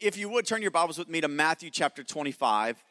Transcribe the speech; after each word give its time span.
if 0.00 0.16
you 0.16 0.30
would 0.30 0.46
turn 0.46 0.62
your 0.62 0.70
Bibles 0.70 0.98
with 0.98 1.08
me 1.08 1.20
to 1.20 1.28
Matthew 1.28 1.68
chapter 1.70 2.02
25. 2.02 2.82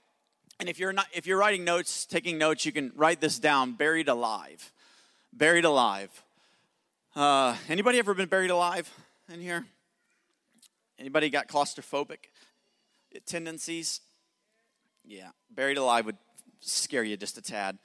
And 0.60 0.70
if 0.70 0.78
you're 0.78 0.94
not 0.94 1.08
if 1.14 1.26
you're 1.26 1.40
writing 1.40 1.64
notes, 1.64 2.06
taking 2.06 2.38
notes, 2.38 2.66
you 2.66 2.72
can 2.72 2.92
write 2.96 3.20
this 3.20 3.40
down, 3.40 3.74
buried 3.74 4.08
alive. 4.08 4.72
Buried 5.34 5.66
alive. 5.66 6.10
Uh, 7.16 7.56
anybody 7.68 7.98
ever 7.98 8.14
been 8.14 8.30
buried 8.30 8.52
alive 8.52 8.92
in 9.34 9.42
here? 9.42 9.66
Anybody 11.00 11.30
got 11.30 11.48
claustrophobic 11.48 12.18
tendencies? 13.26 14.02
Yeah, 15.06 15.30
buried 15.50 15.78
alive 15.78 16.06
would 16.06 16.18
scare 16.60 17.04
you 17.04 17.18
just 17.18 17.38
a 17.38 17.42
tad. 17.42 17.80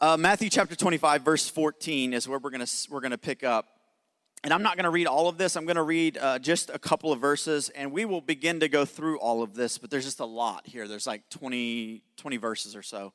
Uh, 0.00 0.16
Matthew 0.16 0.50
chapter 0.50 0.74
25, 0.74 1.22
verse 1.22 1.48
14 1.48 2.12
is 2.12 2.28
where 2.28 2.38
we're 2.38 2.50
gonna 2.50 2.66
we're 2.90 3.00
gonna 3.00 3.18
pick 3.18 3.44
up. 3.44 3.75
And 4.44 4.52
I'm 4.52 4.62
not 4.62 4.76
going 4.76 4.84
to 4.84 4.90
read 4.90 5.06
all 5.06 5.28
of 5.28 5.38
this. 5.38 5.56
I'm 5.56 5.64
going 5.64 5.76
to 5.76 5.82
read 5.82 6.18
uh, 6.18 6.38
just 6.38 6.70
a 6.70 6.78
couple 6.78 7.12
of 7.12 7.20
verses, 7.20 7.68
and 7.70 7.90
we 7.90 8.04
will 8.04 8.20
begin 8.20 8.60
to 8.60 8.68
go 8.68 8.84
through 8.84 9.18
all 9.18 9.42
of 9.42 9.54
this, 9.54 9.78
but 9.78 9.90
there's 9.90 10.04
just 10.04 10.20
a 10.20 10.26
lot 10.26 10.66
here. 10.66 10.86
There's 10.86 11.06
like 11.06 11.28
20, 11.30 12.02
20 12.16 12.36
verses 12.36 12.76
or 12.76 12.82
so. 12.82 13.12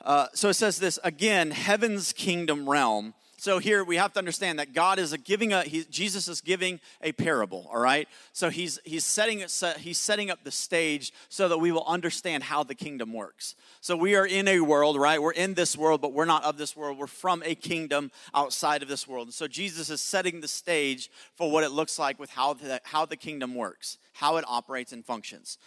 Uh, 0.00 0.26
so 0.34 0.48
it 0.48 0.54
says 0.54 0.78
this 0.78 0.98
again, 1.04 1.50
heaven's 1.50 2.12
kingdom 2.12 2.68
realm 2.68 3.14
so 3.44 3.58
here 3.58 3.84
we 3.84 3.96
have 3.96 4.14
to 4.14 4.18
understand 4.18 4.58
that 4.58 4.72
God 4.72 4.98
is 4.98 5.14
giving 5.22 5.52
a 5.52 5.64
he, 5.64 5.84
Jesus 5.90 6.28
is 6.28 6.40
giving 6.40 6.80
a 7.02 7.12
parable, 7.12 7.68
all 7.70 7.78
right? 7.78 8.08
So 8.32 8.48
he's 8.48 8.80
he's 8.84 9.04
setting 9.04 9.44
he's 9.76 9.98
setting 9.98 10.30
up 10.30 10.44
the 10.44 10.50
stage 10.50 11.12
so 11.28 11.46
that 11.48 11.58
we 11.58 11.70
will 11.70 11.84
understand 11.86 12.44
how 12.44 12.62
the 12.62 12.74
kingdom 12.74 13.12
works. 13.12 13.54
So 13.82 13.98
we 13.98 14.16
are 14.16 14.24
in 14.24 14.48
a 14.48 14.60
world, 14.60 14.98
right? 14.98 15.20
We're 15.20 15.32
in 15.32 15.52
this 15.52 15.76
world, 15.76 16.00
but 16.00 16.14
we're 16.14 16.24
not 16.24 16.42
of 16.42 16.56
this 16.56 16.74
world. 16.74 16.96
We're 16.96 17.06
from 17.06 17.42
a 17.44 17.54
kingdom 17.54 18.10
outside 18.32 18.82
of 18.82 18.88
this 18.88 19.06
world. 19.06 19.26
And 19.26 19.34
so 19.34 19.46
Jesus 19.46 19.90
is 19.90 20.00
setting 20.00 20.40
the 20.40 20.48
stage 20.48 21.10
for 21.34 21.50
what 21.50 21.64
it 21.64 21.70
looks 21.70 21.98
like 21.98 22.18
with 22.18 22.30
how 22.30 22.54
the, 22.54 22.80
how 22.84 23.04
the 23.04 23.14
kingdom 23.14 23.54
works, 23.54 23.98
how 24.14 24.38
it 24.38 24.46
operates 24.48 24.90
and 24.90 25.04
functions. 25.04 25.58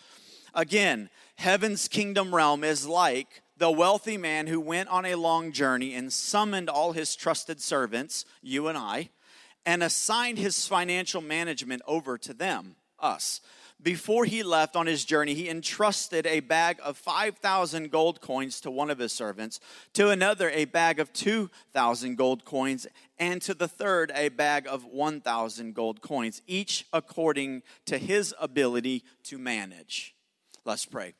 Again, 0.55 1.11
heaven's 1.35 1.87
kingdom 1.87 2.33
realm 2.33 2.63
is 2.63 2.87
like 2.87 3.43
the 3.57 3.71
wealthy 3.71 4.17
man 4.17 4.47
who 4.47 4.59
went 4.59 4.89
on 4.89 5.05
a 5.05 5.15
long 5.15 5.51
journey 5.51 5.95
and 5.95 6.13
summoned 6.13 6.69
all 6.69 6.91
his 6.91 7.15
trusted 7.15 7.61
servants, 7.61 8.25
you 8.41 8.67
and 8.67 8.77
I, 8.77 9.09
and 9.65 9.83
assigned 9.83 10.37
his 10.37 10.67
financial 10.67 11.21
management 11.21 11.81
over 11.87 12.17
to 12.19 12.33
them, 12.33 12.75
us. 12.99 13.41
Before 13.81 14.25
he 14.25 14.41
left 14.41 14.75
on 14.75 14.87
his 14.87 15.05
journey, 15.05 15.35
he 15.35 15.49
entrusted 15.49 16.25
a 16.25 16.39
bag 16.39 16.79
of 16.83 16.97
5,000 16.97 17.91
gold 17.91 18.21
coins 18.21 18.59
to 18.61 18.71
one 18.71 18.89
of 18.89 18.97
his 18.97 19.13
servants, 19.13 19.59
to 19.93 20.09
another, 20.09 20.49
a 20.49 20.65
bag 20.65 20.99
of 20.99 21.13
2,000 21.13 22.15
gold 22.15 22.43
coins, 22.43 22.87
and 23.19 23.39
to 23.43 23.53
the 23.53 23.67
third, 23.67 24.11
a 24.15 24.29
bag 24.29 24.65
of 24.67 24.83
1,000 24.85 25.75
gold 25.75 26.01
coins, 26.01 26.41
each 26.47 26.87
according 26.91 27.61
to 27.85 27.99
his 27.99 28.33
ability 28.39 29.03
to 29.23 29.37
manage. 29.37 30.15
Let's 30.65 30.85
pray. 30.85 31.13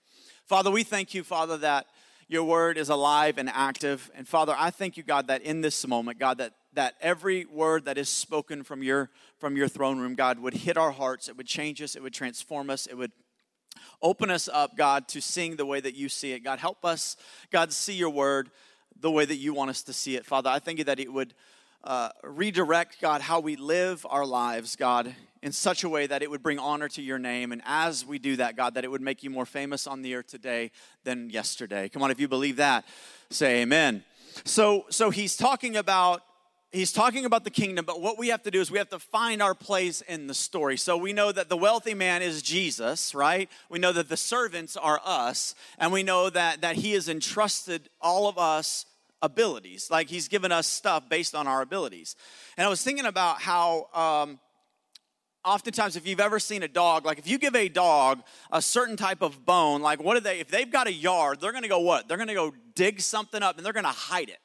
Father, 0.47 0.71
we 0.71 0.83
thank 0.83 1.13
you, 1.13 1.23
Father, 1.23 1.57
that 1.57 1.85
your 2.29 2.43
word 2.43 2.77
is 2.77 2.89
alive 2.89 3.37
and 3.37 3.49
active. 3.49 4.11
And 4.13 4.27
Father, 4.27 4.53
I 4.57 4.69
thank 4.69 4.97
you, 4.97 5.03
God, 5.03 5.27
that 5.27 5.41
in 5.41 5.61
this 5.61 5.87
moment, 5.87 6.19
God, 6.19 6.37
that, 6.39 6.53
that 6.73 6.95
every 6.99 7.45
word 7.45 7.85
that 7.85 7.97
is 7.97 8.09
spoken 8.09 8.63
from 8.63 8.83
your, 8.83 9.09
from 9.39 9.55
your 9.55 9.67
throne 9.67 9.99
room, 9.99 10.15
God, 10.15 10.39
would 10.39 10.53
hit 10.53 10.77
our 10.77 10.91
hearts. 10.91 11.29
It 11.29 11.37
would 11.37 11.47
change 11.47 11.81
us. 11.81 11.95
It 11.95 12.03
would 12.03 12.13
transform 12.13 12.69
us. 12.69 12.85
It 12.85 12.95
would 12.95 13.13
open 14.01 14.29
us 14.29 14.49
up, 14.51 14.75
God, 14.75 15.07
to 15.09 15.21
seeing 15.21 15.55
the 15.55 15.65
way 15.65 15.79
that 15.79 15.95
you 15.95 16.09
see 16.09 16.33
it. 16.33 16.43
God, 16.43 16.59
help 16.59 16.83
us, 16.83 17.15
God, 17.51 17.71
see 17.71 17.93
your 17.93 18.09
word 18.09 18.49
the 18.99 19.11
way 19.11 19.25
that 19.25 19.35
you 19.37 19.53
want 19.53 19.69
us 19.69 19.83
to 19.83 19.93
see 19.93 20.15
it. 20.15 20.25
Father, 20.25 20.49
I 20.49 20.59
thank 20.59 20.79
you 20.79 20.83
that 20.85 20.99
it 20.99 21.11
would 21.11 21.33
uh, 21.83 22.09
redirect, 22.23 22.99
God, 22.99 23.21
how 23.21 23.39
we 23.39 23.55
live 23.55 24.05
our 24.09 24.25
lives, 24.25 24.75
God, 24.75 25.15
in 25.47 25.53
such 25.53 25.85
a 25.85 25.89
way 25.89 26.05
that 26.05 26.21
it 26.21 26.29
would 26.29 26.43
bring 26.43 26.59
honor 26.59 26.89
to 26.89 27.01
your 27.01 27.17
name. 27.17 27.53
And 27.53 27.61
as 27.65 28.05
we 28.05 28.19
do 28.19 28.35
that, 28.35 28.57
God, 28.57 28.73
that 28.73 28.83
it 28.83 28.91
would 28.91 29.01
make 29.01 29.23
you 29.23 29.29
more 29.29 29.45
famous 29.45 29.87
on 29.87 30.01
the 30.01 30.15
earth 30.15 30.27
today 30.27 30.71
than 31.05 31.29
yesterday. 31.29 31.87
Come 31.87 32.03
on, 32.03 32.11
if 32.11 32.19
you 32.19 32.27
believe 32.27 32.57
that, 32.57 32.83
say 33.29 33.61
amen. 33.61 34.03
So, 34.43 34.87
so 34.89 35.09
he's 35.09 35.37
talking 35.37 35.77
about 35.77 36.21
he's 36.73 36.91
talking 36.91 37.23
about 37.23 37.45
the 37.45 37.49
kingdom, 37.49 37.85
but 37.85 38.01
what 38.01 38.19
we 38.19 38.27
have 38.27 38.43
to 38.43 38.51
do 38.51 38.59
is 38.59 38.69
we 38.69 38.77
have 38.77 38.89
to 38.89 38.99
find 38.99 39.41
our 39.41 39.55
place 39.55 40.01
in 40.01 40.27
the 40.27 40.33
story. 40.33 40.75
So 40.75 40.97
we 40.97 41.13
know 41.13 41.31
that 41.31 41.47
the 41.47 41.55
wealthy 41.55 41.93
man 41.93 42.21
is 42.21 42.41
Jesus, 42.41 43.15
right? 43.15 43.49
We 43.69 43.79
know 43.79 43.93
that 43.93 44.09
the 44.09 44.17
servants 44.17 44.75
are 44.75 44.99
us, 45.05 45.55
and 45.79 45.93
we 45.93 46.03
know 46.03 46.29
that 46.29 46.59
that 46.59 46.75
he 46.75 46.91
has 46.91 47.07
entrusted 47.07 47.87
all 48.01 48.27
of 48.27 48.37
us 48.37 48.85
abilities. 49.21 49.89
Like 49.89 50.09
he's 50.09 50.27
given 50.27 50.51
us 50.51 50.67
stuff 50.67 51.07
based 51.07 51.35
on 51.35 51.47
our 51.47 51.61
abilities. 51.61 52.17
And 52.57 52.67
I 52.67 52.69
was 52.69 52.83
thinking 52.83 53.05
about 53.05 53.41
how 53.41 53.87
um, 53.93 54.39
oftentimes 55.47 55.95
if 55.95 56.05
you've 56.05 56.19
ever 56.19 56.39
seen 56.39 56.61
a 56.61 56.67
dog 56.67 57.05
like 57.05 57.17
if 57.17 57.27
you 57.27 57.37
give 57.37 57.55
a 57.55 57.69
dog 57.69 58.21
a 58.51 58.61
certain 58.61 58.97
type 58.97 59.21
of 59.21 59.45
bone 59.45 59.81
like 59.81 60.03
what 60.03 60.15
do 60.15 60.19
they 60.19 60.39
if 60.39 60.49
they've 60.49 60.71
got 60.71 60.87
a 60.87 60.93
yard 60.93 61.39
they're 61.39 61.53
to 61.61 61.69
go 61.69 61.79
what? 61.79 62.07
They're 62.07 62.17
to 62.17 62.33
go 62.33 62.53
dig 62.75 63.01
something 63.01 63.41
up 63.41 63.57
and 63.57 63.65
they're 63.65 63.73
to 63.73 63.89
hide 63.89 64.29
it 64.29 64.39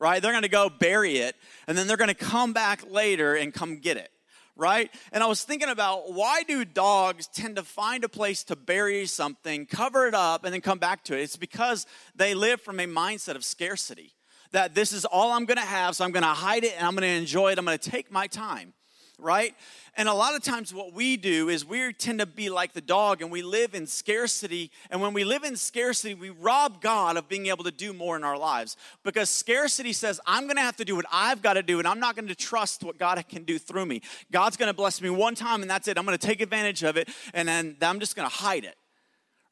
right? 0.00 0.22
They're 0.22 0.40
to 0.40 0.48
go 0.48 0.70
bury 0.70 1.18
it 1.18 1.36
and 1.66 1.76
then 1.76 1.86
they're 1.86 1.96
to 1.96 2.14
come 2.14 2.52
back 2.52 2.88
later 2.90 3.34
and 3.34 3.52
come 3.52 3.76
get 3.76 3.96
it 3.96 4.10
right? 4.56 4.90
And 5.12 5.22
i 5.22 5.26
was 5.26 5.44
thinking 5.44 5.68
about 5.68 6.12
why 6.12 6.42
do 6.42 6.64
dogs 6.64 7.28
tend 7.28 7.56
to 7.56 7.62
find 7.62 8.02
a 8.02 8.08
place 8.08 8.42
to 8.44 8.56
bury 8.56 9.06
something 9.06 9.66
cover 9.66 10.06
it 10.06 10.14
up 10.14 10.44
and 10.44 10.52
then 10.52 10.60
come 10.60 10.78
back 10.78 11.04
to 11.04 11.16
it? 11.16 11.22
It's 11.22 11.36
because 11.36 11.86
they 12.14 12.34
live 12.34 12.60
from 12.60 12.80
a 12.80 12.86
mindset 12.86 13.36
of 13.36 13.44
scarcity 13.44 14.14
that 14.52 14.74
this 14.74 14.92
is 14.92 15.04
all 15.04 15.32
i'm 15.32 15.44
to 15.58 15.64
have 15.64 15.94
so 15.94 16.04
i'm 16.04 16.12
to 16.22 16.28
hide 16.28 16.64
it 16.64 16.74
and 16.76 16.86
i'm 16.86 16.96
to 16.96 17.06
enjoy 17.06 17.52
it. 17.52 17.58
I'm 17.58 17.66
to 17.78 17.90
take 17.90 18.10
my 18.10 18.26
time 18.26 18.72
right? 19.18 19.54
And 19.96 20.08
a 20.08 20.14
lot 20.14 20.36
of 20.36 20.42
times, 20.42 20.72
what 20.72 20.92
we 20.92 21.16
do 21.16 21.48
is 21.48 21.64
we 21.64 21.92
tend 21.92 22.20
to 22.20 22.26
be 22.26 22.50
like 22.50 22.72
the 22.72 22.80
dog 22.80 23.20
and 23.20 23.32
we 23.32 23.42
live 23.42 23.74
in 23.74 23.86
scarcity. 23.86 24.70
And 24.90 25.00
when 25.00 25.12
we 25.12 25.24
live 25.24 25.42
in 25.42 25.56
scarcity, 25.56 26.14
we 26.14 26.30
rob 26.30 26.80
God 26.80 27.16
of 27.16 27.28
being 27.28 27.46
able 27.46 27.64
to 27.64 27.72
do 27.72 27.92
more 27.92 28.16
in 28.16 28.22
our 28.22 28.38
lives 28.38 28.76
because 29.02 29.28
scarcity 29.28 29.92
says, 29.92 30.20
I'm 30.24 30.44
going 30.44 30.56
to 30.56 30.62
have 30.62 30.76
to 30.76 30.84
do 30.84 30.94
what 30.94 31.06
I've 31.12 31.42
got 31.42 31.54
to 31.54 31.62
do 31.62 31.80
and 31.80 31.88
I'm 31.88 31.98
not 31.98 32.14
going 32.14 32.28
to 32.28 32.34
trust 32.34 32.84
what 32.84 32.96
God 32.96 33.22
can 33.28 33.42
do 33.42 33.58
through 33.58 33.86
me. 33.86 34.02
God's 34.30 34.56
going 34.56 34.68
to 34.68 34.74
bless 34.74 35.02
me 35.02 35.10
one 35.10 35.34
time 35.34 35.62
and 35.62 35.70
that's 35.70 35.88
it. 35.88 35.98
I'm 35.98 36.06
going 36.06 36.16
to 36.16 36.26
take 36.26 36.40
advantage 36.40 36.84
of 36.84 36.96
it 36.96 37.08
and 37.34 37.48
then 37.48 37.76
I'm 37.82 37.98
just 37.98 38.14
going 38.14 38.28
to 38.28 38.34
hide 38.34 38.64
it, 38.64 38.76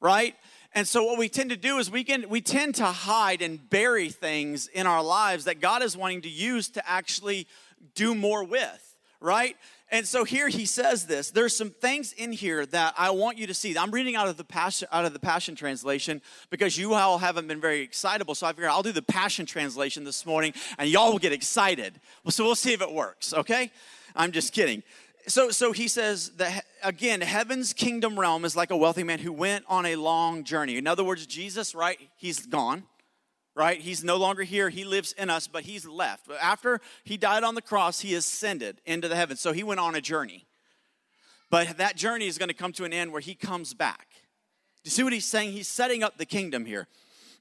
right? 0.01 0.37
And 0.75 0.87
so 0.87 1.05
what 1.05 1.19
we 1.19 1.29
tend 1.29 1.51
to 1.51 1.57
do 1.57 1.79
is 1.79 1.91
we 1.91 2.05
can 2.05 2.29
we 2.29 2.41
tend 2.41 2.77
to 2.77 2.85
hide 2.85 3.43
and 3.43 3.69
bury 3.69 4.11
things 4.11 4.69
in 4.69 4.87
our 4.87 5.03
lives 5.03 5.47
that 5.47 5.61
God 5.61 5.83
is 5.83 5.97
wanting 5.97 6.23
to 6.23 6.29
use 6.29 6.69
to 6.71 6.89
actually 6.89 7.49
do 7.95 8.15
more 8.15 8.45
with 8.45 8.96
right? 9.21 9.57
And 9.91 10.07
so 10.07 10.25
here 10.25 10.49
he 10.49 10.67
says 10.67 11.07
this. 11.07 11.31
There's 11.31 11.57
some 11.57 11.71
things 11.71 12.13
in 12.13 12.33
here 12.33 12.67
that 12.67 12.95
I 12.99 13.11
want 13.11 13.39
you 13.39 13.47
to 13.47 13.55
see. 13.55 13.77
I'm 13.79 13.93
reading 13.93 14.17
out 14.17 14.27
of 14.29 14.37
the 14.37 14.45
passion 14.45 14.89
out 14.91 15.05
of 15.05 15.13
the 15.13 15.21
Passion 15.21 15.55
translation 15.55 16.21
because 16.51 16.77
you 16.77 16.95
all 16.95 17.19
haven't 17.19 17.47
been 17.47 17.61
very 17.61 17.83
excitable. 17.83 18.35
So 18.35 18.47
I 18.47 18.53
figured 18.53 18.71
I'll 18.71 18.83
do 18.83 18.93
the 18.93 19.03
Passion 19.03 19.47
translation 19.47 20.05
this 20.05 20.27
morning, 20.27 20.55
and 20.79 20.89
y'all 20.89 21.13
will 21.13 21.19
get 21.19 21.33
excited. 21.33 22.01
So 22.29 22.45
we'll 22.45 22.55
see 22.55 22.73
if 22.73 22.83
it 22.83 22.93
works. 22.93 23.33
Okay? 23.33 23.71
I'm 24.17 24.33
just 24.33 24.53
kidding. 24.53 24.83
So, 25.29 25.51
so 25.51 25.73
he 25.73 25.89
says 25.89 26.31
that 26.37 26.65
again, 26.83 27.21
heaven's 27.21 27.73
kingdom 27.73 28.19
realm 28.19 28.45
is 28.45 28.57
like 28.57 28.71
a 28.71 28.77
wealthy 28.77 29.03
man 29.03 29.19
who 29.19 29.33
went 29.33 29.65
on 29.69 29.87
a 29.87 29.97
long 29.97 30.45
journey. 30.45 30.77
In 30.77 30.87
other 30.87 31.05
words, 31.05 31.27
Jesus, 31.27 31.75
right? 31.75 31.99
He's 32.17 32.47
gone 32.47 32.85
right? 33.57 33.81
He's 33.81 34.05
no 34.05 34.19
longer 34.19 34.43
here. 34.43 34.69
He 34.69 34.85
lives 34.85 35.13
in 35.13 35.31
us, 35.31 35.49
but 35.49 35.65
he's 35.65 35.87
left. 35.87 36.29
But 36.29 36.37
after 36.43 36.81
he 37.05 37.17
died 37.17 37.43
on 37.43 37.55
the 37.55 37.63
cross, 37.63 38.01
he 38.01 38.15
ascended 38.15 38.83
into 38.85 39.09
the 39.09 39.17
heavens. 39.17 39.41
So 39.41 39.53
he 39.53 39.65
went 39.65 39.81
on 39.81 39.95
a 39.95 40.01
journey. 40.01 40.47
But 41.51 41.79
that 41.79 41.97
journey 41.97 42.27
is 42.27 42.37
going 42.37 42.51
to 42.51 42.55
come 42.55 42.73
to 42.75 42.85
an 42.85 42.93
end 42.93 43.13
where 43.13 43.21
he 43.21 43.35
comes 43.35 43.73
back. 43.73 44.09
Do 44.85 44.89
you 44.89 44.91
see 44.91 45.03
what 45.03 45.15
he's 45.15 45.25
saying? 45.25 45.53
He's 45.53 45.69
setting 45.69 46.03
up 46.03 46.19
the 46.19 46.27
kingdom 46.27 46.67
here. 46.67 46.87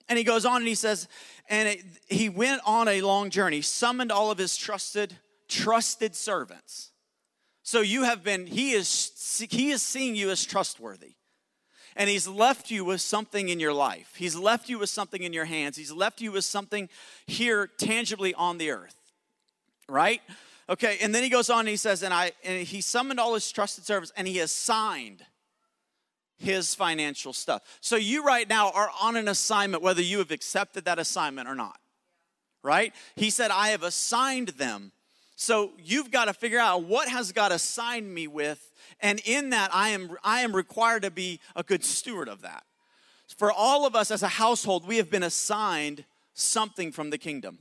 And 0.07 0.17
he 0.17 0.23
goes 0.23 0.45
on 0.45 0.57
and 0.57 0.67
he 0.67 0.75
says, 0.75 1.07
and 1.49 1.67
it, 1.67 1.83
he 2.07 2.29
went 2.29 2.61
on 2.65 2.87
a 2.87 3.01
long 3.01 3.29
journey, 3.29 3.61
summoned 3.61 4.11
all 4.11 4.31
of 4.31 4.37
his 4.37 4.55
trusted, 4.55 5.17
trusted 5.49 6.15
servants. 6.15 6.91
So 7.63 7.81
you 7.81 8.03
have 8.03 8.23
been, 8.23 8.45
he 8.45 8.71
is, 8.71 9.47
he 9.49 9.71
is 9.71 9.81
seeing 9.81 10.15
you 10.15 10.29
as 10.29 10.45
trustworthy 10.45 11.15
and 11.95 12.09
He's 12.09 12.27
left 12.27 12.71
you 12.71 12.85
with 12.85 13.01
something 13.01 13.49
in 13.49 13.59
your 13.59 13.73
life. 13.73 14.13
He's 14.17 14.35
left 14.35 14.69
you 14.69 14.79
with 14.79 14.89
something 14.89 15.23
in 15.23 15.33
your 15.33 15.45
hands. 15.45 15.77
He's 15.77 15.91
left 15.91 16.21
you 16.21 16.31
with 16.31 16.45
something 16.45 16.89
here 17.25 17.67
tangibly 17.67 18.33
on 18.33 18.57
the 18.57 18.71
earth, 18.71 18.95
right? 19.87 20.21
Okay, 20.67 20.97
and 21.01 21.13
then 21.13 21.21
he 21.21 21.29
goes 21.29 21.49
on 21.49 21.59
and 21.59 21.69
he 21.69 21.77
says, 21.77 22.01
and 22.01 22.13
I 22.13 22.31
and 22.43 22.65
he 22.65 22.81
summoned 22.81 23.19
all 23.19 23.35
his 23.35 23.51
trusted 23.51 23.85
servants 23.85 24.11
and 24.17 24.27
he 24.27 24.39
assigned 24.39 25.23
his 26.37 26.75
financial 26.75 27.33
stuff. 27.33 27.61
So 27.81 27.95
you 27.95 28.25
right 28.25 28.47
now 28.47 28.71
are 28.71 28.89
on 29.01 29.15
an 29.15 29.27
assignment, 29.27 29.83
whether 29.83 30.01
you 30.01 30.17
have 30.17 30.31
accepted 30.31 30.85
that 30.85 30.99
assignment 30.99 31.47
or 31.47 31.55
not. 31.55 31.77
Right? 32.63 32.93
He 33.15 33.29
said, 33.29 33.51
I 33.51 33.69
have 33.69 33.83
assigned 33.83 34.49
them. 34.49 34.91
So 35.35 35.71
you've 35.77 36.11
got 36.11 36.25
to 36.25 36.33
figure 36.33 36.59
out 36.59 36.83
what 36.83 37.09
has 37.09 37.31
God 37.31 37.51
assigned 37.51 38.13
me 38.13 38.27
with 38.27 38.71
and 38.99 39.21
in 39.25 39.49
that, 39.49 39.69
I 39.73 39.89
am, 39.89 40.15
I 40.23 40.41
am 40.41 40.55
required 40.55 41.03
to 41.03 41.11
be 41.11 41.39
a 41.55 41.63
good 41.63 41.83
steward 41.83 42.29
of 42.29 42.41
that. 42.41 42.63
For 43.37 43.51
all 43.51 43.85
of 43.85 43.95
us 43.95 44.11
as 44.11 44.23
a 44.23 44.27
household, 44.27 44.87
we 44.87 44.97
have 44.97 45.09
been 45.09 45.23
assigned 45.23 46.05
something 46.33 46.91
from 46.91 47.09
the 47.09 47.17
kingdom. 47.17 47.59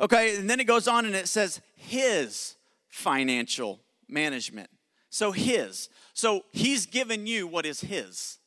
Okay, 0.00 0.36
and 0.36 0.48
then 0.48 0.60
it 0.60 0.64
goes 0.64 0.86
on 0.86 1.04
and 1.04 1.14
it 1.14 1.28
says, 1.28 1.60
His 1.74 2.54
financial 2.88 3.80
management. 4.08 4.70
So 5.10 5.32
his. 5.32 5.88
So 6.12 6.44
he's 6.52 6.86
given 6.86 7.26
you 7.26 7.46
what 7.46 7.64
is 7.64 7.80
his. 7.80 8.38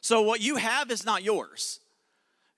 So 0.00 0.22
what 0.22 0.40
you 0.40 0.56
have 0.56 0.90
is 0.90 1.04
not 1.04 1.22
yours. 1.22 1.80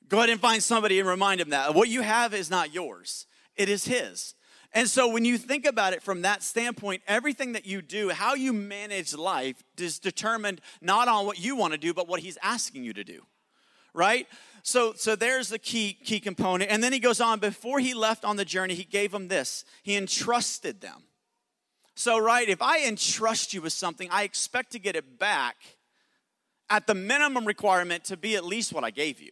Go 0.09 0.19
ahead 0.19 0.31
and 0.31 0.41
find 0.41 0.63
somebody 0.63 1.01
and 1.01 1.09
remind 1.09 1.41
him 1.41 1.51
that. 1.51 1.75
What 1.75 1.89
you 1.89 2.03
have 2.03 2.33
is 2.33 2.51
not 2.51 2.73
yours, 2.73 3.27
it 3.57 3.69
is 3.69 3.85
his. 3.85 4.35
And 4.75 4.91
so 4.91 5.09
when 5.09 5.25
you 5.25 5.39
think 5.39 5.65
about 5.65 5.93
it 5.93 6.03
from 6.03 6.23
that 6.23 6.43
standpoint, 6.43 7.03
everything 7.07 7.53
that 7.53 7.65
you 7.65 7.81
do, 7.81 8.11
how 8.11 8.35
you 8.35 8.53
manage 8.53 9.15
life, 9.15 9.63
is 9.79 10.01
determined 10.01 10.61
not 10.81 11.07
on 11.07 11.27
what 11.27 11.39
you 11.39 11.55
want 11.55 11.73
to 11.73 11.79
do, 11.79 11.95
but 11.95 12.09
what 12.09 12.21
he's 12.21 12.37
asking 12.43 12.83
you 12.83 12.93
to 12.93 13.05
do. 13.05 13.23
Right? 13.95 14.27
So, 14.65 14.93
so 14.95 15.15
there's 15.15 15.51
the 15.51 15.61
key 15.61 15.93
key 15.93 16.19
component. 16.19 16.73
And 16.73 16.83
then 16.83 16.93
he 16.93 16.99
goes 16.99 17.21
on, 17.21 17.39
before 17.39 17.79
he 17.79 17.95
left 17.95 18.25
on 18.25 18.37
the 18.37 18.45
journey, 18.45 18.75
he 18.75 18.83
gave 18.83 19.13
them 19.13 19.29
this. 19.29 19.65
He 19.85 19.97
entrusted 19.97 20.81
them. 20.81 21.05
So, 21.95 22.19
right, 22.19 22.49
if 22.49 22.61
I 22.61 22.85
entrust 22.85 23.55
you 23.55 23.63
with 23.63 23.73
something, 23.73 24.09
I 24.11 24.25
expect 24.25 24.73
to 24.73 24.81
get 24.81 24.97
it 24.97 25.21
back 25.21 25.57
at 26.69 26.89
the 26.89 26.95
minimum 26.95 27.45
requirement 27.45 28.03
to 28.07 28.17
be 28.17 28.35
at 28.35 28.45
least 28.45 28.73
what 28.73 28.83
I 28.83 28.91
gave 28.91 29.21
you 29.21 29.31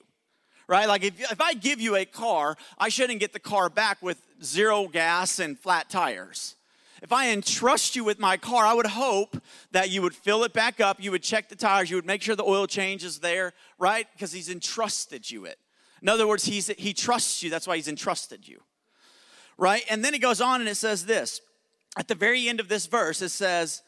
right? 0.69 0.87
Like 0.89 1.05
if, 1.05 1.21
if 1.21 1.41
I 1.41 1.55
give 1.55 1.81
you 1.81 1.97
a 1.97 2.05
car, 2.05 2.57
I 2.79 2.89
shouldn't 2.89 3.21
get 3.21 3.33
the 3.33 3.41
car 3.41 3.69
back 3.69 4.03
with 4.03 4.21
zero 4.43 4.89
gas 4.89 5.39
and 5.39 5.59
flat 5.59 5.91
tires. 5.91 6.57
If 7.03 7.13
I 7.13 7.31
entrust 7.31 7.97
you 7.97 8.05
with 8.05 8.21
my 8.21 8.37
car, 8.37 8.65
I 8.65 8.75
would 8.75 8.87
hope 8.87 9.43
that 9.73 9.91
you 9.91 10.03
would 10.03 10.15
fill 10.15 10.45
it 10.45 10.53
back 10.53 10.81
up, 10.81 11.03
you 11.03 11.11
would 11.11 11.25
check 11.25 11.49
the 11.49 11.57
tires, 11.57 11.91
you 11.91 11.97
would 11.97 12.07
make 12.07 12.23
sure 12.23 12.37
the 12.37 12.45
oil 12.45 12.69
change 12.69 13.03
is 13.03 13.19
there, 13.19 13.55
right? 13.77 14.07
Because 14.13 14.31
he's 14.31 14.49
entrusted 14.49 15.29
you 15.29 15.45
it. 15.45 15.59
In 16.01 16.09
other 16.09 16.29
words, 16.29 16.45
he's, 16.45 16.69
he 16.69 16.93
trusts 16.93 17.43
you, 17.43 17.51
that's 17.51 17.67
why 17.67 17.75
he's 17.77 17.89
entrusted 17.89 18.47
you, 18.47 18.61
right? 19.59 19.83
And 19.91 20.05
then 20.05 20.13
he 20.13 20.21
goes 20.21 20.41
on 20.41 20.61
and 20.61 20.69
it 20.69 20.77
says 20.77 21.07
this 21.07 21.41
at 21.97 22.09
the 22.09 22.15
very 22.15 22.49
end 22.49 22.61
of 22.61 22.69
this 22.69 22.87
verse, 22.87 23.21
it 23.21 23.31
says, 23.31 23.83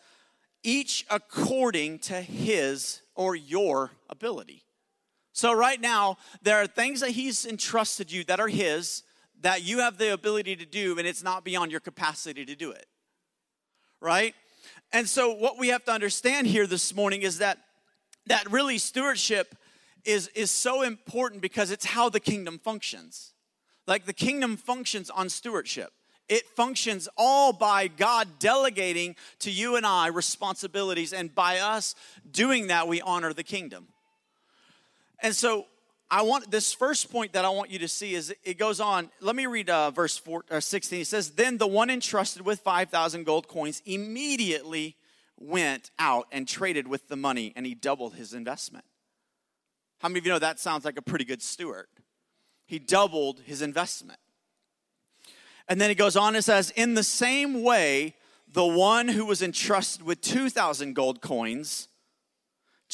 each 0.65 1.07
according 1.09 2.01
to 2.01 2.21
his 2.21 3.01
or 3.15 3.37
your 3.37 3.93
ability. 4.11 4.64
So, 5.35 5.53
right 5.53 5.81
now, 5.81 6.17
there 6.43 6.63
are 6.63 6.67
things 6.69 7.01
that 7.01 7.11
He's 7.11 7.45
entrusted 7.45 8.11
you 8.11 8.23
that 8.25 8.39
are 8.39 8.49
His 8.49 9.03
that 9.41 9.63
you 9.63 9.81
have 9.81 9.99
the 9.99 10.13
ability 10.13 10.57
to 10.57 10.65
do, 10.65 10.97
and 10.97 11.07
it's 11.07 11.23
not 11.23 11.45
beyond 11.45 11.71
your 11.73 11.81
capacity 11.81 12.47
to 12.47 12.55
do 12.55 12.71
it. 12.71 12.87
Right? 14.01 14.35
And 14.93 15.09
so, 15.09 15.35
what 15.35 15.59
we 15.59 15.69
have 15.69 15.85
to 15.87 15.93
understand 15.93 16.47
here 16.47 16.69
this 16.69 16.95
morning 16.95 17.23
is 17.23 17.39
that 17.39 17.59
that 18.27 18.49
really 18.51 18.79
stewardship 18.79 19.57
is, 20.05 20.29
is 20.29 20.53
so 20.53 20.83
important 20.83 21.43
because 21.43 21.73
it's 21.73 21.85
how 21.85 22.09
the 22.09 22.21
kingdom 22.21 22.61
functions. 22.61 23.33
Like 23.89 24.07
the 24.07 24.13
kingdom 24.13 24.57
functions 24.57 25.11
on 25.11 25.29
stewardship. 25.29 25.93
It 26.29 26.47
functions 26.47 27.09
all 27.17 27.53
by 27.53 27.89
God 27.89 28.39
delegating 28.39 29.17
to 29.41 29.51
you 29.51 29.75
and 29.75 29.85
I 29.85 30.07
responsibilities, 30.07 31.13
and 31.13 31.35
by 31.35 31.59
us 31.59 31.97
doing 32.31 32.69
that, 32.69 32.87
we 32.87 33.03
honor 33.03 33.33
the 33.33 33.43
kingdom. 33.43 33.89
And 35.21 35.35
so 35.35 35.67
I 36.11 36.23
want 36.23 36.51
this 36.51 36.73
first 36.73 37.11
point 37.11 37.33
that 37.33 37.45
I 37.45 37.49
want 37.49 37.71
you 37.71 37.79
to 37.81 37.89
see 37.89 38.15
is 38.15 38.35
it 38.45 38.59
goes 38.59 38.81
on. 38.81 39.11
Let 39.21 39.35
me 39.35 39.47
read 39.47 39.71
uh, 39.71 39.91
verse 39.91 40.17
four, 40.17 40.45
uh, 40.51 40.61
16. 40.61 41.01
It 41.01 41.07
says, 41.07 41.31
Then 41.31 41.59
the 41.59 41.67
one 41.67 41.91
entrusted 41.91 42.43
with 42.43 42.61
5,000 42.61 43.25
gold 43.25 43.49
coins 43.49 43.83
immediately 43.85 44.97
went 45.39 45.91
out 45.99 46.27
and 46.31 46.47
traded 46.47 46.87
with 46.87 47.09
the 47.09 47.17
money, 47.17 47.53
and 47.57 47.67
he 47.67 47.75
doubled 47.75 48.15
his 48.15 48.35
investment. 48.35 48.85
How 50.01 50.09
many 50.09 50.19
of 50.19 50.27
you 50.27 50.33
know 50.33 50.39
that 50.39 50.61
sounds 50.61 50.85
like 50.85 50.99
a 50.99 51.03
pretty 51.03 51.25
good 51.25 51.43
steward? 51.43 51.87
He 52.67 52.79
doubled 52.79 53.41
his 53.41 53.63
investment. 53.63 54.21
And 55.69 55.81
then 55.81 55.89
he 55.89 55.95
goes 55.95 56.17
on 56.17 56.35
and 56.35 56.45
says, 56.45 56.71
In 56.77 56.95
the 56.95 57.03
same 57.03 57.63
way, 57.63 58.15
the 58.53 58.67
one 58.67 59.09
who 59.09 59.25
was 59.25 59.43
entrusted 59.43 60.03
with 60.05 60.21
2,000 60.21 60.95
gold 60.95 61.21
coins 61.21 61.89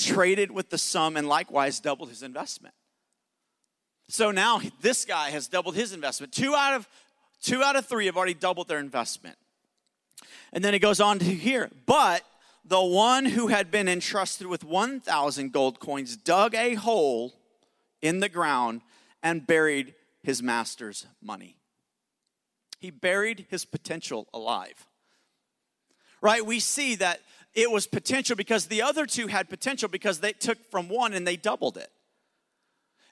traded 0.05 0.51
with 0.51 0.71
the 0.71 0.79
sum 0.79 1.17
and 1.17 1.29
likewise 1.29 1.81
doubled 1.81 2.09
his 2.09 2.23
investment. 2.23 2.75
So 4.09 4.31
now 4.31 4.61
this 4.81 5.05
guy 5.05 5.31
has 5.31 5.47
doubled 5.47 5.77
his 5.77 5.93
investment. 5.93 6.33
Two 6.33 6.55
out 6.55 6.75
of 6.75 6.89
two 7.43 7.63
out 7.63 7.77
of 7.77 7.87
three 7.87 8.07
have 8.07 8.17
already 8.17 8.35
doubled 8.35 8.69
their 8.69 8.79
investment. 8.79 9.37
And 10.53 10.65
then 10.65 10.75
it 10.75 10.81
goes 10.81 11.01
on 11.01 11.19
to 11.21 11.25
here, 11.25 11.71
but 11.87 12.25
the 12.65 12.83
one 12.83 13.25
who 13.25 13.49
had 13.49 13.71
been 13.71 13.89
entrusted 13.89 14.47
with 14.47 14.65
1,000 14.65 15.53
gold 15.53 15.81
coins 15.81 16.17
dug 16.17 16.55
a 16.55 16.75
hole 16.75 17.35
in 18.03 18.21
the 18.21 18.29
ground 18.29 18.83
and 19.23 19.47
buried 19.47 19.95
his 20.23 20.43
master's 20.43 21.07
money. 21.23 21.57
He 22.81 22.91
buried 22.91 23.47
his 23.49 23.65
potential 23.65 24.27
alive. 24.35 24.87
Right? 26.21 26.45
We 26.45 26.61
see 26.61 26.97
that 26.97 27.21
it 27.55 27.71
was 27.71 27.87
potential 27.87 28.37
because 28.37 28.67
the 28.67 28.83
other 28.83 29.07
two 29.07 29.27
had 29.27 29.49
potential 29.49 29.89
because 29.89 30.21
they 30.21 30.33
took 30.33 30.59
from 30.71 30.89
one 30.89 31.13
and 31.13 31.27
they 31.27 31.37
doubled 31.37 31.77
it. 31.77 31.91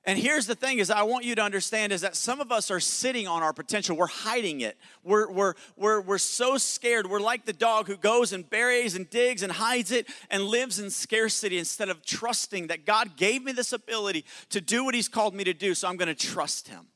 And 0.04 0.18
here's 0.18 0.46
the 0.46 0.54
thing 0.54 0.78
is 0.78 0.90
I 0.90 1.02
want 1.02 1.26
you 1.26 1.34
to 1.34 1.42
understand 1.42 1.92
is 1.92 2.00
that 2.00 2.16
some 2.16 2.40
of 2.40 2.50
us 2.50 2.70
are 2.70 2.80
sitting 2.80 3.28
on 3.28 3.42
our 3.42 3.52
potential. 3.52 3.94
We're 3.94 4.06
hiding 4.06 4.62
it. 4.62 4.78
We're, 5.04 5.30
we're, 5.30 5.54
we're, 5.76 6.00
we're 6.00 6.16
so 6.16 6.56
scared. 6.56 7.10
We're 7.10 7.20
like 7.20 7.44
the 7.44 7.52
dog 7.52 7.88
who 7.88 7.96
goes 7.96 8.32
and 8.32 8.48
buries 8.48 8.94
and 8.94 9.10
digs 9.10 9.42
and 9.42 9.52
hides 9.52 9.90
it 9.90 10.08
and 10.30 10.44
lives 10.44 10.78
in 10.78 10.88
scarcity 10.88 11.58
instead 11.58 11.90
of 11.90 12.06
trusting 12.06 12.68
that 12.68 12.86
God 12.86 13.18
gave 13.18 13.44
me 13.44 13.52
this 13.52 13.74
ability 13.74 14.24
to 14.48 14.62
do 14.62 14.82
what 14.82 14.94
he's 14.94 15.08
called 15.08 15.34
me 15.34 15.44
to 15.44 15.52
do, 15.52 15.74
so 15.74 15.88
I'm 15.88 15.98
going 15.98 16.08
to 16.08 16.14
trust 16.14 16.68
him. 16.68 16.86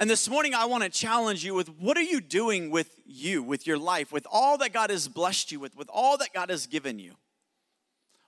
And 0.00 0.08
this 0.08 0.30
morning, 0.30 0.54
I 0.54 0.64
want 0.64 0.82
to 0.82 0.88
challenge 0.88 1.44
you 1.44 1.52
with 1.52 1.68
what 1.68 1.98
are 1.98 2.02
you 2.02 2.22
doing 2.22 2.70
with 2.70 2.88
you, 3.04 3.42
with 3.42 3.66
your 3.66 3.76
life, 3.76 4.10
with 4.10 4.26
all 4.32 4.56
that 4.56 4.72
God 4.72 4.88
has 4.88 5.08
blessed 5.08 5.52
you 5.52 5.60
with, 5.60 5.76
with 5.76 5.90
all 5.92 6.16
that 6.16 6.32
God 6.32 6.48
has 6.48 6.66
given 6.66 6.98
you? 6.98 7.16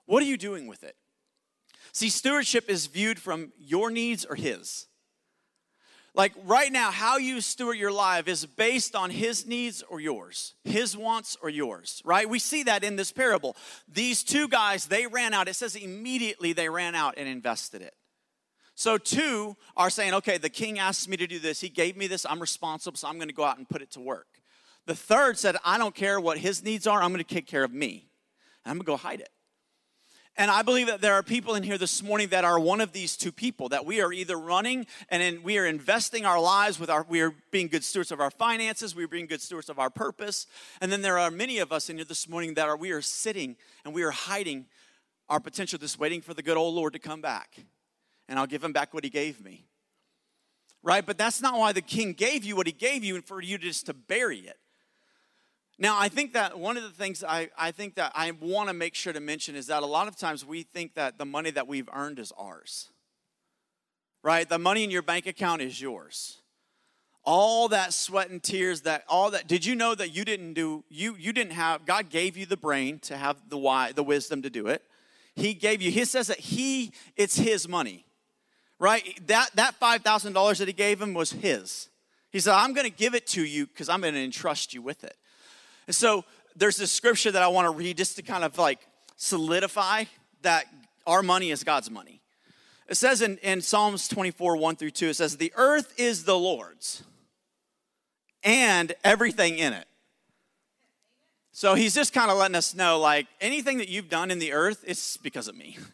What 0.05 0.21
are 0.21 0.27
you 0.27 0.37
doing 0.37 0.67
with 0.67 0.83
it? 0.83 0.95
See, 1.91 2.09
stewardship 2.09 2.69
is 2.69 2.85
viewed 2.85 3.17
from 3.17 3.53
your 3.57 3.89
needs 3.89 4.23
or 4.23 4.35
His. 4.35 4.85
Like 6.13 6.33
right 6.45 6.71
now, 6.71 6.91
how 6.91 7.17
you 7.17 7.41
steward 7.41 7.77
your 7.77 7.91
life 7.91 8.27
is 8.27 8.45
based 8.45 8.95
on 8.95 9.09
His 9.09 9.47
needs 9.47 9.81
or 9.89 9.99
yours, 9.99 10.53
His 10.63 10.95
wants 10.95 11.37
or 11.41 11.49
yours, 11.49 12.03
right? 12.05 12.29
We 12.29 12.37
see 12.37 12.61
that 12.63 12.83
in 12.83 12.97
this 12.97 13.11
parable. 13.11 13.55
These 13.91 14.23
two 14.23 14.47
guys, 14.47 14.85
they 14.85 15.07
ran 15.07 15.33
out. 15.33 15.47
It 15.47 15.55
says 15.55 15.75
immediately 15.75 16.53
they 16.53 16.69
ran 16.69 16.93
out 16.93 17.15
and 17.17 17.27
invested 17.27 17.81
it. 17.81 17.95
So, 18.75 18.97
two 18.97 19.55
are 19.77 19.89
saying, 19.89 20.13
okay, 20.15 20.37
the 20.37 20.49
king 20.49 20.79
asked 20.79 21.07
me 21.07 21.15
to 21.17 21.27
do 21.27 21.37
this. 21.37 21.61
He 21.61 21.69
gave 21.69 21.95
me 21.95 22.07
this. 22.07 22.25
I'm 22.27 22.39
responsible, 22.39 22.97
so 22.97 23.07
I'm 23.07 23.15
going 23.15 23.27
to 23.27 23.33
go 23.33 23.43
out 23.43 23.57
and 23.57 23.69
put 23.69 23.81
it 23.81 23.91
to 23.91 23.99
work. 23.99 24.27
The 24.85 24.95
third 24.95 25.37
said, 25.37 25.57
I 25.63 25.77
don't 25.77 25.95
care 25.95 26.19
what 26.19 26.39
his 26.39 26.63
needs 26.63 26.87
are. 26.87 27.01
I'm 27.01 27.11
going 27.11 27.23
to 27.23 27.33
take 27.33 27.47
care 27.47 27.63
of 27.63 27.71
me. 27.71 28.09
And 28.65 28.71
I'm 28.71 28.77
going 28.77 28.85
to 28.85 28.91
go 28.91 28.97
hide 28.97 29.21
it. 29.21 29.29
And 30.35 30.49
I 30.49 30.63
believe 30.63 30.87
that 30.87 30.99
there 30.99 31.13
are 31.13 31.21
people 31.21 31.53
in 31.53 31.61
here 31.61 31.77
this 31.77 32.01
morning 32.01 32.29
that 32.29 32.43
are 32.43 32.59
one 32.59 32.81
of 32.81 32.91
these 32.91 33.15
two 33.15 33.31
people 33.31 33.69
that 33.69 33.85
we 33.85 34.01
are 34.01 34.11
either 34.11 34.35
running 34.35 34.87
and 35.09 35.21
in, 35.21 35.43
we 35.43 35.59
are 35.59 35.65
investing 35.67 36.25
our 36.25 36.41
lives 36.41 36.79
with 36.79 36.89
our, 36.89 37.05
we 37.07 37.21
are 37.21 37.35
being 37.51 37.67
good 37.67 37.83
stewards 37.83 38.11
of 38.11 38.19
our 38.19 38.31
finances, 38.31 38.95
we 38.95 39.03
are 39.03 39.07
being 39.07 39.27
good 39.27 39.41
stewards 39.41 39.69
of 39.69 39.77
our 39.77 39.91
purpose. 39.91 40.47
And 40.81 40.91
then 40.91 41.03
there 41.03 41.19
are 41.19 41.29
many 41.29 41.59
of 41.59 41.71
us 41.71 41.87
in 41.87 41.97
here 41.97 42.05
this 42.05 42.27
morning 42.27 42.55
that 42.55 42.67
are, 42.67 42.75
we 42.75 42.91
are 42.91 43.01
sitting 43.01 43.57
and 43.85 43.93
we 43.93 44.01
are 44.01 44.09
hiding 44.09 44.65
our 45.29 45.39
potential, 45.39 45.77
just 45.77 45.99
waiting 45.99 46.19
for 46.19 46.33
the 46.33 46.41
good 46.41 46.57
old 46.57 46.73
Lord 46.73 46.93
to 46.93 46.99
come 46.99 47.21
back 47.21 47.59
and 48.27 48.39
I'll 48.39 48.47
give 48.47 48.63
him 48.63 48.73
back 48.73 48.93
what 48.93 49.03
he 49.03 49.09
gave 49.09 49.43
me. 49.43 49.65
Right? 50.81 51.05
But 51.05 51.17
that's 51.17 51.41
not 51.41 51.57
why 51.57 51.71
the 51.71 51.81
king 51.81 52.13
gave 52.13 52.43
you 52.43 52.55
what 52.55 52.67
he 52.67 52.73
gave 52.73 53.03
you 53.03 53.15
and 53.15 53.23
for 53.23 53.41
you 53.41 53.57
just 53.57 53.85
to 53.85 53.93
bury 53.93 54.39
it. 54.39 54.57
Now, 55.79 55.97
I 55.99 56.07
think 56.07 56.33
that 56.33 56.59
one 56.59 56.77
of 56.77 56.83
the 56.83 56.89
things 56.89 57.23
I, 57.23 57.49
I 57.57 57.71
think 57.71 57.95
that 57.95 58.11
I 58.13 58.31
want 58.31 58.69
to 58.69 58.73
make 58.73 58.95
sure 58.95 59.11
to 59.11 59.19
mention 59.19 59.55
is 59.55 59.67
that 59.67 59.81
a 59.81 59.87
lot 59.87 60.07
of 60.07 60.15
times 60.15 60.45
we 60.45 60.63
think 60.63 60.93
that 60.95 61.17
the 61.17 61.25
money 61.25 61.51
that 61.51 61.67
we've 61.67 61.89
earned 61.93 62.19
is 62.19 62.31
ours. 62.37 62.89
Right? 64.21 64.47
The 64.47 64.59
money 64.59 64.83
in 64.83 64.91
your 64.91 65.01
bank 65.01 65.25
account 65.25 65.61
is 65.61 65.81
yours. 65.81 66.39
All 67.25 67.69
that 67.69 67.93
sweat 67.93 68.29
and 68.29 68.43
tears, 68.43 68.81
that 68.81 69.03
all 69.07 69.31
that 69.31 69.47
did 69.47 69.65
you 69.65 69.75
know 69.75 69.95
that 69.95 70.13
you 70.13 70.25
didn't 70.25 70.53
do 70.53 70.83
you 70.89 71.15
you 71.17 71.31
didn't 71.31 71.53
have 71.53 71.85
God 71.85 72.09
gave 72.09 72.35
you 72.35 72.45
the 72.45 72.57
brain 72.57 72.99
to 72.99 73.15
have 73.15 73.37
the 73.49 73.57
why 73.57 73.93
the 73.93 74.03
wisdom 74.03 74.41
to 74.41 74.49
do 74.49 74.67
it. 74.67 74.83
He 75.33 75.53
gave 75.53 75.81
you, 75.81 75.89
he 75.89 76.03
says 76.03 76.27
that 76.27 76.39
he 76.39 76.91
it's 77.15 77.37
his 77.37 77.67
money 77.67 78.05
right? 78.83 79.17
That, 79.27 79.49
that 79.55 79.79
$5,000 79.79 80.57
that 80.57 80.67
he 80.67 80.73
gave 80.73 81.01
him 81.01 81.13
was 81.13 81.31
his. 81.31 81.87
He 82.31 82.41
said, 82.41 82.53
I'm 82.53 82.73
going 82.73 82.83
to 82.83 82.95
give 82.95 83.15
it 83.15 83.25
to 83.27 83.41
you 83.41 83.65
because 83.65 83.87
I'm 83.87 84.01
going 84.01 84.13
to 84.13 84.21
entrust 84.21 84.73
you 84.73 84.81
with 84.81 85.05
it. 85.05 85.15
And 85.87 85.95
so 85.95 86.25
there's 86.57 86.75
this 86.75 86.91
scripture 86.91 87.31
that 87.31 87.41
I 87.41 87.47
want 87.47 87.65
to 87.65 87.71
read 87.71 87.95
just 87.95 88.17
to 88.17 88.21
kind 88.21 88.43
of 88.43 88.57
like 88.57 88.79
solidify 89.15 90.03
that 90.41 90.65
our 91.07 91.23
money 91.23 91.49
is 91.49 91.63
God's 91.63 91.89
money. 91.89 92.19
It 92.89 92.95
says 92.95 93.21
in, 93.21 93.37
in 93.37 93.61
Psalms 93.61 94.09
24, 94.09 94.57
1 94.57 94.75
through 94.75 94.91
2, 94.91 95.07
it 95.07 95.13
says, 95.13 95.37
The 95.37 95.53
earth 95.55 95.93
is 95.97 96.25
the 96.25 96.37
Lord's 96.37 97.03
and 98.43 98.93
everything 99.05 99.59
in 99.59 99.71
it. 99.71 99.87
So 101.53 101.75
he's 101.75 101.95
just 101.95 102.11
kind 102.11 102.29
of 102.29 102.37
letting 102.37 102.55
us 102.57 102.75
know 102.75 102.99
like 102.99 103.27
anything 103.39 103.77
that 103.77 103.87
you've 103.87 104.09
done 104.09 104.29
in 104.29 104.39
the 104.39 104.51
earth, 104.51 104.83
it's 104.85 105.15
because 105.15 105.47
of 105.47 105.55
me. 105.55 105.77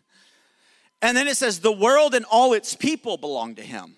And 1.02 1.16
then 1.16 1.28
it 1.28 1.38
says, 1.38 1.60
the 1.60 1.72
world 1.72 2.14
and 2.14 2.26
all 2.26 2.54
its 2.54 2.76
people 2.76 3.18
belong 3.18 3.56
to 3.56 3.62
him. 3.62 3.96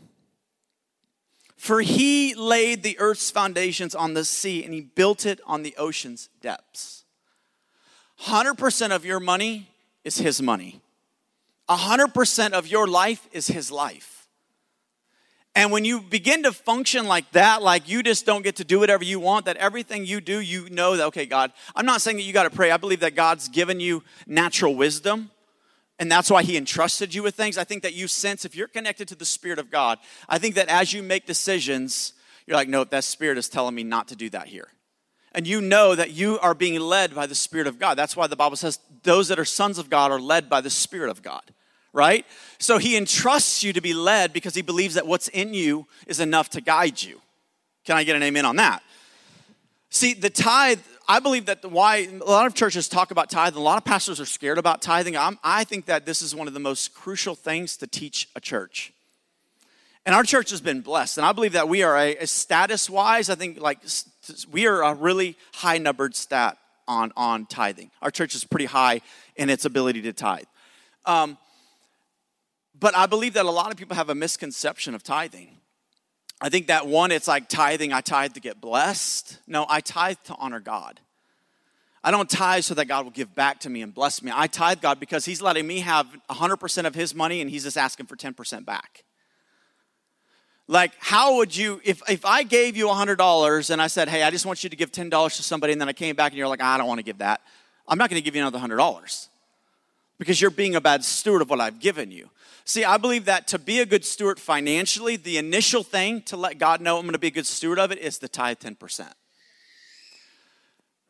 For 1.57 1.81
he 1.81 2.33
laid 2.35 2.83
the 2.83 2.99
earth's 2.99 3.29
foundations 3.29 3.93
on 3.93 4.13
the 4.13 4.25
sea 4.25 4.63
and 4.63 4.73
he 4.73 4.81
built 4.81 5.25
it 5.25 5.39
on 5.45 5.63
the 5.63 5.75
ocean's 5.77 6.29
depths. 6.41 7.01
100% 8.21 8.91
of 8.91 9.05
your 9.05 9.19
money 9.19 9.67
is 10.03 10.17
His 10.17 10.41
money. 10.41 10.81
100% 11.69 12.51
of 12.51 12.67
your 12.67 12.87
life 12.87 13.27
is 13.31 13.47
His 13.47 13.71
life. 13.71 14.27
And 15.53 15.71
when 15.71 15.83
you 15.83 16.01
begin 16.01 16.43
to 16.43 16.53
function 16.53 17.07
like 17.07 17.29
that, 17.33 17.61
like 17.61 17.89
you 17.89 18.03
just 18.03 18.25
don't 18.25 18.41
get 18.41 18.57
to 18.57 18.63
do 18.63 18.79
whatever 18.79 19.03
you 19.03 19.19
want, 19.19 19.45
that 19.45 19.57
everything 19.57 20.05
you 20.05 20.21
do, 20.21 20.39
you 20.39 20.69
know 20.69 20.95
that, 20.95 21.07
okay, 21.07 21.25
God, 21.25 21.51
I'm 21.75 21.85
not 21.85 22.01
saying 22.01 22.17
that 22.17 22.23
you 22.23 22.31
got 22.31 22.43
to 22.43 22.49
pray. 22.49 22.71
I 22.71 22.77
believe 22.77 23.01
that 23.01 23.15
God's 23.15 23.49
given 23.49 23.79
you 23.79 24.03
natural 24.25 24.75
wisdom, 24.75 25.29
and 26.01 26.11
that's 26.11 26.29
why 26.29 26.43
He 26.43 26.57
entrusted 26.57 27.13
you 27.13 27.23
with 27.23 27.35
things. 27.35 27.57
I 27.57 27.63
think 27.63 27.83
that 27.83 27.93
you 27.93 28.09
sense, 28.09 28.43
if 28.43 28.53
you're 28.53 28.67
connected 28.67 29.07
to 29.07 29.15
the 29.15 29.23
Spirit 29.23 29.59
of 29.59 29.71
God, 29.71 29.99
I 30.27 30.37
think 30.37 30.55
that 30.55 30.67
as 30.67 30.91
you 30.91 31.01
make 31.01 31.25
decisions, 31.25 32.11
you're 32.45 32.57
like, 32.57 32.67
no, 32.67 32.83
that 32.83 33.05
Spirit 33.05 33.37
is 33.37 33.47
telling 33.47 33.75
me 33.75 33.83
not 33.83 34.09
to 34.09 34.17
do 34.17 34.29
that 34.31 34.47
here 34.47 34.67
and 35.33 35.47
you 35.47 35.61
know 35.61 35.95
that 35.95 36.11
you 36.11 36.39
are 36.39 36.53
being 36.53 36.79
led 36.79 37.15
by 37.15 37.25
the 37.25 37.35
Spirit 37.35 37.67
of 37.67 37.79
God. 37.79 37.97
That's 37.97 38.15
why 38.15 38.27
the 38.27 38.35
Bible 38.35 38.57
says 38.57 38.79
those 39.03 39.29
that 39.29 39.39
are 39.39 39.45
sons 39.45 39.77
of 39.77 39.89
God 39.89 40.11
are 40.11 40.19
led 40.19 40.49
by 40.49 40.61
the 40.61 40.69
Spirit 40.69 41.09
of 41.09 41.21
God, 41.21 41.43
right? 41.93 42.25
So 42.59 42.77
he 42.77 42.97
entrusts 42.97 43.63
you 43.63 43.73
to 43.73 43.81
be 43.81 43.93
led 43.93 44.33
because 44.33 44.55
he 44.55 44.61
believes 44.61 44.95
that 44.95 45.07
what's 45.07 45.29
in 45.29 45.53
you 45.53 45.87
is 46.05 46.19
enough 46.19 46.49
to 46.51 46.61
guide 46.61 47.01
you. 47.01 47.21
Can 47.85 47.95
I 47.95 48.03
get 48.03 48.15
an 48.15 48.23
amen 48.23 48.45
on 48.45 48.57
that? 48.57 48.83
See, 49.89 50.13
the 50.13 50.29
tithe, 50.29 50.79
I 51.11 51.19
believe 51.19 51.47
that 51.47 51.69
why 51.69 52.07
a 52.09 52.23
lot 52.23 52.45
of 52.45 52.53
churches 52.53 52.87
talk 52.87 53.11
about 53.11 53.29
tithing, 53.29 53.59
a 53.59 53.61
lot 53.61 53.77
of 53.77 53.83
pastors 53.83 54.21
are 54.21 54.25
scared 54.25 54.57
about 54.57 54.81
tithing. 54.81 55.17
I'm, 55.17 55.37
I 55.43 55.65
think 55.65 55.87
that 55.87 56.05
this 56.05 56.21
is 56.21 56.33
one 56.33 56.47
of 56.47 56.53
the 56.53 56.59
most 56.61 56.93
crucial 56.93 57.35
things 57.35 57.75
to 57.77 57.87
teach 57.87 58.29
a 58.33 58.39
church. 58.39 58.93
And 60.05 60.15
our 60.15 60.23
church 60.23 60.51
has 60.51 60.61
been 60.61 60.79
blessed. 60.79 61.17
And 61.17 61.25
I 61.25 61.33
believe 61.33 61.51
that 61.51 61.67
we 61.67 61.83
are 61.83 61.97
a, 61.97 62.15
a 62.15 62.27
status 62.27 62.89
wise, 62.89 63.29
I 63.29 63.35
think 63.35 63.59
like 63.59 63.79
we 64.49 64.67
are 64.67 64.83
a 64.83 64.93
really 64.93 65.35
high 65.53 65.79
numbered 65.79 66.15
stat 66.15 66.57
on, 66.87 67.11
on 67.17 67.45
tithing. 67.45 67.91
Our 68.01 68.09
church 68.09 68.33
is 68.33 68.45
pretty 68.45 68.67
high 68.67 69.01
in 69.35 69.49
its 69.49 69.65
ability 69.65 70.03
to 70.03 70.13
tithe. 70.13 70.45
Um, 71.05 71.37
but 72.79 72.95
I 72.95 73.05
believe 73.05 73.33
that 73.33 73.45
a 73.45 73.51
lot 73.51 73.69
of 73.69 73.75
people 73.75 73.97
have 73.97 74.09
a 74.09 74.15
misconception 74.15 74.95
of 74.95 75.03
tithing. 75.03 75.57
I 76.41 76.49
think 76.49 76.67
that 76.67 76.87
one, 76.87 77.11
it's 77.11 77.27
like 77.27 77.47
tithing, 77.49 77.93
I 77.93 78.01
tithe 78.01 78.33
to 78.33 78.39
get 78.39 78.59
blessed. 78.59 79.37
No, 79.45 79.67
I 79.69 79.79
tithe 79.79 80.17
to 80.25 80.35
honor 80.39 80.59
God. 80.59 80.99
I 82.03 82.09
don't 82.09 82.27
tithe 82.27 82.63
so 82.63 82.73
that 82.73 82.85
God 82.85 83.03
will 83.03 83.11
give 83.11 83.35
back 83.35 83.59
to 83.59 83.69
me 83.69 83.83
and 83.83 83.93
bless 83.93 84.23
me. 84.23 84.31
I 84.33 84.47
tithe 84.47 84.81
God 84.81 84.99
because 84.99 85.23
He's 85.23 85.39
letting 85.39 85.67
me 85.67 85.81
have 85.81 86.07
100% 86.31 86.85
of 86.85 86.95
His 86.95 87.13
money 87.13 87.41
and 87.41 87.49
He's 87.49 87.63
just 87.63 87.77
asking 87.77 88.07
for 88.07 88.15
10% 88.15 88.65
back. 88.65 89.03
Like, 90.67 90.93
how 90.99 91.35
would 91.35 91.55
you, 91.55 91.79
if, 91.83 92.01
if 92.09 92.25
I 92.25 92.41
gave 92.41 92.75
you 92.75 92.87
$100 92.87 93.69
and 93.69 93.81
I 93.81 93.87
said, 93.87 94.09
hey, 94.09 94.23
I 94.23 94.31
just 94.31 94.45
want 94.45 94.63
you 94.63 94.69
to 94.69 94.75
give 94.75 94.91
$10 94.91 95.35
to 95.35 95.43
somebody, 95.43 95.73
and 95.73 95.81
then 95.81 95.89
I 95.89 95.93
came 95.93 96.15
back 96.15 96.31
and 96.31 96.39
you're 96.39 96.47
like, 96.47 96.61
I 96.61 96.77
don't 96.77 96.87
want 96.87 96.99
to 96.99 97.03
give 97.03 97.19
that, 97.19 97.41
I'm 97.87 97.99
not 97.99 98.09
going 98.09 98.19
to 98.19 98.25
give 98.25 98.35
you 98.35 98.41
another 98.41 98.57
$100 98.57 99.27
because 100.17 100.41
you're 100.41 100.49
being 100.49 100.75
a 100.75 100.81
bad 100.81 101.03
steward 101.03 101.41
of 101.43 101.49
what 101.51 101.59
I've 101.59 101.79
given 101.79 102.09
you. 102.09 102.29
See, 102.71 102.85
I 102.85 102.95
believe 102.95 103.25
that 103.25 103.47
to 103.47 103.59
be 103.59 103.81
a 103.81 103.85
good 103.85 104.05
steward 104.05 104.39
financially, 104.39 105.17
the 105.17 105.37
initial 105.37 105.83
thing 105.83 106.21
to 106.21 106.37
let 106.37 106.57
God 106.57 106.79
know 106.79 106.95
I'm 106.95 107.01
going 107.01 107.11
to 107.11 107.19
be 107.19 107.27
a 107.27 107.31
good 107.31 107.45
steward 107.45 107.77
of 107.77 107.91
it 107.91 107.97
is 107.97 108.19
the 108.19 108.29
tithe 108.29 108.59
10%. 108.59 109.11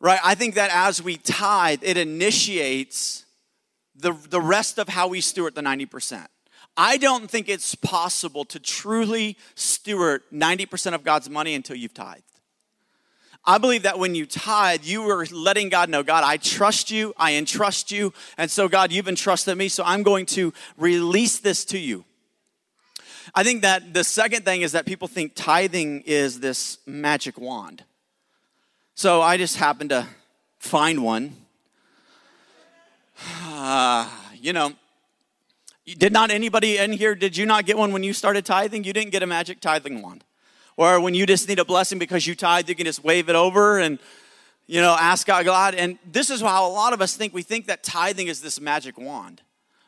Right? 0.00 0.18
I 0.24 0.34
think 0.34 0.56
that 0.56 0.72
as 0.74 1.00
we 1.00 1.18
tithe, 1.18 1.84
it 1.84 1.96
initiates 1.96 3.26
the, 3.94 4.12
the 4.28 4.40
rest 4.40 4.80
of 4.80 4.88
how 4.88 5.06
we 5.06 5.20
steward 5.20 5.54
the 5.54 5.60
90%. 5.60 6.26
I 6.76 6.96
don't 6.96 7.30
think 7.30 7.48
it's 7.48 7.76
possible 7.76 8.44
to 8.46 8.58
truly 8.58 9.38
steward 9.54 10.22
90% 10.32 10.94
of 10.94 11.04
God's 11.04 11.30
money 11.30 11.54
until 11.54 11.76
you've 11.76 11.94
tithed. 11.94 12.24
I 13.44 13.58
believe 13.58 13.82
that 13.82 13.98
when 13.98 14.14
you 14.14 14.24
tithe, 14.24 14.84
you 14.84 15.08
are 15.10 15.26
letting 15.26 15.68
God 15.68 15.88
know, 15.88 16.02
God, 16.04 16.22
I 16.22 16.36
trust 16.36 16.90
you, 16.92 17.12
I 17.16 17.34
entrust 17.34 17.90
you, 17.90 18.12
and 18.38 18.48
so 18.48 18.68
God, 18.68 18.92
you've 18.92 19.08
entrusted 19.08 19.58
me, 19.58 19.68
so 19.68 19.82
I'm 19.84 20.04
going 20.04 20.26
to 20.26 20.52
release 20.76 21.38
this 21.40 21.64
to 21.66 21.78
you. 21.78 22.04
I 23.34 23.42
think 23.42 23.62
that 23.62 23.94
the 23.94 24.04
second 24.04 24.44
thing 24.44 24.62
is 24.62 24.72
that 24.72 24.86
people 24.86 25.08
think 25.08 25.32
tithing 25.34 26.02
is 26.02 26.38
this 26.38 26.78
magic 26.86 27.38
wand. 27.38 27.82
So 28.94 29.22
I 29.22 29.36
just 29.36 29.56
happened 29.56 29.90
to 29.90 30.06
find 30.58 31.02
one. 31.02 31.34
Uh, 33.42 34.08
you 34.36 34.52
know, 34.52 34.72
did 35.84 36.12
not 36.12 36.30
anybody 36.30 36.78
in 36.78 36.92
here, 36.92 37.14
did 37.14 37.36
you 37.36 37.46
not 37.46 37.64
get 37.64 37.76
one 37.76 37.92
when 37.92 38.02
you 38.02 38.12
started 38.12 38.44
tithing? 38.44 38.84
You 38.84 38.92
didn't 38.92 39.10
get 39.10 39.22
a 39.22 39.26
magic 39.26 39.60
tithing 39.60 40.00
wand. 40.00 40.24
Or 40.76 41.00
when 41.00 41.14
you 41.14 41.26
just 41.26 41.48
need 41.48 41.58
a 41.58 41.64
blessing 41.64 41.98
because 41.98 42.26
you 42.26 42.34
tithe, 42.34 42.68
you 42.68 42.74
can 42.74 42.86
just 42.86 43.04
wave 43.04 43.28
it 43.28 43.36
over 43.36 43.78
and, 43.78 43.98
you 44.66 44.80
know, 44.80 44.96
ask 44.98 45.26
God. 45.26 45.44
God. 45.44 45.74
And 45.74 45.98
this 46.10 46.30
is 46.30 46.40
how 46.40 46.66
a 46.66 46.72
lot 46.72 46.92
of 46.92 47.00
us 47.00 47.14
think. 47.14 47.34
We 47.34 47.42
think 47.42 47.66
that 47.66 47.82
tithing 47.82 48.28
is 48.28 48.40
this 48.40 48.60
magic 48.60 48.98
wand. 48.98 49.42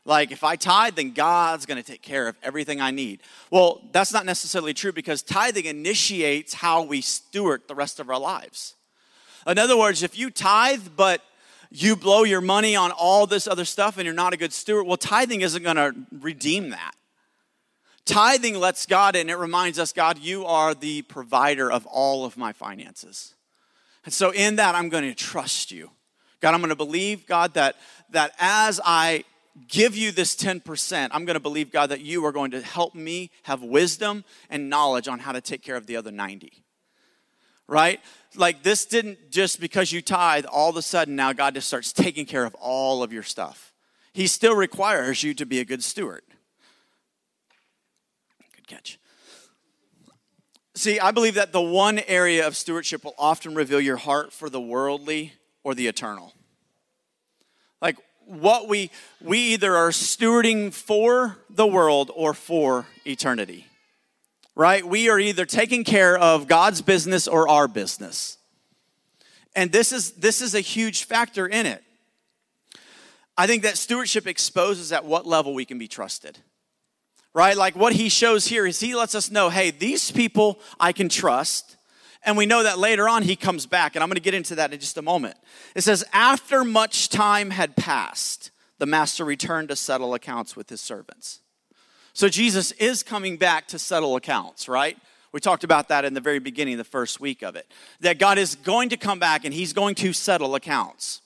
Like, 0.06 0.32
if 0.32 0.44
I 0.44 0.56
tithe, 0.56 0.96
then 0.96 1.12
God's 1.12 1.64
going 1.64 1.82
to 1.82 1.82
take 1.82 2.02
care 2.02 2.28
of 2.28 2.36
everything 2.42 2.80
I 2.80 2.90
need. 2.90 3.20
Well, 3.50 3.80
that's 3.92 4.12
not 4.12 4.26
necessarily 4.26 4.74
true 4.74 4.92
because 4.92 5.22
tithing 5.22 5.64
initiates 5.64 6.52
how 6.54 6.82
we 6.82 7.00
steward 7.00 7.62
the 7.68 7.74
rest 7.74 8.00
of 8.00 8.10
our 8.10 8.18
lives. 8.18 8.74
In 9.46 9.58
other 9.58 9.78
words, 9.78 10.02
if 10.02 10.18
you 10.18 10.30
tithe, 10.30 10.88
but 10.94 11.22
you 11.70 11.96
blow 11.96 12.22
your 12.24 12.42
money 12.42 12.76
on 12.76 12.92
all 12.92 13.26
this 13.26 13.46
other 13.46 13.64
stuff 13.64 13.96
and 13.96 14.04
you're 14.04 14.14
not 14.14 14.34
a 14.34 14.36
good 14.36 14.52
steward, 14.52 14.86
well, 14.86 14.98
tithing 14.98 15.40
isn't 15.40 15.62
going 15.62 15.76
to 15.76 15.94
redeem 16.12 16.70
that. 16.70 16.94
Tithing 18.04 18.58
lets 18.58 18.86
God 18.86 19.16
in, 19.16 19.30
it 19.30 19.38
reminds 19.38 19.78
us, 19.78 19.92
God, 19.92 20.18
you 20.18 20.44
are 20.44 20.74
the 20.74 21.02
provider 21.02 21.70
of 21.70 21.86
all 21.86 22.24
of 22.24 22.36
my 22.36 22.52
finances. 22.52 23.34
And 24.04 24.12
so 24.12 24.30
in 24.30 24.56
that, 24.56 24.74
I'm 24.74 24.90
going 24.90 25.04
to 25.04 25.14
trust 25.14 25.72
you. 25.72 25.90
God, 26.40 26.52
I'm 26.52 26.60
going 26.60 26.68
to 26.68 26.76
believe, 26.76 27.26
God, 27.26 27.54
that, 27.54 27.76
that 28.10 28.32
as 28.38 28.80
I 28.84 29.24
give 29.68 29.96
you 29.96 30.12
this 30.12 30.36
10%, 30.36 31.08
I'm 31.12 31.24
going 31.24 31.34
to 31.34 31.40
believe, 31.40 31.72
God, 31.72 31.88
that 31.90 32.00
you 32.00 32.24
are 32.26 32.32
going 32.32 32.50
to 32.50 32.60
help 32.60 32.94
me 32.94 33.30
have 33.44 33.62
wisdom 33.62 34.24
and 34.50 34.68
knowledge 34.68 35.08
on 35.08 35.20
how 35.20 35.32
to 35.32 35.40
take 35.40 35.62
care 35.62 35.76
of 35.76 35.86
the 35.86 35.96
other 35.96 36.10
90 36.10 36.64
right? 37.66 38.00
Like 38.36 38.62
this 38.62 38.84
didn't 38.84 39.30
just 39.30 39.60
because 39.60 39.92
you 39.92 40.02
tithe, 40.02 40.44
all 40.46 40.70
of 40.70 40.76
a 40.76 40.82
sudden 40.82 41.16
now 41.16 41.32
God 41.32 41.54
just 41.54 41.68
starts 41.68 41.92
taking 41.92 42.26
care 42.26 42.44
of 42.44 42.54
all 42.56 43.02
of 43.02 43.12
your 43.12 43.22
stuff. 43.22 43.72
He 44.12 44.26
still 44.26 44.54
requires 44.54 45.22
you 45.22 45.34
to 45.34 45.46
be 45.46 45.60
a 45.60 45.64
good 45.64 45.82
steward. 45.82 46.22
Good 48.66 48.76
catch. 48.76 48.98
See, 50.74 50.98
I 50.98 51.12
believe 51.12 51.34
that 51.34 51.52
the 51.52 51.60
one 51.60 52.00
area 52.00 52.46
of 52.46 52.56
stewardship 52.56 53.04
will 53.04 53.14
often 53.18 53.54
reveal 53.54 53.80
your 53.80 53.96
heart 53.96 54.32
for 54.32 54.50
the 54.50 54.60
worldly 54.60 55.32
or 55.62 55.74
the 55.74 55.86
eternal. 55.86 56.34
Like 57.80 57.96
what 58.26 58.68
we 58.68 58.90
we 59.20 59.38
either 59.38 59.76
are 59.76 59.90
stewarding 59.90 60.72
for 60.72 61.38
the 61.50 61.66
world 61.66 62.10
or 62.14 62.34
for 62.34 62.86
eternity 63.04 63.66
right? 64.54 64.86
We 64.86 65.08
are 65.08 65.18
either 65.18 65.46
taking 65.46 65.84
care 65.84 66.16
of 66.16 66.46
God's 66.46 66.82
business 66.82 67.26
or 67.26 67.48
our 67.48 67.68
business. 67.68 68.38
And 69.56 69.70
this 69.72 69.92
is 69.92 70.12
this 70.12 70.40
is 70.40 70.54
a 70.54 70.60
huge 70.60 71.04
factor 71.04 71.46
in 71.46 71.66
it. 71.66 71.82
I 73.36 73.46
think 73.46 73.62
that 73.62 73.76
stewardship 73.76 74.26
exposes 74.26 74.92
at 74.92 75.04
what 75.04 75.26
level 75.26 75.54
we 75.54 75.64
can 75.64 75.78
be 75.78 75.88
trusted. 75.88 76.38
Right? 77.34 77.56
Like 77.56 77.74
what 77.74 77.92
he 77.92 78.08
shows 78.08 78.46
here 78.46 78.64
is 78.64 78.78
he 78.80 78.94
lets 78.94 79.14
us 79.14 79.30
know, 79.30 79.50
hey, 79.50 79.72
these 79.72 80.10
people 80.10 80.60
I 80.78 80.92
can 80.92 81.08
trust. 81.08 81.76
And 82.24 82.36
we 82.36 82.46
know 82.46 82.62
that 82.62 82.78
later 82.78 83.08
on 83.08 83.22
he 83.22 83.36
comes 83.36 83.66
back, 83.66 83.94
and 83.94 84.02
I'm 84.02 84.08
going 84.08 84.14
to 84.14 84.22
get 84.22 84.34
into 84.34 84.54
that 84.54 84.72
in 84.72 84.80
just 84.80 84.96
a 84.96 85.02
moment. 85.02 85.36
It 85.74 85.82
says, 85.82 86.04
after 86.12 86.64
much 86.64 87.10
time 87.10 87.50
had 87.50 87.76
passed, 87.76 88.50
the 88.78 88.86
master 88.86 89.24
returned 89.24 89.68
to 89.68 89.76
settle 89.76 90.14
accounts 90.14 90.56
with 90.56 90.70
his 90.70 90.80
servants. 90.80 91.40
So 92.14 92.28
Jesus 92.28 92.70
is 92.72 93.02
coming 93.02 93.36
back 93.36 93.66
to 93.68 93.78
settle 93.78 94.14
accounts, 94.14 94.68
right? 94.68 94.96
We 95.32 95.40
talked 95.40 95.64
about 95.64 95.88
that 95.88 96.04
in 96.04 96.14
the 96.14 96.20
very 96.20 96.38
beginning, 96.38 96.76
the 96.76 96.84
first 96.84 97.18
week 97.18 97.42
of 97.42 97.56
it. 97.56 97.66
That 98.00 98.20
God 98.20 98.38
is 98.38 98.54
going 98.54 98.90
to 98.90 98.96
come 98.96 99.18
back 99.18 99.44
and 99.44 99.52
he's 99.52 99.72
going 99.72 99.96
to 99.96 100.12
settle 100.12 100.54
accounts. 100.54 101.22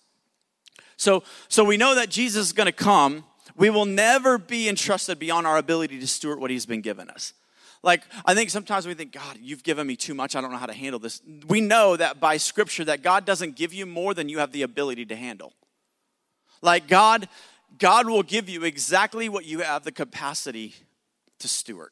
So, 0.97 1.23
so 1.49 1.63
we 1.63 1.77
know 1.77 1.95
that 1.95 2.09
Jesus 2.09 2.47
is 2.47 2.53
going 2.55 2.67
to 2.67 2.73
come. 2.73 3.25
We 3.59 3.69
will 3.69 3.85
never 3.85 4.39
be 4.39 4.69
entrusted 4.69 5.19
beyond 5.19 5.47
our 5.47 5.59
ability 5.59 6.01
to 6.01 6.07
steward 6.07 6.41
what 6.41 6.51
he's 6.51 6.65
been 6.65 6.81
given 6.81 7.11
us. 7.11 7.35
Like, 7.83 8.03
I 8.25 8.35
think 8.35 8.51
sometimes 8.51 8.87
we 8.87 8.95
think, 8.95 9.13
God, 9.13 9.39
you've 9.41 9.63
given 9.63 9.87
me 9.87 9.97
too 9.97 10.15
much. 10.15 10.35
I 10.35 10.41
don't 10.41 10.51
know 10.51 10.57
how 10.57 10.67
to 10.67 10.73
handle 10.73 10.99
this. 10.99 11.21
We 11.47 11.61
know 11.61 11.97
that 11.97 12.19
by 12.19 12.39
scripture 12.39 12.85
that 12.87 13.03
God 13.03 13.25
doesn't 13.25 13.57
give 13.57 13.75
you 13.75 13.85
more 13.85 14.15
than 14.15 14.29
you 14.29 14.39
have 14.39 14.53
the 14.53 14.63
ability 14.63 15.07
to 15.07 15.17
handle. 15.17 15.53
Like, 16.63 16.89
God 16.89 17.29
God 17.77 18.09
will 18.09 18.23
give 18.23 18.49
you 18.49 18.65
exactly 18.65 19.29
what 19.29 19.45
you 19.45 19.61
have 19.61 19.85
the 19.85 19.93
capacity 19.93 20.75
to 21.41 21.49
steward. 21.49 21.91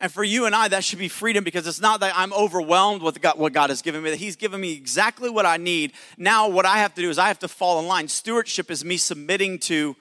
And 0.00 0.12
for 0.12 0.22
you 0.22 0.46
and 0.46 0.54
I, 0.54 0.68
that 0.68 0.84
should 0.84 1.00
be 1.00 1.08
freedom 1.08 1.42
because 1.42 1.66
it's 1.66 1.80
not 1.80 1.98
that 2.00 2.12
I'm 2.16 2.32
overwhelmed 2.32 3.02
with 3.02 3.18
what 3.36 3.52
God 3.52 3.70
has 3.70 3.82
given 3.82 4.02
me, 4.02 4.10
that 4.10 4.16
He's 4.16 4.36
given 4.36 4.60
me 4.60 4.72
exactly 4.72 5.28
what 5.28 5.44
I 5.44 5.56
need. 5.56 5.92
Now, 6.16 6.48
what 6.48 6.64
I 6.64 6.78
have 6.78 6.94
to 6.94 7.02
do 7.02 7.10
is 7.10 7.18
I 7.18 7.26
have 7.26 7.40
to 7.40 7.48
fall 7.48 7.80
in 7.80 7.88
line. 7.88 8.06
Stewardship 8.06 8.70
is 8.70 8.84
me 8.84 8.96
submitting 8.96 9.58
to 9.60 9.96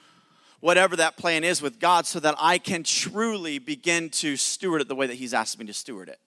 whatever 0.59 0.95
that 0.95 1.17
plan 1.17 1.43
is 1.43 1.61
with 1.61 1.79
God 1.79 2.05
so 2.05 2.19
that 2.19 2.35
I 2.39 2.57
can 2.57 2.83
truly 2.83 3.59
begin 3.59 4.09
to 4.09 4.35
steward 4.37 4.81
it 4.81 4.87
the 4.87 4.95
way 4.95 5.07
that 5.07 5.15
He's 5.15 5.33
asked 5.33 5.59
me 5.59 5.65
to 5.67 5.73
steward 5.73 6.09
it. 6.09 6.19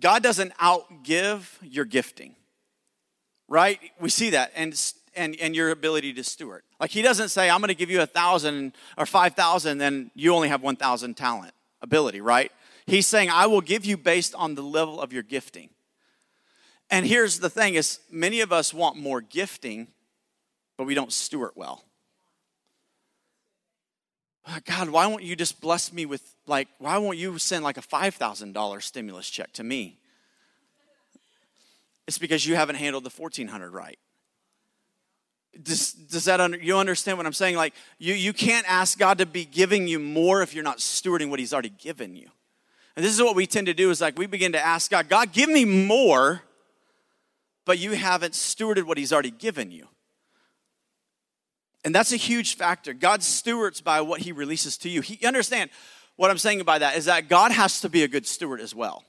God 0.00 0.22
doesn't 0.22 0.52
outgive 0.58 1.48
your 1.62 1.84
gifting. 1.84 2.36
right? 3.48 3.80
We 4.00 4.10
see 4.10 4.30
that. 4.30 4.52
And 4.54 4.74
and, 5.14 5.34
and 5.40 5.56
your 5.56 5.70
ability 5.70 6.12
to 6.12 6.22
steward. 6.22 6.62
Like 6.78 6.90
he 6.90 7.02
doesn't 7.02 7.30
say, 7.30 7.50
I'm 7.50 7.58
going 7.58 7.68
to 7.68 7.74
give 7.74 7.90
you 7.90 8.00
a 8.02 8.06
thousand 8.06 8.74
or 8.96 9.04
five 9.04 9.34
thousand, 9.34 9.78
then 9.78 10.12
you 10.14 10.32
only 10.32 10.48
have 10.48 10.62
one 10.62 10.76
thousand 10.76 11.16
talent 11.16 11.54
ability, 11.82 12.20
right? 12.20 12.52
He's 12.86 13.06
saying, 13.06 13.28
I 13.30 13.46
will 13.46 13.60
give 13.60 13.84
you 13.84 13.96
based 13.96 14.34
on 14.36 14.54
the 14.54 14.62
level 14.62 15.00
of 15.00 15.12
your 15.12 15.24
gifting. 15.24 15.70
And 16.90 17.04
here's 17.04 17.40
the 17.40 17.50
thing 17.50 17.74
is 17.74 17.98
many 18.10 18.40
of 18.40 18.52
us 18.52 18.72
want 18.72 18.96
more 18.96 19.20
gifting, 19.20 19.88
but 20.78 20.86
we 20.86 20.94
don't 20.94 21.12
steward 21.12 21.50
well. 21.56 21.84
God, 24.64 24.88
why 24.88 25.06
won't 25.06 25.24
you 25.24 25.36
just 25.36 25.60
bless 25.60 25.92
me 25.92 26.06
with 26.06 26.22
like, 26.46 26.68
why 26.78 26.96
won't 26.96 27.18
you 27.18 27.36
send 27.38 27.62
like 27.62 27.76
a 27.76 27.82
$5,000 27.82 28.82
stimulus 28.82 29.28
check 29.28 29.52
to 29.54 29.62
me? 29.62 29.98
It's 32.06 32.16
because 32.16 32.46
you 32.46 32.54
haven't 32.54 32.76
handled 32.76 33.04
the 33.04 33.10
1400 33.10 33.70
right. 33.70 33.98
Does, 35.60 35.92
does 35.92 36.24
that 36.24 36.40
under, 36.40 36.56
you 36.56 36.78
understand 36.78 37.18
what 37.18 37.26
I'm 37.26 37.34
saying? 37.34 37.56
Like 37.56 37.74
you, 37.98 38.14
you 38.14 38.32
can't 38.32 38.70
ask 38.70 38.98
God 38.98 39.18
to 39.18 39.26
be 39.26 39.44
giving 39.44 39.88
you 39.88 39.98
more 39.98 40.40
if 40.40 40.54
you're 40.54 40.64
not 40.64 40.78
stewarding 40.78 41.28
what 41.28 41.40
He's 41.40 41.52
already 41.52 41.68
given 41.70 42.14
you. 42.14 42.30
And 42.96 43.04
this 43.04 43.12
is 43.12 43.22
what 43.22 43.36
we 43.36 43.46
tend 43.46 43.66
to 43.66 43.74
do 43.74 43.90
is 43.90 44.00
like 44.00 44.16
we 44.16 44.26
begin 44.26 44.52
to 44.52 44.64
ask 44.64 44.90
God, 44.90 45.08
God, 45.08 45.32
give 45.32 45.50
me 45.50 45.64
more, 45.64 46.42
but 47.66 47.78
you 47.78 47.92
haven't 47.92 48.32
stewarded 48.32 48.84
what 48.84 48.96
He's 48.96 49.12
already 49.12 49.32
given 49.32 49.70
you. 49.70 49.88
And 51.84 51.94
that's 51.94 52.12
a 52.12 52.16
huge 52.16 52.56
factor. 52.56 52.92
God 52.92 53.22
stewards 53.22 53.80
by 53.80 54.00
what 54.00 54.20
He 54.20 54.32
releases 54.32 54.76
to 54.78 54.88
you. 54.88 55.00
He 55.00 55.24
understand 55.26 55.70
what 56.16 56.30
I'm 56.30 56.38
saying 56.38 56.62
by 56.64 56.78
that 56.78 56.96
is 56.96 57.04
that 57.04 57.28
God 57.28 57.52
has 57.52 57.80
to 57.82 57.88
be 57.88 58.02
a 58.02 58.08
good 58.08 58.26
steward 58.26 58.60
as 58.60 58.74
well. 58.74 59.04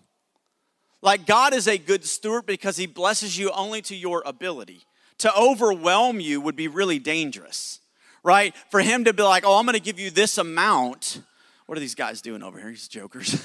Like 1.01 1.25
God 1.25 1.53
is 1.53 1.67
a 1.67 1.77
good 1.77 2.05
steward 2.05 2.45
because 2.45 2.77
He 2.77 2.85
blesses 2.85 3.37
you 3.37 3.51
only 3.51 3.81
to 3.83 3.95
your 3.95 4.21
ability 4.25 4.83
to 5.19 5.35
overwhelm 5.35 6.19
you 6.19 6.41
would 6.41 6.55
be 6.55 6.67
really 6.67 6.97
dangerous, 6.97 7.79
right? 8.23 8.55
For 8.69 8.81
him 8.81 9.05
to 9.05 9.13
be 9.13 9.23
like, 9.23 9.45
oh, 9.45 9.57
I'm 9.57 9.65
going 9.65 9.77
to 9.77 9.81
give 9.81 9.99
you 9.99 10.09
this 10.09 10.37
amount. 10.37 11.21
What 11.65 11.77
are 11.77 11.81
these 11.81 11.95
guys 11.95 12.21
doing 12.21 12.41
over 12.41 12.59
here? 12.59 12.69
These 12.69 12.87
jokers. 12.87 13.41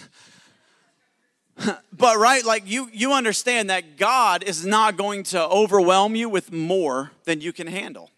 but 1.93 2.17
right 2.17 2.45
like 2.45 2.65
you 2.67 2.89
you 2.93 3.13
understand 3.13 3.71
that 3.71 3.97
god 3.97 4.43
is 4.43 4.67
not 4.67 4.97
going 4.97 5.23
to 5.23 5.41
overwhelm 5.41 6.17
you 6.17 6.29
with 6.29 6.51
more 6.51 7.13
than 7.27 7.41
you 7.41 7.53
can 7.53 7.69
handle 7.69 8.11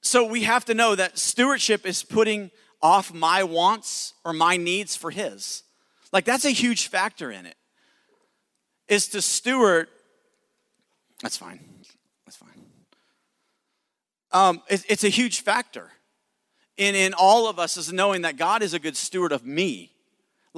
so 0.00 0.24
we 0.24 0.42
have 0.44 0.64
to 0.66 0.74
know 0.74 0.94
that 0.94 1.18
stewardship 1.18 1.86
is 1.86 2.02
putting 2.02 2.50
off 2.80 3.12
my 3.12 3.42
wants 3.42 4.14
or 4.24 4.32
my 4.32 4.56
needs 4.56 4.96
for 4.96 5.10
his 5.10 5.64
like 6.12 6.24
that's 6.24 6.44
a 6.44 6.50
huge 6.50 6.88
factor 6.88 7.30
in 7.30 7.46
it 7.46 7.56
is 8.88 9.08
to 9.08 9.22
steward. 9.22 9.88
That's 11.22 11.36
fine. 11.36 11.60
That's 12.24 12.36
fine. 12.36 12.48
Um, 14.32 14.62
it, 14.68 14.84
it's 14.88 15.04
a 15.04 15.08
huge 15.08 15.40
factor 15.40 15.90
in, 16.76 16.94
in 16.94 17.14
all 17.14 17.48
of 17.48 17.58
us 17.58 17.76
is 17.76 17.92
knowing 17.92 18.22
that 18.22 18.36
God 18.36 18.62
is 18.62 18.74
a 18.74 18.78
good 18.78 18.96
steward 18.96 19.32
of 19.32 19.44
me. 19.44 19.92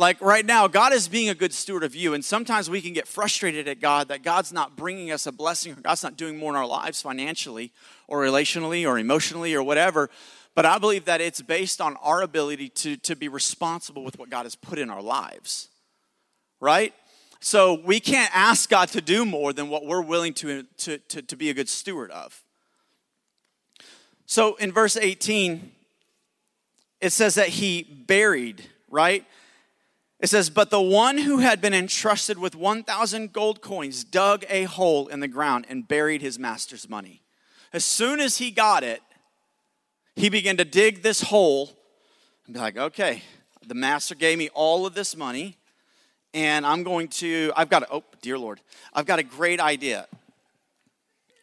Like 0.00 0.22
right 0.22 0.46
now, 0.46 0.66
God 0.66 0.94
is 0.94 1.08
being 1.08 1.28
a 1.28 1.34
good 1.34 1.52
steward 1.52 1.84
of 1.84 1.94
you. 1.94 2.14
And 2.14 2.24
sometimes 2.24 2.70
we 2.70 2.80
can 2.80 2.94
get 2.94 3.06
frustrated 3.06 3.68
at 3.68 3.82
God 3.82 4.08
that 4.08 4.22
God's 4.22 4.50
not 4.50 4.74
bringing 4.74 5.10
us 5.10 5.26
a 5.26 5.30
blessing, 5.30 5.74
or 5.74 5.76
God's 5.82 6.02
not 6.02 6.16
doing 6.16 6.38
more 6.38 6.50
in 6.50 6.56
our 6.56 6.66
lives 6.66 7.02
financially 7.02 7.70
or 8.08 8.22
relationally 8.22 8.88
or 8.88 8.98
emotionally 8.98 9.54
or 9.54 9.62
whatever. 9.62 10.08
But 10.54 10.64
I 10.64 10.78
believe 10.78 11.04
that 11.04 11.20
it's 11.20 11.42
based 11.42 11.82
on 11.82 11.98
our 11.98 12.22
ability 12.22 12.70
to, 12.70 12.96
to 12.96 13.14
be 13.14 13.28
responsible 13.28 14.02
with 14.02 14.18
what 14.18 14.30
God 14.30 14.44
has 14.44 14.54
put 14.54 14.78
in 14.78 14.88
our 14.88 15.02
lives, 15.02 15.68
right? 16.60 16.94
So 17.40 17.74
we 17.84 18.00
can't 18.00 18.34
ask 18.34 18.70
God 18.70 18.88
to 18.92 19.02
do 19.02 19.26
more 19.26 19.52
than 19.52 19.68
what 19.68 19.84
we're 19.84 20.00
willing 20.00 20.32
to, 20.32 20.62
to, 20.78 20.96
to, 20.96 21.20
to 21.20 21.36
be 21.36 21.50
a 21.50 21.54
good 21.54 21.68
steward 21.68 22.10
of. 22.10 22.42
So 24.24 24.54
in 24.54 24.72
verse 24.72 24.96
18, 24.96 25.72
it 27.02 27.10
says 27.10 27.34
that 27.34 27.48
he 27.48 27.82
buried, 27.82 28.64
right? 28.88 29.26
It 30.20 30.28
says, 30.28 30.50
But 30.50 30.70
the 30.70 30.80
one 30.80 31.18
who 31.18 31.38
had 31.38 31.60
been 31.60 31.74
entrusted 31.74 32.38
with 32.38 32.54
1,000 32.54 33.32
gold 33.32 33.60
coins 33.60 34.04
dug 34.04 34.44
a 34.48 34.64
hole 34.64 35.08
in 35.08 35.20
the 35.20 35.28
ground 35.28 35.66
and 35.68 35.88
buried 35.88 36.22
his 36.22 36.38
master's 36.38 36.88
money. 36.88 37.22
As 37.72 37.84
soon 37.84 38.20
as 38.20 38.38
he 38.38 38.50
got 38.50 38.84
it, 38.84 39.00
he 40.16 40.28
began 40.28 40.56
to 40.58 40.64
dig 40.64 41.02
this 41.02 41.22
hole 41.22 41.70
and 42.46 42.54
be 42.54 42.60
like, 42.60 42.76
Okay, 42.76 43.22
the 43.66 43.74
master 43.74 44.14
gave 44.14 44.38
me 44.38 44.50
all 44.54 44.86
of 44.86 44.94
this 44.94 45.16
money 45.16 45.56
and 46.32 46.64
I'm 46.64 46.82
going 46.82 47.08
to, 47.08 47.52
I've 47.56 47.68
got, 47.68 47.82
a, 47.84 47.86
oh, 47.92 48.04
dear 48.22 48.38
Lord, 48.38 48.60
I've 48.92 49.06
got 49.06 49.18
a 49.18 49.22
great 49.22 49.60
idea. 49.60 50.06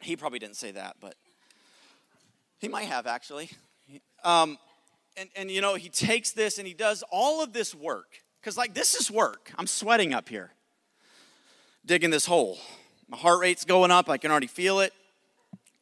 He 0.01 0.15
probably 0.15 0.39
didn't 0.39 0.55
say 0.55 0.71
that, 0.71 0.95
but 1.01 1.15
he 2.59 2.67
might 2.67 2.85
have 2.85 3.07
actually. 3.07 3.49
Um, 4.23 4.57
and, 5.17 5.29
and 5.35 5.51
you 5.51 5.61
know, 5.61 5.75
he 5.75 5.89
takes 5.89 6.31
this 6.31 6.57
and 6.57 6.67
he 6.67 6.73
does 6.73 7.03
all 7.11 7.43
of 7.43 7.51
this 7.53 7.75
work. 7.75 8.21
Because, 8.47 8.57
like, 8.57 8.73
this 8.73 8.95
is 8.95 9.11
work. 9.11 9.51
I'm 9.57 9.67
sweating 9.67 10.13
up 10.13 10.29
here, 10.29 10.53
digging 11.85 12.11
this 12.11 12.25
hole. 12.25 12.57
My 13.09 13.17
heart 13.17 13.41
rate's 13.41 13.65
going 13.65 13.91
up. 13.91 14.09
I 14.09 14.17
can 14.17 14.31
already 14.31 14.47
feel 14.47 14.79
it. 14.79 14.93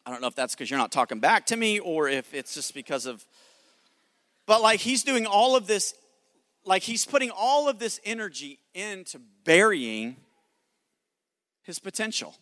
I 0.04 0.10
don't 0.10 0.20
know 0.20 0.26
if 0.26 0.34
that's 0.34 0.56
because 0.56 0.72
you're 0.72 0.80
not 0.80 0.92
talking 0.92 1.20
back 1.20 1.46
to 1.46 1.58
me 1.58 1.78
or 1.78 2.10
if 2.10 2.34
it's 2.34 2.56
just 2.56 2.74
because 2.74 3.06
of. 3.06 3.24
But, 4.48 4.64
like, 4.64 4.80
he's 4.80 5.04
doing 5.04 5.28
all 5.28 5.56
of 5.56 5.68
this 5.68 5.94
like 6.66 6.82
he's 6.82 7.06
putting 7.06 7.30
all 7.30 7.70
of 7.70 7.78
this 7.78 8.00
energy 8.04 8.58
into 8.74 9.20
burying 9.44 10.16
his 11.62 11.78
potential. 11.78 12.36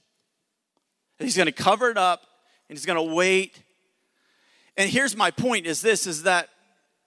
He's 1.19 1.35
going 1.35 1.47
to 1.47 1.51
cover 1.51 1.89
it 1.89 1.97
up 1.97 2.21
and 2.69 2.77
he's 2.77 2.85
going 2.85 3.09
to 3.09 3.13
wait. 3.13 3.61
And 4.77 4.89
here's 4.89 5.17
my 5.17 5.31
point 5.31 5.65
is 5.65 5.81
this 5.81 6.07
is 6.07 6.23
that 6.23 6.47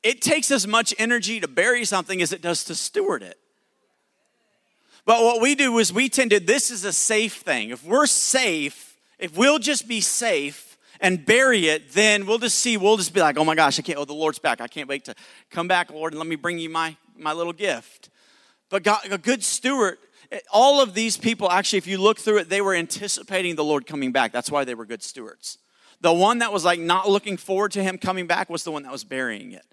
it 0.03 0.21
takes 0.23 0.51
as 0.51 0.67
much 0.67 0.95
energy 0.99 1.41
to 1.41 1.49
bury 1.49 1.85
something 1.85 2.23
as 2.23 2.33
it 2.33 2.43
does 2.43 2.65
to 2.65 2.75
steward 2.75 3.23
it. 3.23 3.39
But 5.05 5.23
what 5.23 5.41
we 5.41 5.55
do 5.55 5.79
is 5.79 5.93
we 5.93 6.09
tend 6.09 6.31
to 6.31 6.41
this 6.41 6.71
is 6.71 6.85
a 6.85 6.93
safe 6.93 7.35
thing. 7.35 7.71
If 7.71 7.85
we're 7.85 8.07
safe, 8.07 8.97
if 9.19 9.37
we'll 9.37 9.59
just 9.59 9.87
be 9.87 10.01
safe, 10.01 10.67
and 11.01 11.25
bury 11.25 11.69
it, 11.69 11.93
then 11.93 12.27
we'll 12.27 12.39
just 12.39 12.59
see, 12.59 12.77
we'll 12.77 12.97
just 12.97 13.13
be 13.13 13.21
like, 13.21 13.37
oh 13.37 13.45
my 13.45 13.55
gosh, 13.55 13.79
I 13.79 13.83
can't, 13.83 13.99
oh, 13.99 14.05
the 14.05 14.15
Lord's 14.15 14.39
back. 14.39 14.61
I 14.61 14.67
can't 14.67 14.89
wait 14.89 15.05
to 15.07 15.15
come 15.51 15.69
back, 15.69 15.91
Lord, 15.91 16.13
and 16.13 16.19
let 16.19 16.27
me 16.27 16.37
bring 16.37 16.59
you 16.59 16.71
my 16.71 16.97
my 17.19 17.33
little 17.33 17.53
gift. 17.53 18.11
But 18.69 18.83
God, 18.83 19.01
a 19.11 19.19
good 19.19 19.43
steward, 19.43 19.99
eh, 20.31 20.41
all 20.53 20.83
of 20.83 20.95
these 20.95 21.17
people, 21.17 21.51
actually, 21.51 21.79
if 21.79 21.87
you 21.87 21.99
look 21.99 22.19
through 22.19 22.39
it, 22.39 22.49
they 22.49 22.61
were 22.61 22.75
anticipating 22.75 23.57
the 23.57 23.65
Lord 23.65 23.87
coming 23.87 24.13
back. 24.13 24.33
That's 24.33 24.51
why 24.51 24.65
they 24.65 24.75
were 24.75 24.85
good 24.85 25.03
stewards. 25.03 25.59
The 26.01 26.13
one 26.13 26.39
that 26.39 26.53
was 26.53 26.65
like 26.65 26.79
not 26.79 27.09
looking 27.09 27.37
forward 27.37 27.73
to 27.73 27.83
him 27.83 27.97
coming 27.97 28.27
back 28.27 28.51
was 28.51 28.65
the 28.65 28.71
one 28.71 28.83
that 28.83 28.93
was 28.93 29.05
burying 29.05 29.53
it. 29.53 29.65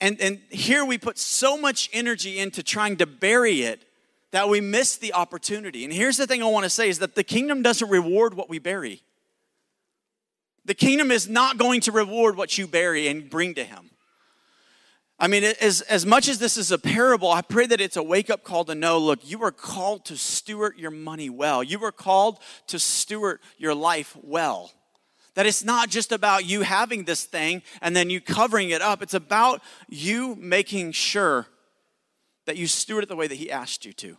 And, 0.00 0.20
and 0.20 0.40
here 0.50 0.84
we 0.84 0.98
put 0.98 1.18
so 1.18 1.56
much 1.56 1.88
energy 1.92 2.38
into 2.38 2.62
trying 2.62 2.96
to 2.98 3.06
bury 3.06 3.62
it 3.62 3.84
that 4.32 4.48
we 4.48 4.60
miss 4.60 4.96
the 4.96 5.12
opportunity. 5.12 5.84
And 5.84 5.92
here's 5.92 6.16
the 6.16 6.26
thing 6.26 6.42
I 6.42 6.46
want 6.46 6.64
to 6.64 6.70
say 6.70 6.88
is 6.88 6.98
that 6.98 7.14
the 7.14 7.22
kingdom 7.22 7.62
doesn't 7.62 7.88
reward 7.88 8.34
what 8.34 8.48
we 8.48 8.58
bury. 8.58 9.02
The 10.64 10.74
kingdom 10.74 11.10
is 11.10 11.28
not 11.28 11.58
going 11.58 11.80
to 11.82 11.92
reward 11.92 12.36
what 12.36 12.58
you 12.58 12.66
bury 12.66 13.06
and 13.06 13.30
bring 13.30 13.54
to 13.54 13.64
him. 13.64 13.90
I 15.18 15.28
mean, 15.28 15.44
as, 15.44 15.82
as 15.82 16.04
much 16.04 16.28
as 16.28 16.38
this 16.38 16.56
is 16.56 16.72
a 16.72 16.78
parable, 16.78 17.30
I 17.30 17.42
pray 17.42 17.66
that 17.66 17.80
it's 17.80 17.96
a 17.96 18.02
wake 18.02 18.30
up 18.30 18.42
call 18.42 18.64
to 18.64 18.74
know 18.74 18.98
look, 18.98 19.20
you 19.22 19.38
were 19.38 19.52
called 19.52 20.04
to 20.06 20.16
steward 20.16 20.76
your 20.76 20.90
money 20.90 21.30
well. 21.30 21.62
You 21.62 21.78
were 21.78 21.92
called 21.92 22.40
to 22.66 22.78
steward 22.78 23.38
your 23.56 23.74
life 23.74 24.16
well. 24.22 24.72
That 25.34 25.46
it's 25.46 25.64
not 25.64 25.90
just 25.90 26.12
about 26.12 26.46
you 26.46 26.62
having 26.62 27.04
this 27.04 27.24
thing 27.24 27.62
and 27.80 27.94
then 27.94 28.08
you 28.08 28.20
covering 28.20 28.70
it 28.70 28.80
up, 28.80 29.02
it's 29.02 29.14
about 29.14 29.62
you 29.88 30.36
making 30.36 30.92
sure 30.92 31.46
that 32.46 32.56
you 32.56 32.66
steward 32.66 33.04
it 33.04 33.08
the 33.08 33.16
way 33.16 33.26
that 33.26 33.34
He 33.34 33.50
asked 33.50 33.84
you 33.84 33.92
to. 33.94 34.16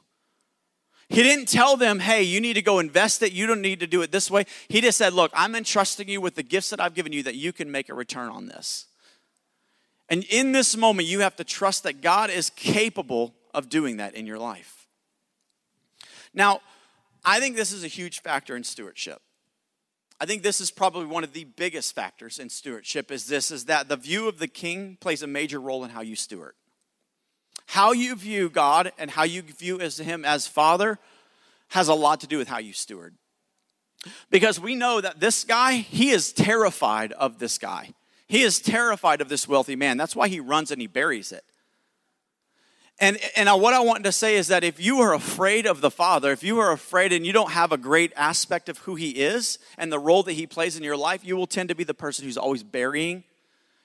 He 1.07 1.21
didn't 1.21 1.47
tell 1.47 1.77
them, 1.77 1.99
hey, 1.99 2.23
you 2.23 2.41
need 2.41 2.55
to 2.55 2.61
go 2.61 2.79
invest 2.79 3.21
it. 3.21 3.31
You 3.31 3.45
don't 3.45 3.61
need 3.61 3.79
to 3.81 3.87
do 3.87 4.01
it 4.01 4.11
this 4.11 4.31
way. 4.31 4.45
He 4.67 4.81
just 4.81 4.97
said, 4.97 5.13
look, 5.13 5.31
I'm 5.35 5.55
entrusting 5.55 6.09
you 6.09 6.19
with 6.19 6.35
the 6.35 6.43
gifts 6.43 6.71
that 6.71 6.81
I've 6.81 6.95
given 6.95 7.13
you 7.13 7.21
that 7.23 7.35
you 7.35 7.53
can 7.53 7.71
make 7.71 7.89
a 7.89 7.93
return 7.93 8.29
on 8.29 8.47
this. 8.47 8.87
And 10.09 10.23
in 10.25 10.51
this 10.51 10.75
moment, 10.75 11.07
you 11.07 11.19
have 11.19 11.35
to 11.35 11.43
trust 11.43 11.83
that 11.83 12.01
God 12.01 12.29
is 12.29 12.49
capable 12.49 13.35
of 13.53 13.69
doing 13.69 13.97
that 13.97 14.15
in 14.15 14.25
your 14.25 14.39
life. 14.39 14.87
Now, 16.33 16.61
I 17.23 17.39
think 17.39 17.55
this 17.55 17.71
is 17.71 17.83
a 17.83 17.87
huge 17.87 18.21
factor 18.21 18.55
in 18.55 18.63
stewardship. 18.63 19.21
I 20.19 20.25
think 20.25 20.43
this 20.43 20.61
is 20.61 20.71
probably 20.71 21.05
one 21.05 21.23
of 21.23 21.33
the 21.33 21.43
biggest 21.43 21.93
factors 21.93 22.39
in 22.39 22.49
stewardship 22.49 23.11
is 23.11 23.27
this 23.27 23.51
is 23.51 23.65
that 23.65 23.89
the 23.89 23.97
view 23.97 24.27
of 24.29 24.39
the 24.39 24.47
king 24.47 24.97
plays 25.01 25.21
a 25.21 25.27
major 25.27 25.59
role 25.59 25.83
in 25.83 25.89
how 25.89 26.01
you 26.01 26.15
steward. 26.15 26.53
How 27.67 27.91
you 27.91 28.15
view 28.15 28.49
God 28.49 28.91
and 28.97 29.11
how 29.11 29.23
you 29.23 29.41
view 29.41 29.79
as 29.81 29.97
him 29.97 30.23
as 30.23 30.47
father 30.47 30.99
has 31.69 31.87
a 31.87 31.93
lot 31.93 32.21
to 32.21 32.27
do 32.27 32.37
with 32.37 32.47
how 32.47 32.59
you 32.59 32.73
steward. 32.73 33.15
Because 34.29 34.59
we 34.59 34.75
know 34.75 35.01
that 35.01 35.19
this 35.19 35.43
guy, 35.43 35.73
he 35.73 36.11
is 36.11 36.31
terrified 36.31 37.11
of 37.13 37.39
this 37.39 37.57
guy. 37.57 37.93
He 38.27 38.41
is 38.41 38.59
terrified 38.59 39.19
of 39.19 39.29
this 39.29 39.47
wealthy 39.47 39.75
man. 39.75 39.97
That's 39.97 40.15
why 40.15 40.27
he 40.27 40.39
runs 40.39 40.71
and 40.71 40.79
he 40.79 40.87
buries 40.87 41.31
it. 41.31 41.43
And, 42.99 43.17
and 43.35 43.49
what 43.61 43.73
I 43.73 43.81
want 43.81 44.05
to 44.05 44.11
say 44.11 44.35
is 44.35 44.47
that 44.47 44.63
if 44.63 44.79
you 44.79 44.99
are 44.99 45.13
afraid 45.13 45.65
of 45.65 45.81
the 45.81 45.91
Father, 45.91 46.31
if 46.31 46.43
you 46.43 46.59
are 46.59 46.71
afraid 46.71 47.11
and 47.11 47.25
you 47.25 47.33
don't 47.33 47.51
have 47.51 47.73
a 47.73 47.77
great 47.77 48.13
aspect 48.15 48.69
of 48.69 48.77
who 48.79 48.95
He 48.95 49.11
is 49.11 49.59
and 49.77 49.91
the 49.91 49.99
role 49.99 50.23
that 50.23 50.33
He 50.33 50.47
plays 50.47 50.77
in 50.77 50.83
your 50.83 50.95
life, 50.95 51.25
you 51.25 51.35
will 51.35 51.47
tend 51.47 51.69
to 51.69 51.75
be 51.75 51.83
the 51.83 51.93
person 51.93 52.23
who's 52.23 52.37
always 52.37 52.63
burying 52.63 53.25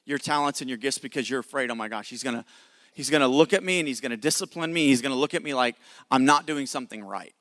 your 0.04 0.18
talents 0.18 0.60
and 0.60 0.70
your 0.70 0.78
gifts 0.78 0.98
because 0.98 1.28
you're 1.28 1.40
afraid, 1.40 1.70
oh 1.70 1.74
my 1.74 1.88
gosh, 1.88 2.08
He's 2.08 2.22
gonna, 2.22 2.44
he's 2.94 3.10
gonna 3.10 3.26
look 3.26 3.52
at 3.52 3.64
me 3.64 3.80
and 3.80 3.88
He's 3.88 4.00
gonna 4.00 4.16
discipline 4.16 4.72
me. 4.72 4.86
He's 4.86 5.02
gonna 5.02 5.16
look 5.16 5.34
at 5.34 5.42
me 5.42 5.54
like 5.54 5.74
I'm 6.08 6.24
not 6.24 6.46
doing 6.46 6.66
something 6.66 7.02
right. 7.02 7.34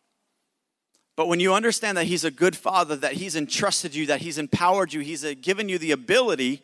But 1.15 1.27
when 1.27 1.39
you 1.39 1.53
understand 1.53 1.97
that 1.99 2.05
He's 2.05 2.23
a 2.23 2.31
good 2.31 2.57
Father, 2.57 2.95
that 2.95 3.13
He's 3.13 3.35
entrusted 3.35 3.93
you, 3.93 4.07
that 4.07 4.21
He's 4.21 4.39
empowered 4.39 4.91
you, 4.91 5.01
He's 5.01 5.23
uh, 5.23 5.35
given 5.39 5.69
you 5.69 5.77
the 5.77 5.91
ability, 5.91 6.63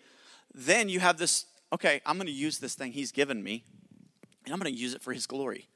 then 0.51 0.89
you 0.89 0.99
have 0.99 1.17
this 1.19 1.45
okay, 1.71 2.01
I'm 2.07 2.17
gonna 2.17 2.31
use 2.31 2.57
this 2.57 2.73
thing 2.73 2.91
He's 2.91 3.11
given 3.11 3.43
me 3.43 3.65
and 4.45 4.53
I'm 4.53 4.59
going 4.59 4.73
to 4.73 4.79
use 4.79 4.93
it 4.93 5.01
for 5.01 5.13
His 5.13 5.27
glory. 5.27 5.67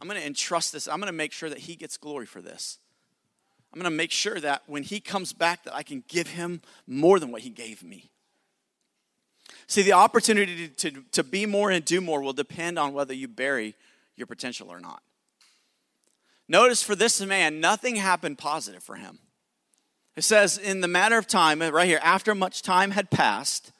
I'm 0.00 0.08
going 0.08 0.20
to 0.20 0.26
entrust 0.26 0.72
this. 0.72 0.86
I'm 0.86 1.00
going 1.00 1.12
to 1.12 1.12
make 1.12 1.32
sure 1.32 1.48
that 1.48 1.58
He 1.58 1.74
gets 1.74 1.96
glory 1.96 2.26
for 2.26 2.40
this. 2.40 2.78
I'm 3.72 3.80
going 3.80 3.90
to 3.90 3.96
make 3.96 4.10
sure 4.10 4.38
that 4.40 4.62
when 4.66 4.82
He 4.82 5.00
comes 5.00 5.32
back, 5.32 5.64
that 5.64 5.74
I 5.74 5.82
can 5.82 6.04
give 6.08 6.28
Him 6.28 6.60
more 6.86 7.18
than 7.18 7.32
what 7.32 7.42
He 7.42 7.50
gave 7.50 7.82
me. 7.82 8.10
See, 9.66 9.82
the 9.82 9.92
opportunity 9.92 10.68
to, 10.68 10.90
to, 10.90 11.02
to 11.12 11.24
be 11.24 11.46
more 11.46 11.70
and 11.70 11.84
do 11.84 12.00
more 12.00 12.20
will 12.20 12.32
depend 12.32 12.78
on 12.78 12.92
whether 12.92 13.14
you 13.14 13.28
bury 13.28 13.74
your 14.16 14.26
potential 14.26 14.68
or 14.70 14.80
not. 14.80 15.02
Notice 16.48 16.82
for 16.82 16.94
this 16.94 17.20
man, 17.20 17.60
nothing 17.60 17.96
happened 17.96 18.38
positive 18.38 18.82
for 18.82 18.96
him. 18.96 19.18
It 20.14 20.22
says, 20.22 20.56
in 20.56 20.80
the 20.80 20.88
matter 20.88 21.18
of 21.18 21.26
time, 21.26 21.60
right 21.60 21.88
here, 21.88 22.00
after 22.02 22.34
much 22.34 22.62
time 22.62 22.92
had 22.92 23.10
passed, 23.10 23.72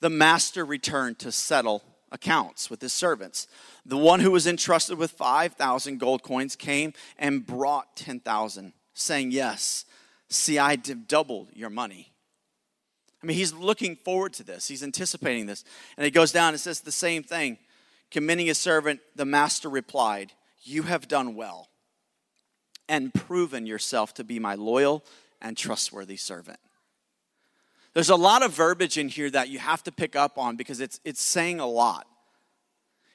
the 0.00 0.10
master 0.10 0.64
returned 0.64 1.18
to 1.20 1.32
settle 1.32 1.82
accounts 2.12 2.70
with 2.70 2.80
his 2.80 2.92
servants. 2.92 3.46
The 3.84 3.96
one 3.96 4.20
who 4.20 4.30
was 4.30 4.46
entrusted 4.46 4.98
with 4.98 5.10
5,000 5.12 5.98
gold 5.98 6.22
coins 6.22 6.56
came 6.56 6.92
and 7.18 7.46
brought 7.46 7.96
10,000, 7.96 8.72
saying, 8.94 9.30
Yes, 9.32 9.84
see, 10.28 10.58
I 10.58 10.76
doubled 10.76 11.48
your 11.52 11.70
money. 11.70 12.12
I 13.22 13.26
mean, 13.26 13.36
he's 13.36 13.52
looking 13.52 13.96
forward 13.96 14.34
to 14.34 14.44
this, 14.44 14.68
he's 14.68 14.82
anticipating 14.82 15.46
this. 15.46 15.64
And 15.96 16.06
it 16.06 16.10
goes 16.10 16.32
down 16.32 16.54
and 16.54 16.60
says 16.60 16.80
the 16.80 16.92
same 16.92 17.22
thing. 17.22 17.58
Commending 18.10 18.46
his 18.46 18.58
servant, 18.58 19.00
the 19.16 19.24
master 19.24 19.68
replied, 19.68 20.32
You 20.62 20.82
have 20.82 21.08
done 21.08 21.34
well 21.34 21.68
and 22.88 23.12
proven 23.12 23.66
yourself 23.66 24.14
to 24.14 24.24
be 24.24 24.38
my 24.38 24.54
loyal 24.54 25.04
and 25.40 25.56
trustworthy 25.56 26.16
servant. 26.16 26.58
There's 27.96 28.10
a 28.10 28.14
lot 28.14 28.42
of 28.42 28.52
verbiage 28.52 28.98
in 28.98 29.08
here 29.08 29.30
that 29.30 29.48
you 29.48 29.58
have 29.58 29.82
to 29.84 29.90
pick 29.90 30.14
up 30.14 30.36
on 30.36 30.56
because 30.56 30.82
it's, 30.82 31.00
it's 31.02 31.22
saying 31.22 31.60
a 31.60 31.66
lot. 31.66 32.06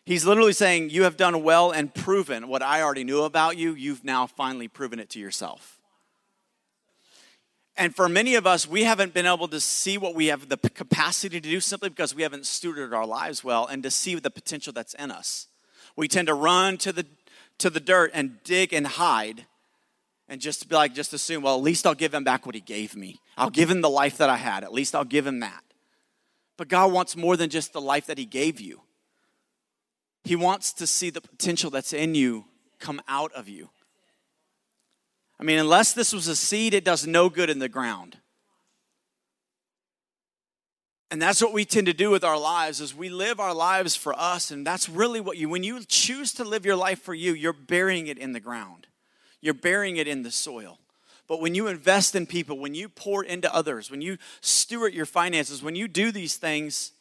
He's 0.06 0.26
literally 0.26 0.54
saying, 0.54 0.90
You 0.90 1.04
have 1.04 1.18
done 1.18 1.44
well 1.44 1.70
and 1.70 1.94
proven 1.94 2.48
what 2.48 2.64
I 2.64 2.82
already 2.82 3.04
knew 3.04 3.22
about 3.22 3.58
you. 3.58 3.76
You've 3.76 4.04
now 4.04 4.26
finally 4.26 4.68
proven 4.68 4.98
it 4.98 5.12
to 5.12 5.20
yourself. 5.20 5.80
And 7.78 7.96
for 7.96 8.10
many 8.10 8.34
of 8.34 8.48
us, 8.48 8.68
we 8.68 8.82
haven't 8.82 9.14
been 9.14 9.28
able 9.28 9.48
to 9.50 9.60
see 9.60 10.00
what 10.00 10.16
we 10.16 10.26
have 10.26 10.50
the 10.50 10.58
capacity 10.58 11.40
to 11.40 11.48
do 11.48 11.60
simply 11.60 11.90
because 11.90 12.16
we 12.16 12.24
haven't 12.24 12.46
stewarded 12.46 12.92
our 12.92 13.06
lives 13.06 13.44
well 13.44 13.68
and 13.68 13.84
to 13.84 13.92
see 13.92 14.16
the 14.16 14.32
potential 14.32 14.74
that's 14.74 14.96
in 14.96 15.12
us. 15.12 15.46
We 15.96 16.08
tend 16.08 16.28
to 16.28 16.34
run 16.34 16.80
to 16.80 16.92
the, 16.92 17.06
to 17.60 17.70
the 17.70 17.80
dirt 17.80 18.10
and 18.16 18.42
dig 18.44 18.74
and 18.74 18.88
hide 18.88 19.46
and 20.32 20.40
just 20.40 20.70
be 20.70 20.76
like, 20.76 20.96
just 20.96 21.12
assume, 21.12 21.44
well, 21.44 21.58
at 21.58 21.62
least 21.62 21.86
I'll 21.86 21.94
give 21.94 22.14
him 22.14 22.24
back 22.24 22.46
what 22.46 22.56
he 22.56 22.62
gave 22.62 22.96
me. 22.96 23.20
I'll 23.38 23.50
give 23.50 23.70
him 23.70 23.82
the 23.82 23.90
life 23.90 24.18
that 24.20 24.30
I 24.30 24.38
had. 24.38 24.64
At 24.64 24.72
least 24.72 24.96
I'll 24.96 25.04
give 25.04 25.28
him 25.28 25.42
that. 25.42 25.62
But 26.58 26.70
God 26.70 26.94
wants 26.94 27.18
more 27.18 27.36
than 27.36 27.50
just 27.50 27.74
the 27.74 27.82
life 27.82 28.06
that 28.06 28.18
he 28.18 28.24
gave 28.26 28.62
you. 28.62 28.80
He 30.24 30.38
wants 30.38 30.72
to 30.74 30.88
see 30.88 31.10
the 31.10 31.20
potential 31.20 31.70
that's 31.70 31.92
in 31.92 32.16
you 32.16 32.46
come 32.80 33.02
out 33.10 33.34
of 33.34 33.50
you. 33.50 33.72
I 35.38 35.44
mean, 35.44 35.60
unless 35.60 35.92
this 35.92 36.14
was 36.14 36.30
a 36.30 36.36
seed, 36.38 36.74
it 36.74 36.86
does 36.86 37.06
no 37.06 37.28
good 37.28 37.50
in 37.50 37.60
the 37.60 37.68
ground. 37.68 38.18
And 41.10 41.22
that's 41.22 41.42
what 41.42 41.52
we 41.52 41.66
tend 41.66 41.88
to 41.88 41.94
do 41.94 42.10
with 42.10 42.24
our 42.24 42.40
lives 42.40 42.80
is 42.80 42.96
we 42.96 43.10
live 43.10 43.42
our 43.42 43.54
lives 43.54 43.98
for 43.98 44.18
us 44.18 44.50
and 44.50 44.66
that's 44.66 44.88
really 44.88 45.20
what 45.20 45.36
you 45.36 45.50
when 45.50 45.62
you 45.62 45.84
choose 45.84 46.32
to 46.36 46.46
live 46.46 46.66
your 46.66 46.78
life 46.78 47.02
for 47.02 47.14
you, 47.14 47.34
you're 47.34 47.52
burying 47.52 48.08
it 48.08 48.18
in 48.18 48.32
the 48.32 48.40
ground 48.40 48.88
you're 49.42 49.54
burying 49.54 49.98
it 49.98 50.08
in 50.08 50.24
the 50.24 50.32
soil. 50.32 50.78
But 51.28 51.42
when 51.42 51.56
you 51.56 51.68
invest 51.68 52.16
in 52.16 52.26
people, 52.26 52.58
when 52.58 52.76
you 52.76 52.90
pour 52.90 53.24
into 53.24 53.54
others, 53.54 53.90
when 53.90 54.02
you 54.02 54.18
steward 54.42 54.94
your 54.94 55.06
finances, 55.06 55.64
when 55.64 55.76
you 55.76 55.88
do 55.88 56.12
these 56.12 56.36
things, 56.36 56.92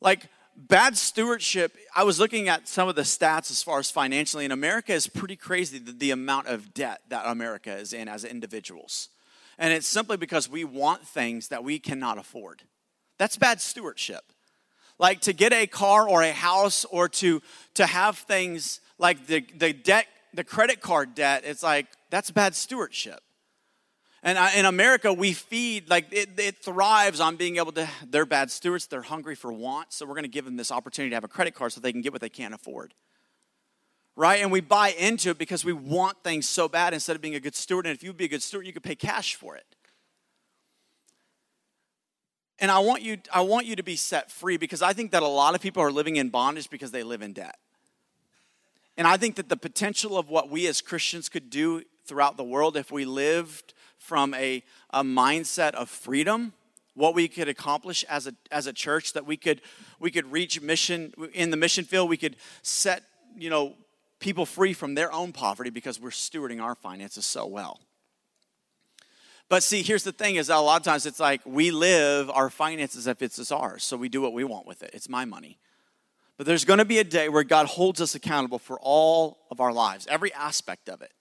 like 0.00 0.28
bad 0.56 0.96
stewardship, 0.96 1.76
I 1.96 2.04
was 2.04 2.20
looking 2.20 2.48
at 2.48 2.68
some 2.68 2.88
of 2.88 2.94
the 2.94 3.02
stats 3.02 3.50
as 3.50 3.62
far 3.62 3.78
as 3.78 3.90
financially, 3.90 4.44
and 4.44 4.52
America 4.52 4.92
is 4.92 5.06
pretty 5.06 5.36
crazy 5.36 5.78
the, 5.78 5.92
the 5.92 6.10
amount 6.10 6.46
of 6.46 6.72
debt 6.72 7.00
that 7.08 7.24
America 7.26 7.74
is 7.74 7.92
in 7.92 8.08
as 8.08 8.24
individuals. 8.24 9.08
And 9.58 9.72
it's 9.72 9.86
simply 9.86 10.16
because 10.16 10.48
we 10.48 10.64
want 10.64 11.06
things 11.06 11.48
that 11.48 11.64
we 11.64 11.78
cannot 11.78 12.18
afford. 12.18 12.62
That's 13.18 13.36
bad 13.36 13.60
stewardship. 13.60 14.24
Like 14.98 15.20
to 15.22 15.32
get 15.32 15.52
a 15.52 15.66
car 15.66 16.08
or 16.08 16.22
a 16.22 16.32
house 16.32 16.84
or 16.84 17.08
to, 17.08 17.42
to 17.74 17.86
have 17.86 18.18
things 18.18 18.80
like 18.98 19.26
the, 19.26 19.44
the 19.56 19.72
debt 19.72 20.06
the 20.34 20.44
credit 20.44 20.80
card 20.80 21.14
debt, 21.14 21.42
it's 21.44 21.62
like 21.62 21.86
that's 22.10 22.30
bad 22.30 22.54
stewardship. 22.54 23.20
And 24.24 24.38
in 24.56 24.66
America, 24.66 25.12
we 25.12 25.32
feed, 25.32 25.90
like, 25.90 26.06
it, 26.12 26.38
it, 26.38 26.58
thrives 26.58 27.18
on 27.18 27.34
being 27.34 27.56
able 27.56 27.72
to, 27.72 27.88
they're 28.08 28.24
bad 28.24 28.52
stewards, 28.52 28.86
they're 28.86 29.02
hungry 29.02 29.34
for 29.34 29.52
want, 29.52 29.92
so 29.92 30.06
we're 30.06 30.14
gonna 30.14 30.28
give 30.28 30.44
them 30.44 30.56
this 30.56 30.70
opportunity 30.70 31.10
to 31.10 31.16
have 31.16 31.24
a 31.24 31.28
credit 31.28 31.54
card 31.54 31.72
so 31.72 31.80
they 31.80 31.90
can 31.90 32.02
get 32.02 32.12
what 32.12 32.20
they 32.20 32.28
can't 32.28 32.54
afford. 32.54 32.94
Right? 34.14 34.40
And 34.40 34.52
we 34.52 34.60
buy 34.60 34.90
into 34.90 35.30
it 35.30 35.38
because 35.38 35.64
we 35.64 35.72
want 35.72 36.22
things 36.22 36.48
so 36.48 36.68
bad 36.68 36.94
instead 36.94 37.16
of 37.16 37.22
being 37.22 37.34
a 37.34 37.40
good 37.40 37.56
steward. 37.56 37.86
And 37.86 37.96
if 37.96 38.04
you 38.04 38.10
would 38.10 38.16
be 38.16 38.26
a 38.26 38.28
good 38.28 38.42
steward, 38.42 38.64
you 38.64 38.72
could 38.72 38.84
pay 38.84 38.94
cash 38.94 39.34
for 39.34 39.56
it. 39.56 39.64
And 42.60 42.70
I 42.70 42.78
want 42.78 43.02
you, 43.02 43.16
I 43.32 43.40
want 43.40 43.66
you 43.66 43.74
to 43.74 43.82
be 43.82 43.96
set 43.96 44.30
free 44.30 44.56
because 44.56 44.82
I 44.82 44.92
think 44.92 45.10
that 45.12 45.24
a 45.24 45.28
lot 45.28 45.56
of 45.56 45.60
people 45.60 45.82
are 45.82 45.90
living 45.90 46.16
in 46.16 46.28
bondage 46.28 46.70
because 46.70 46.92
they 46.92 47.02
live 47.02 47.22
in 47.22 47.32
debt. 47.32 47.56
And 48.96 49.06
I 49.06 49.16
think 49.16 49.36
that 49.36 49.48
the 49.48 49.56
potential 49.56 50.18
of 50.18 50.28
what 50.28 50.50
we 50.50 50.66
as 50.66 50.80
Christians 50.80 51.28
could 51.28 51.50
do 51.50 51.82
throughout 52.04 52.36
the 52.36 52.44
world 52.44 52.76
if 52.76 52.90
we 52.90 53.04
lived 53.04 53.74
from 53.98 54.34
a, 54.34 54.62
a 54.90 55.02
mindset 55.02 55.72
of 55.74 55.88
freedom, 55.88 56.52
what 56.94 57.14
we 57.14 57.28
could 57.28 57.48
accomplish 57.48 58.04
as 58.04 58.26
a, 58.26 58.34
as 58.50 58.66
a 58.66 58.72
church, 58.72 59.12
that 59.14 59.24
we 59.24 59.36
could, 59.36 59.62
we 59.98 60.10
could 60.10 60.30
reach 60.30 60.60
mission 60.60 61.12
in 61.32 61.50
the 61.50 61.56
mission 61.56 61.84
field, 61.84 62.08
we 62.08 62.16
could 62.16 62.36
set, 62.62 63.02
you 63.36 63.48
know, 63.48 63.74
people 64.18 64.44
free 64.44 64.72
from 64.72 64.94
their 64.94 65.12
own 65.12 65.32
poverty 65.32 65.70
because 65.70 66.00
we're 66.00 66.10
stewarding 66.10 66.62
our 66.62 66.74
finances 66.74 67.24
so 67.24 67.46
well. 67.46 67.80
But 69.48 69.62
see, 69.62 69.82
here's 69.82 70.04
the 70.04 70.12
thing 70.12 70.36
is 70.36 70.48
a 70.48 70.56
lot 70.56 70.80
of 70.80 70.84
times 70.84 71.04
it's 71.04 71.20
like 71.20 71.40
we 71.44 71.70
live 71.70 72.30
our 72.30 72.48
finances 72.48 73.06
if 73.06 73.20
it's 73.20 73.52
ours. 73.52 73.84
So 73.84 73.96
we 73.96 74.08
do 74.08 74.22
what 74.22 74.32
we 74.32 74.44
want 74.44 74.66
with 74.66 74.82
it. 74.82 74.90
It's 74.94 75.08
my 75.08 75.24
money. 75.24 75.58
But 76.42 76.48
there's 76.48 76.64
going 76.64 76.80
to 76.80 76.84
be 76.84 76.98
a 76.98 77.04
day 77.04 77.28
where 77.28 77.44
God 77.44 77.66
holds 77.66 78.00
us 78.00 78.16
accountable 78.16 78.58
for 78.58 78.76
all 78.80 79.38
of 79.48 79.60
our 79.60 79.72
lives, 79.72 80.08
every 80.10 80.34
aspect 80.34 80.88
of 80.88 81.00
it. 81.00 81.12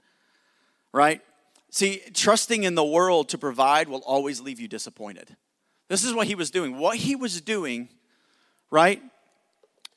Right? 0.92 1.22
See, 1.70 2.02
trusting 2.16 2.64
in 2.64 2.74
the 2.74 2.84
world 2.84 3.30
to 3.30 3.38
provide 3.38 3.88
will 3.88 4.00
always 4.00 4.42
leave 4.42 4.60
you 4.60 4.68
disappointed. 4.68 5.36
This 5.90 6.04
is 6.04 6.16
what 6.16 6.26
he 6.26 6.34
was 6.34 6.50
doing. 6.50 6.80
What 6.80 6.98
he 6.98 7.16
was 7.16 7.40
doing, 7.40 7.90
right, 8.72 9.00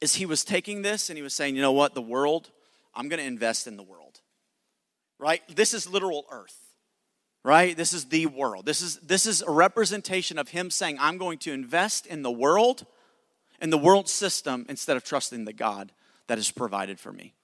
is 0.03 0.17
he 0.17 0.27
was 0.27 0.45
taking 0.45 0.83
this 0.83 1.09
and 1.09 1.17
he 1.17 1.23
was 1.23 1.33
saying, 1.33 1.57
you 1.57 1.63
know 1.63 1.73
what, 1.73 1.95
the 1.95 2.03
world, 2.03 2.51
I'm 2.95 3.09
going 3.09 3.19
to 3.19 3.27
invest 3.27 3.67
in 3.67 3.79
the 3.79 3.83
world. 3.83 4.21
Right? 5.19 5.41
This 5.49 5.73
is 5.73 5.89
literal 5.89 6.27
earth. 6.31 6.59
Right? 7.43 7.75
This 7.75 7.95
is 7.95 8.05
the 8.05 8.27
world. 8.27 8.67
This 8.67 8.83
is 8.83 8.99
this 8.99 9.25
is 9.25 9.41
a 9.41 9.51
representation 9.51 10.39
of 10.39 10.49
him 10.49 10.71
saying, 10.71 10.99
I'm 11.01 11.17
going 11.17 11.39
to 11.39 11.53
invest 11.53 12.05
in 12.05 12.21
the 12.21 12.31
world 12.31 12.85
in 13.61 13.71
the 13.71 13.79
world 13.79 14.09
system 14.09 14.67
instead 14.69 14.97
of 14.97 15.05
trusting 15.05 15.45
the 15.45 15.53
God 15.53 15.93
that 16.27 16.39
has 16.39 16.51
provided 16.51 16.99
for 16.99 17.13
me. 17.13 17.35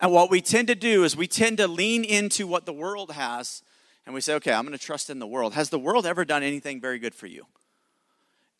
And 0.00 0.12
what 0.12 0.30
we 0.30 0.40
tend 0.40 0.68
to 0.68 0.74
do 0.74 1.04
is 1.04 1.16
we 1.16 1.26
tend 1.26 1.58
to 1.58 1.66
lean 1.66 2.04
into 2.04 2.46
what 2.46 2.66
the 2.66 2.72
world 2.72 3.12
has 3.12 3.62
and 4.08 4.14
we 4.14 4.22
say, 4.22 4.32
okay, 4.36 4.54
I'm 4.54 4.64
going 4.64 4.76
to 4.76 4.82
trust 4.82 5.10
in 5.10 5.18
the 5.18 5.26
world. 5.26 5.52
Has 5.52 5.68
the 5.68 5.78
world 5.78 6.06
ever 6.06 6.24
done 6.24 6.42
anything 6.42 6.80
very 6.80 6.98
good 6.98 7.14
for 7.14 7.26
you? 7.26 7.44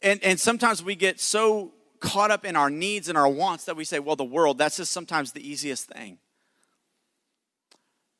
And, 0.02 0.22
and 0.22 0.38
sometimes 0.38 0.84
we 0.84 0.94
get 0.94 1.20
so 1.20 1.72
caught 2.00 2.30
up 2.30 2.44
in 2.44 2.54
our 2.54 2.68
needs 2.68 3.08
and 3.08 3.16
our 3.16 3.30
wants 3.30 3.64
that 3.64 3.74
we 3.74 3.84
say, 3.84 3.98
well, 3.98 4.14
the 4.14 4.24
world, 4.24 4.58
that's 4.58 4.76
just 4.76 4.92
sometimes 4.92 5.32
the 5.32 5.48
easiest 5.48 5.86
thing. 5.86 6.18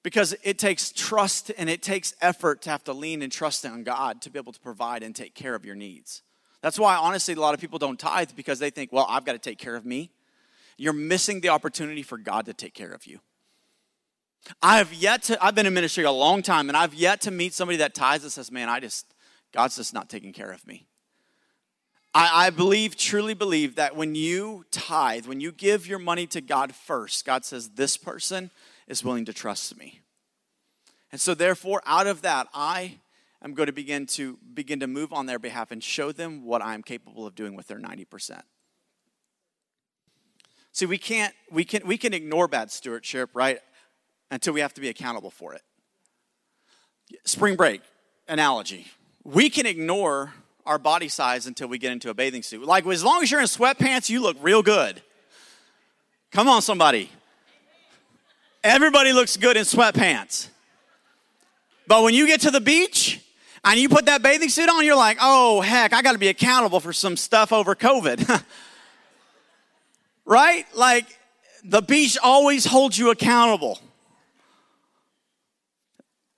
Because 0.03 0.35
it 0.43 0.59
takes 0.59 0.91
trust 0.91 1.53
and 1.59 1.69
it 1.69 1.83
takes 1.83 2.15
effort 2.23 2.63
to 2.63 2.71
have 2.71 2.83
to 2.85 2.95
lean 2.95 3.21
and 3.21 3.31
trust 3.31 3.67
on 3.67 3.83
God 3.83 4.23
to 4.23 4.31
be 4.31 4.39
able 4.39 4.55
to 4.55 4.61
provide 4.61 5.03
and 5.03 5.15
take 5.15 5.35
care 5.35 5.55
of 5.55 5.67
your 5.67 5.75
needs. 5.75 6.23
That's 6.63 6.79
why, 6.79 6.97
honestly, 6.97 7.35
a 7.35 7.41
lot 7.41 7.55
of 7.55 7.61
people 7.61 7.79
don't 7.79 7.99
tithe 7.99 8.31
because 8.35 8.59
they 8.59 8.71
think, 8.71 8.93
well, 8.93 9.07
I've 9.09 9.25
got 9.25 9.33
to 9.33 9.39
take 9.39 9.59
care 9.59 9.77
of 9.77 9.87
me. 9.87 10.11
You're 10.77 10.93
missing 10.93 11.41
the 11.41 11.49
opportunity 11.51 12.03
for 12.03 12.19
God 12.19 12.47
to 12.47 12.55
take 12.55 12.75
care 12.75 12.93
of 12.93 13.07
you. 13.07 13.21
I 14.63 14.79
have 14.79 14.93
yet 14.93 15.25
to, 15.25 15.45
I've 15.45 15.55
been 15.55 15.67
in 15.67 15.75
ministry 15.75 16.05
a 16.05 16.13
long 16.13 16.43
time, 16.43 16.69
and 16.69 16.77
I've 16.77 16.95
yet 16.95 17.21
to 17.23 17.31
meet 17.31 17.53
somebody 17.53 17.79
that 17.79 17.95
tithes 17.95 18.25
and 18.25 18.33
says, 18.33 18.51
man, 18.51 18.69
I 18.69 18.81
just, 18.81 19.13
God's 19.53 19.77
just 19.77 19.93
not 19.93 20.09
taking 20.09 20.33
care 20.33 20.51
of 20.51 20.67
me. 20.67 20.87
I, 22.15 22.47
I 22.47 22.51
believe, 22.51 22.97
truly 22.97 23.35
believe 23.35 23.75
that 23.77 23.95
when 23.95 24.15
you 24.15 24.65
tithe, 24.71 25.27
when 25.27 25.41
you 25.41 25.53
give 25.53 25.87
your 25.87 25.99
money 25.99 26.27
to 26.29 26.41
God 26.41 26.75
first, 26.75 27.25
God 27.25 27.45
says, 27.45 27.71
This 27.71 27.97
person 27.97 28.51
is 28.87 29.05
willing 29.05 29.25
to 29.27 29.33
trust 29.33 29.77
me. 29.77 30.01
And 31.13 31.21
so, 31.21 31.35
therefore, 31.35 31.83
out 31.87 32.07
of 32.07 32.23
that, 32.23 32.49
I 32.55 32.99
am 33.45 33.55
going 33.55 33.67
to 33.67 33.73
begin 33.73 34.07
to 34.07 34.39
begin 34.55 34.81
to 34.81 34.87
move 34.87 35.13
on 35.13 35.27
their 35.27 35.39
behalf 35.39 35.71
and 35.71 35.83
show 35.83 36.13
them 36.13 36.45
what 36.45 36.63
I'm 36.63 36.83
capable 36.83 37.27
of 37.27 37.35
doing 37.35 37.55
with 37.55 37.69
their 37.69 37.79
90%. 37.79 38.43
See, 40.73 40.87
we 40.87 40.99
can't 40.99 41.35
we 41.51 41.65
can 41.65 41.87
we 41.87 41.99
can 41.99 42.15
ignore 42.15 42.49
bad 42.49 42.71
stewardship, 42.71 43.31
right? 43.35 43.61
Until 44.31 44.53
we 44.53 44.61
have 44.61 44.75
to 44.75 44.81
be 44.81 44.89
accountable 44.89 45.31
for 45.31 45.55
it. 45.55 45.63
Spring 47.25 47.57
break 47.57 47.81
analogy. 48.29 48.87
We 49.25 49.51
can 49.51 49.67
ignore 49.67 50.35
our 50.67 50.79
body 50.79 51.09
size 51.09 51.47
until 51.47 51.67
we 51.67 51.79
get 51.79 51.93
into 51.93 52.11
a 52.11 52.15
bathing 52.15 52.43
suit. 52.43 52.65
Like, 52.65 52.87
as 52.87 53.03
long 53.03 53.23
as 53.23 53.31
you're 53.31 53.41
in 53.41 53.47
sweatpants, 53.47 54.11
you 54.11 54.21
look 54.21 54.37
real 54.41 54.63
good. 54.63 55.03
Come 56.31 56.47
on, 56.47 56.61
somebody. 56.61 57.11
Everybody 58.63 59.13
looks 59.13 59.37
good 59.39 59.57
in 59.57 59.65
sweatpants. 59.65 60.49
But 61.87 62.03
when 62.03 62.13
you 62.13 62.27
get 62.27 62.43
to 62.43 62.51
the 62.51 62.61
beach 62.61 63.25
and 63.65 63.79
you 63.79 63.89
put 63.89 64.07
that 64.07 64.23
bathing 64.23 64.49
suit 64.49 64.69
on, 64.69 64.85
you're 64.85 64.97
like, 64.97 65.19
oh, 65.21 65.61
heck, 65.61 65.93
I 65.93 66.03
got 66.03 66.13
to 66.13 66.19
be 66.19 66.29
accountable 66.29 66.81
for 66.81 66.93
some 66.93 67.17
stuff 67.17 67.53
over 67.53 67.75
COVID. 67.75 68.45
right? 70.25 70.65
Like, 70.75 71.07
the 71.65 71.83
beach 71.83 72.17
always 72.23 72.65
holds 72.65 72.99
you 72.99 73.11
accountable. 73.11 73.81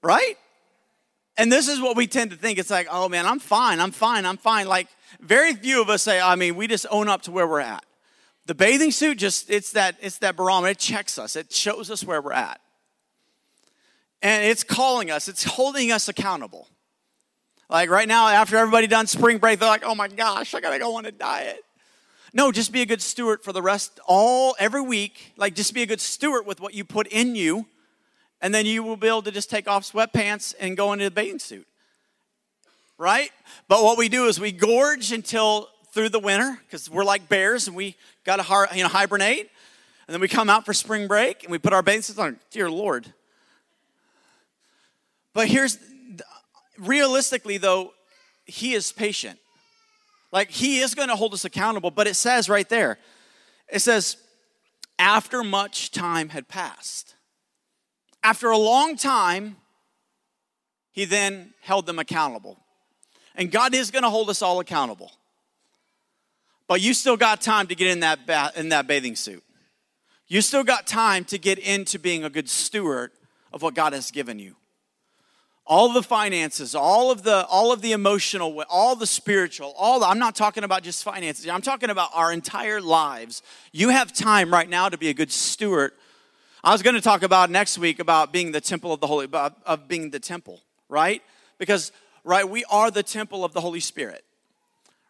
Right? 0.02 0.36
And 1.36 1.50
this 1.50 1.68
is 1.68 1.80
what 1.80 1.96
we 1.96 2.06
tend 2.06 2.30
to 2.32 2.36
think. 2.36 2.58
It's 2.58 2.70
like, 2.70 2.88
oh 2.90 3.08
man, 3.08 3.26
I'm 3.26 3.38
fine, 3.38 3.80
I'm 3.80 3.92
fine, 3.92 4.26
I'm 4.26 4.36
fine. 4.36 4.66
Like, 4.66 4.88
very 5.20 5.54
few 5.54 5.80
of 5.80 5.88
us 5.88 6.02
say, 6.02 6.20
I 6.20 6.34
mean, 6.36 6.56
we 6.56 6.66
just 6.66 6.86
own 6.90 7.08
up 7.08 7.22
to 7.22 7.30
where 7.30 7.46
we're 7.46 7.60
at. 7.60 7.84
The 8.46 8.54
bathing 8.54 8.90
suit 8.90 9.18
just, 9.18 9.50
it's 9.50 9.72
that, 9.72 9.96
it's 10.00 10.18
that 10.18 10.36
barometer. 10.36 10.72
It 10.72 10.78
checks 10.78 11.18
us, 11.18 11.36
it 11.36 11.52
shows 11.52 11.90
us 11.90 12.04
where 12.04 12.20
we're 12.20 12.32
at. 12.32 12.60
And 14.22 14.44
it's 14.44 14.64
calling 14.64 15.10
us, 15.10 15.28
it's 15.28 15.44
holding 15.44 15.92
us 15.92 16.08
accountable. 16.08 16.68
Like 17.70 17.88
right 17.88 18.08
now, 18.08 18.26
after 18.28 18.56
everybody 18.56 18.88
done 18.88 19.06
spring 19.06 19.38
break, 19.38 19.60
they're 19.60 19.68
like, 19.68 19.84
oh 19.84 19.94
my 19.94 20.08
gosh, 20.08 20.54
I 20.54 20.60
gotta 20.60 20.80
go 20.80 20.96
on 20.96 21.06
a 21.06 21.12
diet. 21.12 21.64
No, 22.32 22.52
just 22.52 22.72
be 22.72 22.82
a 22.82 22.86
good 22.86 23.00
steward 23.00 23.42
for 23.42 23.52
the 23.52 23.62
rest, 23.62 24.00
all 24.06 24.56
every 24.58 24.82
week. 24.82 25.32
Like, 25.36 25.54
just 25.54 25.72
be 25.72 25.82
a 25.82 25.86
good 25.86 26.00
steward 26.00 26.46
with 26.46 26.60
what 26.60 26.74
you 26.74 26.84
put 26.84 27.06
in 27.08 27.34
you 27.34 27.66
and 28.40 28.54
then 28.54 28.66
you 28.66 28.82
will 28.82 28.96
be 28.96 29.06
able 29.06 29.22
to 29.22 29.30
just 29.30 29.50
take 29.50 29.68
off 29.68 29.90
sweatpants 29.90 30.54
and 30.58 30.76
go 30.76 30.92
into 30.92 31.04
the 31.04 31.10
bathing 31.10 31.38
suit. 31.38 31.66
Right? 32.98 33.30
But 33.68 33.82
what 33.82 33.96
we 33.98 34.08
do 34.08 34.26
is 34.26 34.40
we 34.40 34.52
gorge 34.52 35.12
until 35.12 35.68
through 35.92 36.10
the 36.10 36.18
winter 36.18 36.58
because 36.66 36.90
we're 36.90 37.04
like 37.04 37.28
bears 37.28 37.66
and 37.66 37.76
we 37.76 37.96
got 38.24 38.36
to 38.36 38.76
you 38.76 38.82
know, 38.82 38.88
hibernate. 38.88 39.50
And 40.06 40.14
then 40.14 40.20
we 40.20 40.28
come 40.28 40.50
out 40.50 40.64
for 40.64 40.74
spring 40.74 41.06
break 41.06 41.44
and 41.44 41.52
we 41.52 41.58
put 41.58 41.72
our 41.72 41.82
bathing 41.82 42.02
suits 42.02 42.18
on. 42.18 42.38
Dear 42.50 42.70
Lord. 42.70 43.12
But 45.32 45.48
here's 45.48 45.78
realistically, 46.80 47.58
though, 47.58 47.92
He 48.44 48.74
is 48.74 48.92
patient. 48.92 49.38
Like 50.32 50.50
He 50.50 50.80
is 50.80 50.94
going 50.94 51.08
to 51.08 51.16
hold 51.16 51.34
us 51.34 51.44
accountable, 51.44 51.90
but 51.90 52.06
it 52.06 52.14
says 52.14 52.48
right 52.48 52.68
there, 52.68 52.98
it 53.68 53.80
says, 53.80 54.16
after 54.98 55.42
much 55.42 55.90
time 55.90 56.28
had 56.28 56.46
passed. 56.46 57.14
After 58.22 58.50
a 58.50 58.58
long 58.58 58.96
time, 58.96 59.56
he 60.92 61.06
then 61.06 61.54
held 61.62 61.86
them 61.86 61.98
accountable. 61.98 62.58
And 63.34 63.50
God 63.50 63.74
is 63.74 63.90
going 63.90 64.02
to 64.02 64.10
hold 64.10 64.28
us 64.28 64.42
all 64.42 64.60
accountable. 64.60 65.12
But 66.68 66.82
you 66.82 66.92
still 66.92 67.16
got 67.16 67.40
time 67.40 67.66
to 67.68 67.74
get 67.74 67.88
in 67.88 68.00
that, 68.00 68.26
ba- 68.26 68.52
in 68.54 68.68
that 68.68 68.86
bathing 68.86 69.16
suit. 69.16 69.42
You 70.28 70.42
still 70.42 70.64
got 70.64 70.86
time 70.86 71.24
to 71.26 71.38
get 71.38 71.58
into 71.58 71.98
being 71.98 72.22
a 72.22 72.30
good 72.30 72.48
steward 72.48 73.10
of 73.52 73.62
what 73.62 73.74
God 73.74 73.94
has 73.94 74.10
given 74.10 74.38
you. 74.38 74.56
All 75.66 75.92
the 75.92 76.02
finances, 76.02 76.74
all 76.74 77.12
of 77.12 77.22
the 77.22 77.46
all 77.46 77.72
of 77.72 77.80
the 77.80 77.92
emotional, 77.92 78.62
all 78.68 78.96
the 78.96 79.06
spiritual, 79.06 79.72
all 79.76 80.00
the, 80.00 80.06
I'm 80.06 80.18
not 80.18 80.34
talking 80.34 80.64
about 80.64 80.82
just 80.82 81.04
finances. 81.04 81.46
I'm 81.46 81.62
talking 81.62 81.90
about 81.90 82.10
our 82.12 82.32
entire 82.32 82.80
lives. 82.80 83.42
You 83.70 83.90
have 83.90 84.12
time 84.12 84.52
right 84.52 84.68
now 84.68 84.88
to 84.88 84.98
be 84.98 85.10
a 85.10 85.14
good 85.14 85.30
steward 85.30 85.92
I 86.62 86.72
was 86.72 86.82
going 86.82 86.94
to 86.94 87.00
talk 87.00 87.22
about 87.22 87.50
next 87.50 87.78
week 87.78 88.00
about 88.00 88.32
being 88.32 88.52
the 88.52 88.60
temple 88.60 88.92
of 88.92 89.00
the 89.00 89.06
Holy, 89.06 89.26
of 89.32 89.88
being 89.88 90.10
the 90.10 90.20
temple, 90.20 90.60
right? 90.90 91.22
Because, 91.56 91.90
right, 92.22 92.46
we 92.46 92.64
are 92.66 92.90
the 92.90 93.02
temple 93.02 93.46
of 93.46 93.54
the 93.54 93.62
Holy 93.62 93.80
Spirit, 93.80 94.24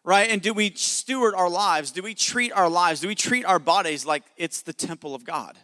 right? 0.05 0.29
And 0.29 0.41
do 0.41 0.53
we 0.53 0.71
steward 0.75 1.35
our 1.35 1.49
lives? 1.49 1.91
Do 1.91 2.03
we 2.03 2.13
treat 2.13 2.53
our 2.53 2.69
lives? 2.69 3.01
Do 3.01 3.09
we 3.09 3.15
treat 3.15 3.43
our 3.43 3.59
bodies 3.59 4.05
like 4.05 4.23
it's 4.37 4.61
the 4.61 4.71
temple 4.71 5.13
of 5.13 5.25
God? 5.25 5.57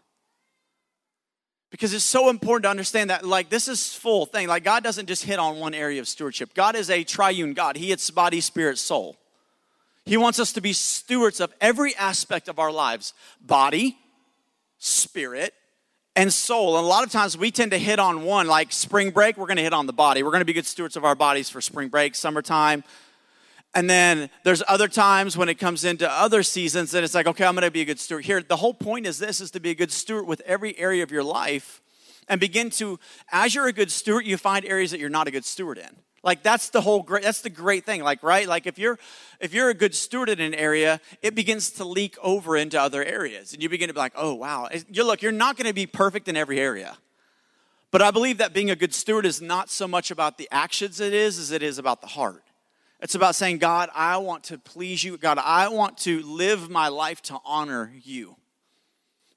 Because 1.69 1.93
it's 1.93 2.06
so 2.06 2.30
important 2.30 2.63
to 2.63 2.69
understand 2.69 3.10
that, 3.10 3.25
like, 3.25 3.49
this 3.49 3.67
is 3.67 3.93
full 3.93 4.25
thing. 4.25 4.47
Like, 4.47 4.63
God 4.63 4.84
doesn't 4.84 5.08
just 5.08 5.25
hit 5.25 5.38
on 5.38 5.60
one 5.60 5.73
area 5.73 5.99
of 5.99 6.08
stewardship. 6.08 6.53
God 6.53 6.75
is 6.75 6.89
a 6.89 7.03
triune 7.03 7.53
God. 7.53 7.75
He 7.75 7.89
hits 7.89 8.10
body, 8.10 8.39
spirit, 8.39 8.77
soul. 8.77 9.17
He 10.06 10.15
wants 10.15 10.39
us 10.39 10.53
to 10.53 10.62
be 10.62 10.71
stewards 10.71 11.41
of 11.41 11.53
every 11.60 11.93
aspect 11.95 12.47
of 12.47 12.60
our 12.60 12.71
lives 12.71 13.13
body, 13.41 13.97
spirit, 14.77 15.53
and 16.15 16.32
soul. 16.32 16.77
And 16.77 16.86
a 16.86 16.88
lot 16.88 17.03
of 17.03 17.12
times 17.12 17.38
we 17.38 17.51
tend 17.51 17.71
to 17.71 17.77
hit 17.77 17.99
on 17.99 18.23
one, 18.23 18.47
like 18.47 18.71
spring 18.71 19.12
break, 19.12 19.38
we're 19.38 19.45
going 19.45 19.58
to 19.58 19.63
hit 19.63 19.73
on 19.73 19.86
the 19.86 19.93
body. 19.93 20.23
We're 20.23 20.32
going 20.32 20.41
to 20.41 20.45
be 20.45 20.53
good 20.53 20.65
stewards 20.65 20.95
of 20.95 21.03
our 21.03 21.15
bodies 21.15 21.49
for 21.49 21.60
spring 21.60 21.89
break, 21.89 22.15
summertime. 22.15 22.86
And 23.73 23.89
then 23.89 24.30
there's 24.43 24.63
other 24.67 24.88
times 24.88 25.38
when 25.38 25.49
it 25.49 25.56
comes 25.56 25.84
into 25.84 26.10
other 26.10 26.41
seasons 26.41 26.91
that 26.91 27.03
it's 27.03 27.13
like, 27.13 27.27
okay, 27.27 27.45
I'm 27.45 27.53
going 27.53 27.63
to 27.63 27.71
be 27.71 27.82
a 27.82 27.86
good 27.86 27.99
steward. 27.99 28.25
Here, 28.25 28.41
the 28.41 28.56
whole 28.56 28.73
point 28.73 29.06
is 29.06 29.19
this 29.19 29.39
is 29.39 29.51
to 29.51 29.60
be 29.60 29.69
a 29.69 29.75
good 29.75 29.91
steward 29.91 30.25
with 30.25 30.41
every 30.45 30.77
area 30.80 31.03
of 31.03 31.12
your 31.12 31.23
life 31.23 31.82
and 32.27 32.39
begin 32.39 32.69
to, 32.71 32.99
as 33.32 33.53
you're 33.53 33.67
a 33.67 33.73
good 33.73 33.91
steward, 33.91 34.25
you 34.25 34.38
find 34.38 34.65
areas 34.65 34.91
that 34.91 34.99
you're 34.99 35.10
not 35.10 35.27
a 35.27 35.32
good 35.32 35.45
steward 35.45 35.77
in. 35.77 35.95
Like 36.23 36.43
that's 36.43 36.69
the 36.69 36.82
whole 36.82 37.03
great 37.03 37.23
that's 37.23 37.41
the 37.41 37.49
great 37.49 37.86
thing. 37.86 38.03
Like, 38.03 38.21
right? 38.23 38.47
Like 38.47 38.67
if 38.67 38.77
you're 38.77 38.99
if 39.39 39.53
you're 39.53 39.69
a 39.69 39.73
good 39.73 39.95
steward 39.95 40.30
in 40.30 40.41
an 40.41 40.53
area, 40.53 40.99
it 41.21 41.36
begins 41.36 41.69
to 41.71 41.86
leak 41.86 42.17
over 42.21 42.58
into 42.58 42.82
other 42.82 43.03
areas. 43.03 43.53
And 43.53 43.62
you 43.62 43.69
begin 43.69 43.88
to 43.88 43.93
be 43.93 43.99
like, 43.99 44.13
oh 44.15 44.34
wow. 44.34 44.67
You 44.89 45.06
look, 45.06 45.21
you're 45.21 45.32
not 45.32 45.56
gonna 45.56 45.73
be 45.73 45.86
perfect 45.86 46.27
in 46.27 46.36
every 46.36 46.60
area. 46.60 46.97
But 47.91 48.01
I 48.01 48.12
believe 48.12 48.39
that 48.39 48.51
being 48.51 48.69
a 48.69 48.75
good 48.75 48.93
steward 48.93 49.25
is 49.25 49.41
not 49.41 49.69
so 49.69 49.88
much 49.88 50.12
about 50.12 50.38
the 50.38 50.49
actions 50.51 50.99
it 50.99 51.13
is 51.13 51.39
as 51.39 51.51
it 51.51 51.63
is 51.63 51.77
about 51.77 52.01
the 52.01 52.08
heart. 52.08 52.43
It's 52.99 53.15
about 53.15 53.36
saying, 53.36 53.60
God, 53.60 53.89
I 53.93 54.17
want 54.17 54.45
to 54.45 54.57
please 54.57 55.03
you. 55.03 55.17
God, 55.17 55.38
I 55.38 55.67
want 55.67 55.97
to 55.99 56.21
live 56.23 56.69
my 56.69 56.88
life 56.88 57.21
to 57.23 57.38
honor 57.45 57.91
you. 58.03 58.38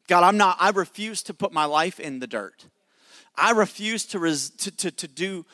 God, 0.09 0.25
I'm 0.25 0.37
not, 0.37 0.57
I 0.59 0.71
refuse 0.71 1.23
to 1.25 1.35
put 1.35 1.53
my 1.53 1.67
life 1.67 2.01
in 2.01 2.21
the 2.21 2.27
dirt. 2.27 2.67
I 3.37 3.53
refuse 3.53 4.05
to, 4.07 4.19
res, 4.19 4.51
to, 4.51 4.71
to, 4.71 4.91
to 4.91 5.09
do 5.09 5.47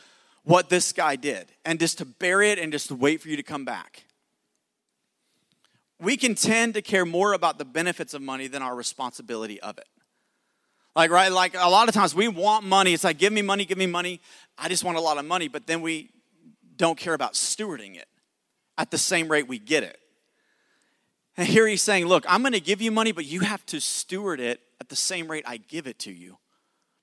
what 0.45 0.69
this 0.69 0.93
guy 0.93 1.17
did 1.17 1.53
and 1.65 1.81
just 1.81 1.99
to 1.99 2.05
bury 2.05 2.51
it 2.51 2.59
and 2.59 2.73
just 2.73 2.89
to 2.89 2.95
wait 2.95 3.21
for 3.21 3.29
you 3.29 3.37
to 3.37 3.43
come 3.43 3.65
back. 3.65 4.05
We 6.01 6.17
can 6.17 6.35
tend 6.35 6.75
to 6.75 6.83
care 6.83 7.05
more 7.05 7.33
about 7.33 7.59
the 7.59 7.65
benefits 7.65 8.15
of 8.15 8.23
money 8.23 8.47
than 8.47 8.63
our 8.63 8.75
responsibility 8.75 9.61
of 9.61 9.79
it. 9.79 9.89
Like, 10.95 11.11
right, 11.11 11.31
like 11.31 11.55
a 11.55 11.69
lot 11.69 11.89
of 11.89 11.95
times 11.95 12.15
we 12.15 12.29
want 12.29 12.65
money. 12.65 12.95
It's 12.95 13.05
like, 13.05 13.19
give 13.19 13.33
me 13.33 13.43
money, 13.43 13.65
give 13.65 13.77
me 13.77 13.87
money. 13.87 14.21
I 14.57 14.69
just 14.69 14.85
want 14.85 14.97
a 14.97 15.01
lot 15.01 15.19
of 15.19 15.27
money, 15.27 15.49
but 15.49 15.67
then 15.67 15.83
we 15.83 16.11
don't 16.77 16.99
care 16.99 17.15
about 17.15 17.35
stewarding 17.35 17.97
it 17.97 18.09
at 18.79 18.91
the 18.91 18.99
same 18.99 19.29
rate 19.29 19.49
we 19.49 19.59
get 19.59 19.83
it. 19.83 19.99
And 21.37 21.47
here 21.47 21.67
he's 21.67 21.83
saying, 21.83 22.07
look, 22.07 22.25
I'm 22.29 22.43
going 22.43 22.53
to 22.53 22.61
give 22.61 22.81
you 22.81 22.91
money, 22.91 23.13
but 23.13 23.27
you 23.27 23.41
have 23.41 23.65
to 23.67 23.81
steward 23.81 24.41
it 24.41 24.61
at 24.81 24.89
the 24.89 24.97
same 24.97 25.31
rate 25.31 25.45
I 25.47 25.59
give 25.59 25.87
it 25.87 25.99
to 26.01 26.13
you. 26.13 26.39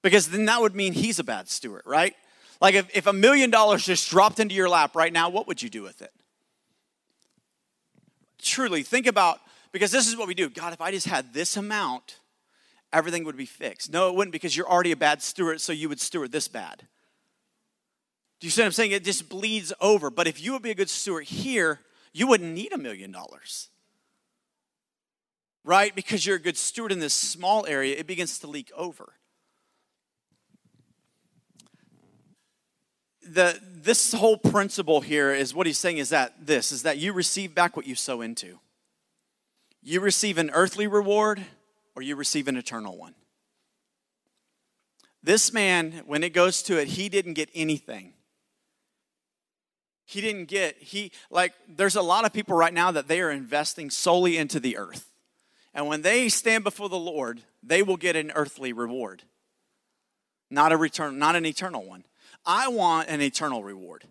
Because 0.01 0.29
then 0.29 0.45
that 0.45 0.59
would 0.59 0.75
mean 0.75 0.93
he's 0.93 1.19
a 1.19 1.23
bad 1.23 1.49
steward, 1.49 1.83
right? 1.85 2.15
Like 2.59 2.75
if, 2.75 2.89
if 2.95 3.07
a 3.07 3.13
million 3.13 3.49
dollars 3.49 3.85
just 3.85 4.09
dropped 4.09 4.39
into 4.39 4.55
your 4.55 4.69
lap 4.69 4.95
right 4.95 5.13
now, 5.13 5.29
what 5.29 5.47
would 5.47 5.61
you 5.61 5.69
do 5.69 5.83
with 5.83 6.01
it? 6.01 6.11
Truly, 8.41 8.83
think 8.83 9.07
about, 9.07 9.39
because 9.71 9.91
this 9.91 10.07
is 10.07 10.17
what 10.17 10.27
we 10.27 10.33
do. 10.33 10.49
God, 10.49 10.73
if 10.73 10.81
I 10.81 10.91
just 10.91 11.07
had 11.07 11.33
this 11.33 11.55
amount, 11.55 12.17
everything 12.91 13.23
would 13.23 13.37
be 13.37 13.45
fixed. 13.45 13.91
No, 13.91 14.09
it 14.09 14.15
wouldn't 14.15 14.33
because 14.33 14.57
you're 14.57 14.69
already 14.69 14.91
a 14.91 14.97
bad 14.97 15.21
steward, 15.21 15.61
so 15.61 15.71
you 15.71 15.89
would 15.89 15.99
steward 15.99 16.31
this 16.31 16.47
bad. 16.47 16.87
Do 18.43 18.47
you 18.47 18.51
see 18.51 18.61
what 18.61 18.65
I'm 18.65 18.71
saying? 18.73 18.91
It 18.91 19.05
just 19.05 19.29
bleeds 19.29 19.71
over. 19.79 20.09
But 20.09 20.27
if 20.27 20.43
you 20.43 20.51
would 20.51 20.61
be 20.61 20.71
a 20.71 20.75
good 20.75 20.89
steward 20.89 21.23
here, 21.23 21.79
you 22.11 22.27
wouldn't 22.27 22.53
need 22.53 22.73
a 22.73 22.77
million 22.77 23.09
dollars. 23.09 23.69
Right? 25.63 25.95
Because 25.95 26.25
you're 26.25 26.35
a 26.35 26.41
good 26.41 26.57
steward 26.57 26.91
in 26.91 26.99
this 26.99 27.13
small 27.13 27.65
area, 27.65 27.95
it 27.97 28.05
begins 28.05 28.39
to 28.39 28.47
leak 28.47 28.69
over. 28.75 29.13
the, 33.25 33.59
this 33.61 34.13
whole 34.13 34.37
principle 34.37 35.01
here 35.01 35.33
is 35.33 35.53
what 35.53 35.65
he's 35.65 35.79
saying 35.79 35.97
is 35.97 36.09
that 36.09 36.45
this 36.45 36.71
is 36.71 36.83
that 36.83 36.97
you 36.97 37.13
receive 37.13 37.55
back 37.55 37.75
what 37.77 37.87
you 37.87 37.95
sow 37.95 38.21
into. 38.21 38.59
You 39.81 40.01
receive 40.01 40.37
an 40.37 40.49
earthly 40.53 40.87
reward 40.87 41.43
or 41.95 42.01
you 42.01 42.15
receive 42.15 42.47
an 42.47 42.57
eternal 42.57 42.97
one. 42.97 43.15
This 45.21 45.53
man, 45.53 46.03
when 46.05 46.23
it 46.23 46.33
goes 46.33 46.61
to 46.63 46.77
it, 46.77 46.89
he 46.89 47.07
didn't 47.07 47.33
get 47.33 47.49
anything. 47.55 48.13
He 50.13 50.21
didn't 50.21 50.45
get, 50.45 50.77
he, 50.77 51.11
like, 51.29 51.53
there's 51.67 51.95
a 51.95 52.01
lot 52.01 52.25
of 52.25 52.31
people 52.31 52.55
right 52.55 52.73
now 52.73 52.91
that 52.91 53.07
they 53.07 53.19
are 53.21 53.31
investing 53.31 53.89
solely 53.89 54.37
into 54.37 54.59
the 54.59 54.77
earth. 54.77 55.11
And 55.73 55.87
when 55.87 56.03
they 56.03 56.29
stand 56.29 56.63
before 56.63 56.87
the 56.87 56.99
Lord, 56.99 57.41
they 57.61 57.81
will 57.81 57.97
get 57.97 58.15
an 58.15 58.31
earthly 58.35 58.73
reward, 58.73 59.23
not 60.49 60.71
a 60.71 60.77
return, 60.77 61.17
not 61.17 61.35
an 61.35 61.45
eternal 61.45 61.83
one. 61.83 62.05
I 62.45 62.67
want 62.67 63.09
an 63.09 63.21
eternal 63.21 63.63
reward. 63.63 64.03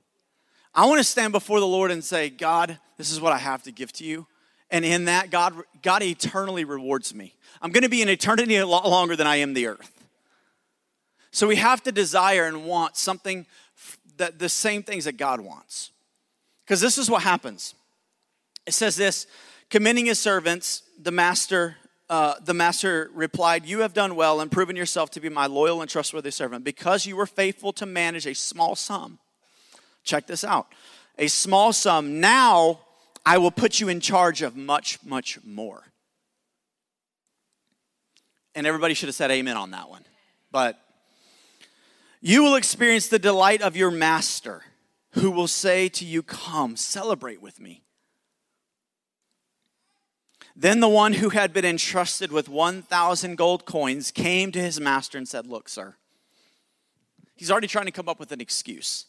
I 0.75 0.87
want 0.87 0.99
to 0.99 1.05
stand 1.05 1.33
before 1.33 1.61
the 1.61 1.67
Lord 1.67 1.91
and 1.91 2.03
say, 2.03 2.31
God, 2.31 2.79
this 2.97 3.13
is 3.13 3.21
what 3.21 3.33
I 3.33 3.39
have 3.39 3.63
to 3.65 3.73
give 3.73 3.93
to 3.95 4.05
you. 4.05 4.27
And 4.71 4.85
in 4.85 5.05
that, 5.05 5.31
God, 5.31 5.55
God 5.83 6.03
eternally 6.03 6.65
rewards 6.65 7.15
me. 7.15 7.35
I'm 7.61 7.71
going 7.71 7.83
to 7.83 7.91
be 7.91 8.03
in 8.03 8.09
eternity 8.09 8.57
a 8.57 8.67
lot 8.67 8.89
longer 8.89 9.15
than 9.15 9.27
I 9.27 9.37
am 9.37 9.55
the 9.55 9.67
earth. 9.67 10.05
So 11.31 11.47
we 11.47 11.57
have 11.57 11.83
to 11.85 11.93
desire 11.93 12.47
and 12.47 12.65
want 12.65 12.97
something 12.97 13.47
that 14.17 14.39
the 14.39 14.49
same 14.49 14.83
things 14.83 15.05
that 15.05 15.17
God 15.17 15.41
wants. 15.41 15.91
Because 16.65 16.81
this 16.81 16.99
is 16.99 17.11
what 17.11 17.23
happens. 17.23 17.75
It 18.67 18.75
says 18.75 18.97
this, 18.97 19.27
commending 19.71 20.07
his 20.07 20.19
servants, 20.19 20.83
the 21.01 21.11
master 21.11 21.77
uh, 22.13 22.35
the 22.45 22.53
master 22.53 23.11
replied, 23.15 23.65
You 23.65 23.81
have 23.81 23.95
done 23.95 24.17
well 24.17 24.43
and 24.43 24.53
proven 24.53 24.77
yourself 24.77 25.11
to 25.13 25.21
be 25.21 25.31
my 25.31 25.47
loyal 25.47 25.81
and 25.81 25.89
trustworthy 25.89 26.31
servant 26.31 26.63
because 26.63 27.07
you 27.07 27.17
were 27.17 27.25
faithful 27.25 27.73
to 27.73 27.87
manage 27.87 28.27
a 28.27 28.35
small 28.35 28.77
sum. 28.77 29.19
Check 30.05 30.27
this 30.27 30.45
out 30.45 30.67
a 31.19 31.29
small 31.29 31.73
sum. 31.73 32.21
Now 32.21 32.81
I 33.25 33.39
will 33.39 33.51
put 33.51 33.81
you 33.81 33.89
in 33.89 34.01
charge 34.01 34.43
of 34.43 34.57
much, 34.57 34.99
much 35.03 35.39
more. 35.43 35.83
And 38.55 38.67
everybody 38.67 38.93
should 38.93 39.09
have 39.09 39.17
said 39.17 39.31
amen 39.31 39.57
on 39.57 39.71
that 39.71 39.89
one. 39.89 40.05
But 40.51 40.79
you 42.23 42.45
will 42.45 42.55
experience 42.55 43.09
the 43.09 43.19
delight 43.19 43.61
of 43.61 43.77
your 43.77 43.91
master, 43.91 44.63
who 45.11 45.31
will 45.31 45.49
say 45.49 45.89
to 45.91 46.05
you, 46.05 46.23
Come, 46.23 46.77
celebrate 46.77 47.43
with 47.43 47.61
me. 47.61 47.83
Then 50.55 50.81
the 50.81 50.89
one 50.89 51.15
who 51.15 51.31
had 51.31 51.53
been 51.53 51.65
entrusted 51.65 52.31
with 52.31 52.49
1,000 52.49 53.37
gold 53.37 53.65
coins 53.65 54.11
came 54.11 54.53
to 54.53 54.61
his 54.61 54.81
master 54.81 55.19
and 55.19 55.27
said, 55.27 55.47
Look, 55.47 55.69
sir, 55.69 55.97
he's 57.35 57.51
already 57.51 57.67
trying 57.67 57.87
to 57.87 57.93
come 57.93 58.09
up 58.09 58.21
with 58.21 58.31
an 58.31 58.41
excuse. 58.41 59.07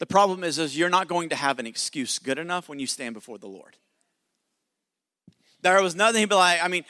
The 0.00 0.06
problem 0.06 0.42
is, 0.42 0.58
is 0.58 0.76
you're 0.76 0.90
not 0.90 1.06
going 1.06 1.28
to 1.28 1.36
have 1.36 1.60
an 1.60 1.66
excuse 1.66 2.18
good 2.18 2.38
enough 2.38 2.68
when 2.68 2.80
you 2.80 2.86
stand 2.88 3.14
before 3.14 3.38
the 3.38 3.46
Lord. 3.46 3.76
There 5.62 5.80
was 5.80 5.94
nothing 5.94 6.20
he'd 6.20 6.28
be 6.28 6.34
like, 6.34 6.62
I 6.62 6.68
mean, 6.68 6.84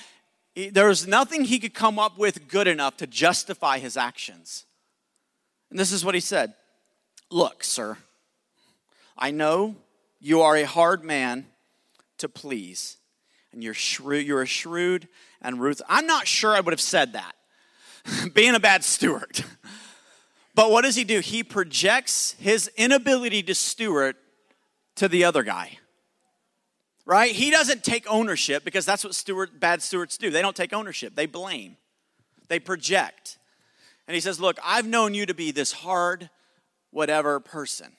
there 0.72 0.88
was 0.88 1.06
nothing 1.06 1.44
he 1.44 1.58
could 1.58 1.74
come 1.74 1.98
up 1.98 2.16
with 2.16 2.48
good 2.48 2.66
enough 2.66 2.96
to 2.96 3.06
justify 3.06 3.78
his 3.78 3.96
actions. 3.96 4.64
And 5.70 5.78
this 5.78 5.92
is 5.92 6.04
what 6.04 6.14
he 6.14 6.20
said 6.20 6.54
Look, 7.30 7.64
sir, 7.64 7.96
I 9.16 9.30
know 9.30 9.76
you 10.20 10.42
are 10.42 10.56
a 10.56 10.64
hard 10.64 11.04
man 11.04 11.46
to 12.18 12.28
please 12.28 12.96
and 13.52 13.62
you're 13.62 13.74
shrewd, 13.74 14.26
you're 14.26 14.42
a 14.42 14.46
shrewd 14.46 15.08
and 15.40 15.60
Ruth. 15.60 15.80
I'm 15.88 16.06
not 16.06 16.26
sure 16.26 16.54
I 16.54 16.60
would 16.60 16.72
have 16.72 16.80
said 16.80 17.14
that, 17.14 17.34
being 18.34 18.54
a 18.54 18.60
bad 18.60 18.84
steward. 18.84 19.44
But 20.54 20.70
what 20.70 20.82
does 20.82 20.94
he 20.94 21.04
do? 21.04 21.20
He 21.20 21.42
projects 21.42 22.36
his 22.38 22.70
inability 22.76 23.42
to 23.44 23.54
steward 23.54 24.16
to 24.96 25.08
the 25.08 25.24
other 25.24 25.42
guy. 25.42 25.78
Right? 27.06 27.32
He 27.32 27.50
doesn't 27.50 27.84
take 27.84 28.06
ownership 28.08 28.64
because 28.64 28.86
that's 28.86 29.04
what 29.04 29.14
steward, 29.14 29.60
bad 29.60 29.82
stewards 29.82 30.16
do. 30.16 30.30
They 30.30 30.42
don't 30.42 30.56
take 30.56 30.72
ownership, 30.72 31.14
they 31.14 31.26
blame, 31.26 31.76
they 32.48 32.58
project. 32.58 33.38
And 34.06 34.14
he 34.14 34.20
says, 34.20 34.40
Look, 34.40 34.58
I've 34.64 34.86
known 34.86 35.14
you 35.14 35.26
to 35.26 35.34
be 35.34 35.50
this 35.50 35.72
hard, 35.72 36.30
whatever 36.90 37.40
person. 37.40 37.92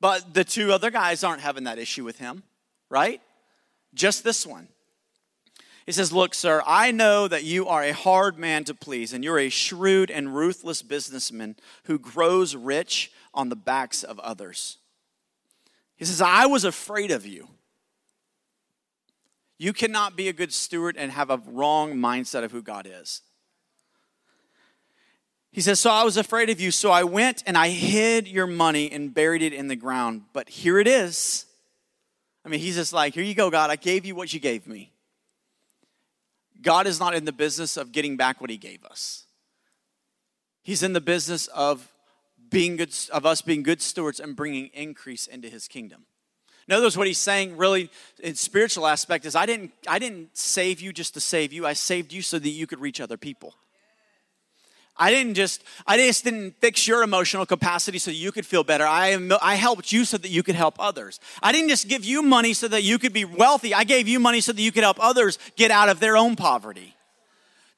But 0.00 0.34
the 0.34 0.44
two 0.44 0.72
other 0.72 0.90
guys 0.90 1.24
aren't 1.24 1.42
having 1.42 1.64
that 1.64 1.78
issue 1.78 2.04
with 2.04 2.18
him, 2.18 2.42
right? 2.90 3.20
Just 3.94 4.24
this 4.24 4.46
one. 4.46 4.68
He 5.86 5.92
says, 5.92 6.12
Look, 6.12 6.34
sir, 6.34 6.62
I 6.66 6.90
know 6.90 7.28
that 7.28 7.44
you 7.44 7.66
are 7.68 7.82
a 7.82 7.92
hard 7.92 8.38
man 8.38 8.64
to 8.64 8.74
please, 8.74 9.12
and 9.12 9.22
you're 9.22 9.38
a 9.38 9.50
shrewd 9.50 10.10
and 10.10 10.34
ruthless 10.34 10.82
businessman 10.82 11.56
who 11.84 11.98
grows 11.98 12.56
rich 12.56 13.12
on 13.32 13.48
the 13.48 13.56
backs 13.56 14.02
of 14.02 14.18
others. 14.20 14.78
He 15.96 16.04
says, 16.04 16.20
I 16.20 16.46
was 16.46 16.64
afraid 16.64 17.10
of 17.10 17.26
you. 17.26 17.48
You 19.58 19.72
cannot 19.72 20.16
be 20.16 20.28
a 20.28 20.32
good 20.32 20.52
steward 20.52 20.96
and 20.96 21.12
have 21.12 21.30
a 21.30 21.40
wrong 21.46 21.94
mindset 21.94 22.44
of 22.44 22.52
who 22.52 22.62
God 22.62 22.88
is. 22.90 23.22
He 25.54 25.60
says, 25.60 25.78
So 25.78 25.88
I 25.88 26.02
was 26.02 26.16
afraid 26.16 26.50
of 26.50 26.60
you, 26.60 26.72
so 26.72 26.90
I 26.90 27.04
went 27.04 27.44
and 27.46 27.56
I 27.56 27.68
hid 27.68 28.26
your 28.26 28.48
money 28.48 28.90
and 28.90 29.14
buried 29.14 29.40
it 29.40 29.52
in 29.52 29.68
the 29.68 29.76
ground. 29.76 30.22
But 30.32 30.48
here 30.48 30.80
it 30.80 30.88
is. 30.88 31.46
I 32.44 32.48
mean, 32.48 32.58
he's 32.58 32.74
just 32.74 32.92
like, 32.92 33.14
Here 33.14 33.22
you 33.22 33.36
go, 33.36 33.50
God. 33.50 33.70
I 33.70 33.76
gave 33.76 34.04
you 34.04 34.16
what 34.16 34.34
you 34.34 34.40
gave 34.40 34.66
me. 34.66 34.90
God 36.60 36.88
is 36.88 36.98
not 36.98 37.14
in 37.14 37.24
the 37.24 37.32
business 37.32 37.76
of 37.76 37.92
getting 37.92 38.16
back 38.16 38.40
what 38.40 38.50
he 38.50 38.56
gave 38.56 38.84
us. 38.84 39.26
He's 40.64 40.82
in 40.82 40.92
the 40.92 41.00
business 41.00 41.46
of 41.48 41.88
being 42.50 42.76
good 42.76 42.92
of 43.12 43.24
us 43.24 43.40
being 43.40 43.62
good 43.62 43.80
stewards 43.80 44.18
and 44.18 44.34
bringing 44.34 44.70
increase 44.74 45.28
into 45.28 45.48
his 45.48 45.68
kingdom. 45.68 46.04
In 46.66 46.74
other 46.74 46.86
words, 46.86 46.96
what 46.96 47.06
he's 47.06 47.18
saying 47.18 47.56
really 47.56 47.90
in 48.20 48.34
spiritual 48.34 48.88
aspect 48.88 49.24
is 49.24 49.36
I 49.36 49.46
didn't 49.46 49.70
I 49.86 50.00
didn't 50.00 50.36
save 50.36 50.80
you 50.80 50.92
just 50.92 51.14
to 51.14 51.20
save 51.20 51.52
you. 51.52 51.64
I 51.64 51.74
saved 51.74 52.12
you 52.12 52.22
so 52.22 52.40
that 52.40 52.48
you 52.48 52.66
could 52.66 52.80
reach 52.80 53.00
other 53.00 53.16
people. 53.16 53.54
I 54.96 55.10
didn't 55.10 55.34
just 55.34 55.64
I 55.86 55.96
just 55.96 56.24
didn't 56.24 56.54
fix 56.60 56.86
your 56.86 57.02
emotional 57.02 57.46
capacity 57.46 57.98
so 57.98 58.10
you 58.10 58.30
could 58.30 58.46
feel 58.46 58.62
better. 58.62 58.86
I 58.86 59.18
I 59.42 59.56
helped 59.56 59.90
you 59.92 60.04
so 60.04 60.18
that 60.18 60.28
you 60.30 60.42
could 60.42 60.54
help 60.54 60.76
others. 60.78 61.18
I 61.42 61.50
didn't 61.50 61.68
just 61.68 61.88
give 61.88 62.04
you 62.04 62.22
money 62.22 62.54
so 62.54 62.68
that 62.68 62.84
you 62.84 62.98
could 62.98 63.12
be 63.12 63.24
wealthy. 63.24 63.74
I 63.74 63.84
gave 63.84 64.06
you 64.06 64.20
money 64.20 64.40
so 64.40 64.52
that 64.52 64.62
you 64.62 64.70
could 64.70 64.84
help 64.84 64.98
others 65.00 65.38
get 65.56 65.70
out 65.70 65.88
of 65.88 65.98
their 65.98 66.16
own 66.16 66.36
poverty. 66.36 66.94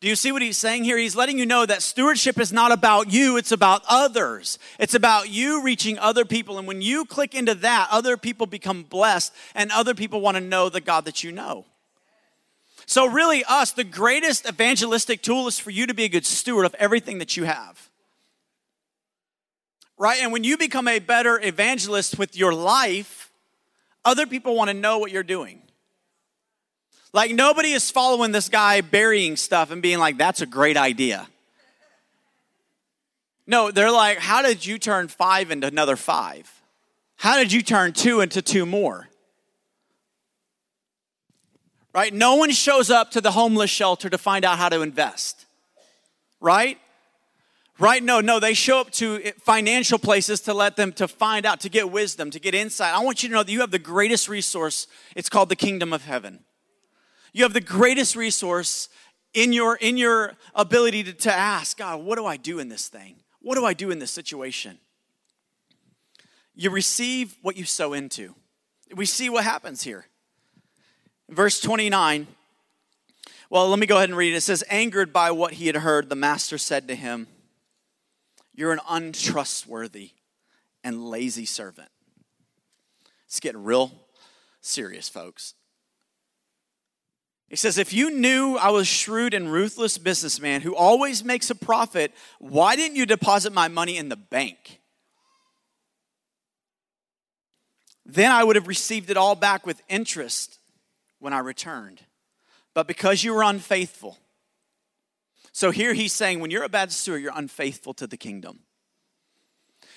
Do 0.01 0.09
you 0.09 0.17
see 0.17 0.31
what 0.31 0.43
he's 0.43 0.59
saying 0.59 0.85
here? 0.85 0.99
He's 0.99 1.17
letting 1.17 1.39
you 1.39 1.47
know 1.47 1.65
that 1.65 1.81
stewardship 1.81 2.39
is 2.39 2.53
not 2.53 2.71
about 2.71 3.11
you, 3.11 3.39
it's 3.39 3.53
about 3.53 3.83
others. 3.89 4.59
It's 4.79 4.95
about 4.95 5.31
you 5.31 5.63
reaching 5.63 5.99
other 5.99 6.27
people. 6.27 6.59
And 6.59 6.69
when 6.69 6.83
you 6.83 7.07
click 7.07 7.35
into 7.35 7.55
that, 7.55 7.89
other 7.91 8.19
people 8.19 8.47
become 8.47 8.83
blessed 8.83 9.33
and 9.55 9.73
other 9.73 9.95
people 9.95 10.21
want 10.21 10.37
to 10.37 10.43
know 10.43 10.69
the 10.69 10.83
God 10.83 11.07
that 11.07 11.25
you 11.25 11.33
know. 11.33 11.65
So, 12.87 13.07
really, 13.07 13.45
us, 13.45 13.73
the 13.73 13.85
greatest 13.85 14.49
evangelistic 14.49 15.21
tool 15.21 15.49
is 15.49 15.59
for 15.59 15.71
you 15.71 15.89
to 15.89 15.95
be 15.95 16.05
a 16.05 16.09
good 16.09 16.25
steward 16.25 16.67
of 16.67 16.75
everything 16.77 17.19
that 17.19 17.37
you 17.37 17.43
have. 17.45 17.91
Right? 19.99 20.21
And 20.23 20.31
when 20.33 20.45
you 20.45 20.57
become 20.57 20.87
a 20.87 21.01
better 21.01 21.41
evangelist 21.43 22.17
with 22.17 22.37
your 22.37 22.55
life, 22.55 23.33
other 24.05 24.27
people 24.27 24.55
want 24.55 24.69
to 24.71 24.75
know 24.75 24.99
what 24.99 25.11
you're 25.11 25.25
doing. 25.25 25.63
Like, 27.13 27.33
nobody 27.33 27.73
is 27.73 27.91
following 27.91 28.31
this 28.31 28.49
guy 28.49 28.83
burying 28.83 29.37
stuff 29.37 29.73
and 29.73 29.83
being 29.83 29.99
like, 29.99 30.17
that's 30.17 30.43
a 30.43 30.47
great 30.47 30.77
idea. 30.77 31.27
No, 33.49 33.71
they're 33.71 33.91
like, 33.91 34.19
how 34.19 34.43
did 34.43 34.65
you 34.65 34.79
turn 34.79 35.09
five 35.09 35.51
into 35.51 35.67
another 35.67 35.97
five? 35.97 36.53
How 37.17 37.37
did 37.37 37.53
you 37.53 37.63
turn 37.63 37.93
two 37.93 38.21
into 38.21 38.43
two 38.43 38.67
more? 38.67 39.09
Right? 41.97 42.13
No 42.13 42.35
one 42.35 42.51
shows 42.51 42.91
up 42.91 43.11
to 43.13 43.23
the 43.23 43.31
homeless 43.31 43.71
shelter 43.71 44.11
to 44.11 44.19
find 44.19 44.45
out 44.45 44.59
how 44.59 44.69
to 44.69 44.83
invest, 44.83 45.47
right? 46.41 46.79
Right? 47.79 48.03
No, 48.03 48.21
no, 48.21 48.39
they 48.39 48.53
show 48.53 48.81
up 48.81 48.91
to 48.93 49.33
financial 49.41 49.99
places 49.99 50.43
to 50.43 50.53
let 50.53 50.77
them 50.77 50.93
to 50.95 51.09
find 51.09 51.47
out, 51.47 51.61
to 51.61 51.71
get 51.71 51.91
wisdom, 51.91 52.31
to 52.33 52.39
get 52.39 52.55
insight. 52.55 52.95
I 52.95 53.03
want 53.03 53.23
you 53.23 53.31
to 53.31 53.35
know 53.35 53.43
that 53.43 53.51
you 53.51 53.61
have 53.61 53.71
the 53.71 53.79
greatest 53.79 54.29
resource. 54.29 54.87
It's 55.15 55.31
called 55.31 55.49
the 55.49 55.57
kingdom 55.57 55.95
of 55.95 56.05
heaven. 56.05 56.41
You 57.33 57.45
have 57.45 57.55
the 57.55 57.63
greatest 57.63 58.15
resource 58.15 58.91
in 59.33 59.55
your 59.55 59.77
in 59.77 59.97
your 59.97 60.35
ability 60.55 61.05
to, 61.05 61.13
to 61.15 61.33
ask, 61.33 61.79
God, 61.79 62.03
what 62.03 62.17
do 62.17 62.27
I 62.27 62.37
do 62.37 62.59
in 62.59 62.69
this 62.69 62.89
thing? 62.89 63.17
What 63.41 63.55
do 63.55 63.65
I 63.65 63.73
do 63.73 63.91
in 63.91 63.99
this 63.99 64.11
situation? 64.11 64.79
You 66.55 66.71
receive 66.71 67.37
what 67.41 67.57
you 67.57 67.65
sow 67.65 67.95
into. 67.95 68.35
We 68.95 69.07
see 69.07 69.29
what 69.31 69.45
happens 69.45 69.83
here. 69.83 70.07
Verse 71.29 71.61
29. 71.61 72.27
Well, 73.49 73.69
let 73.69 73.79
me 73.79 73.87
go 73.87 73.97
ahead 73.97 74.09
and 74.09 74.19
read 74.19 74.33
it. 74.33 74.37
It 74.37 74.43
says, 74.43 74.65
Angered 74.69 75.13
by 75.13 75.31
what 75.31 75.55
he 75.55 75.67
had 75.67 75.77
heard, 75.77 76.09
the 76.09 76.17
master 76.17 76.59
said 76.59 76.89
to 76.89 76.95
him, 76.95 77.29
You're 78.55 78.73
an 78.73 78.81
untrustworthy 78.89 80.11
and 80.83 81.09
lazy 81.09 81.47
servant. 81.47 81.91
It's 83.27 83.41
getting 83.41 83.65
real 83.65 83.93
serious, 84.61 85.09
folks. 85.09 85.55
He 87.49 87.57
says, 87.57 87.79
If 87.79 87.93
you 87.93 88.11
knew 88.11 88.57
I 88.57 88.71
was 88.71 88.89
shrewd 88.89 89.35
and 89.35 89.53
ruthless 89.53 89.99
businessman 89.99 90.63
who 90.63 90.75
always 90.75 91.25
makes 91.25 91.51
a 91.51 91.55
profit, 91.55 92.13
why 92.39 92.75
didn't 92.75 92.97
you 92.97 93.07
deposit 93.07 93.53
my 93.53 93.69
money 93.69 93.97
in 93.97 94.09
the 94.09 94.17
bank? 94.17 94.81
Then 98.05 98.31
I 98.31 98.45
would 98.45 98.57
have 98.57 98.69
received 98.69 99.11
it 99.11 99.17
all 99.17 99.35
back 99.35 99.67
with 99.67 99.83
interest 99.89 100.59
when 101.27 101.33
I 101.33 101.41
returned. 101.41 102.03
But 102.73 102.87
because 102.87 103.25
you 103.25 103.35
were 103.35 103.43
unfaithful. 103.43 104.17
So 105.51 105.73
here 105.73 105.93
he's 105.93 106.13
saying, 106.13 106.39
when 106.39 106.53
you're 106.53 106.63
a 106.63 106.69
bad 106.69 106.93
steward, 106.93 107.21
you're 107.21 107.33
unfaithful 107.35 107.95
to 107.95 108.07
the 108.07 108.17
kingdom. 108.17 108.61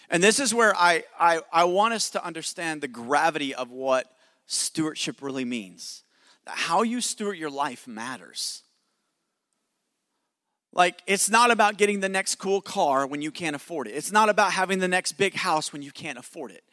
And 0.10 0.24
this 0.24 0.40
is 0.40 0.56
where 0.56 0.76
I, 0.76 1.04
I, 1.20 1.42
I 1.54 1.66
want 1.66 1.94
us 1.94 2.10
to 2.10 2.26
understand 2.26 2.82
the 2.82 2.88
gravity 2.88 3.54
of 3.54 3.70
what 3.70 4.12
stewardship 4.48 5.22
really 5.22 5.46
means. 5.46 6.02
How 6.48 6.82
you 6.82 7.00
steward 7.00 7.38
your 7.38 7.52
life 7.52 7.88
matters. 7.88 8.64
Like, 10.74 11.00
it's 11.06 11.30
not 11.30 11.52
about 11.52 11.78
getting 11.78 12.00
the 12.00 12.10
next 12.10 12.36
cool 12.36 12.60
car 12.60 13.06
when 13.06 13.22
you 13.22 13.30
can't 13.30 13.56
afford 13.56 13.88
it. 13.88 13.92
It's 13.92 14.12
not 14.12 14.30
about 14.30 14.54
having 14.54 14.80
the 14.80 14.88
next 14.88 15.12
big 15.12 15.36
house 15.36 15.72
when 15.72 15.84
you 15.84 15.92
can't 15.92 16.18
afford 16.18 16.50
it. 16.50 16.64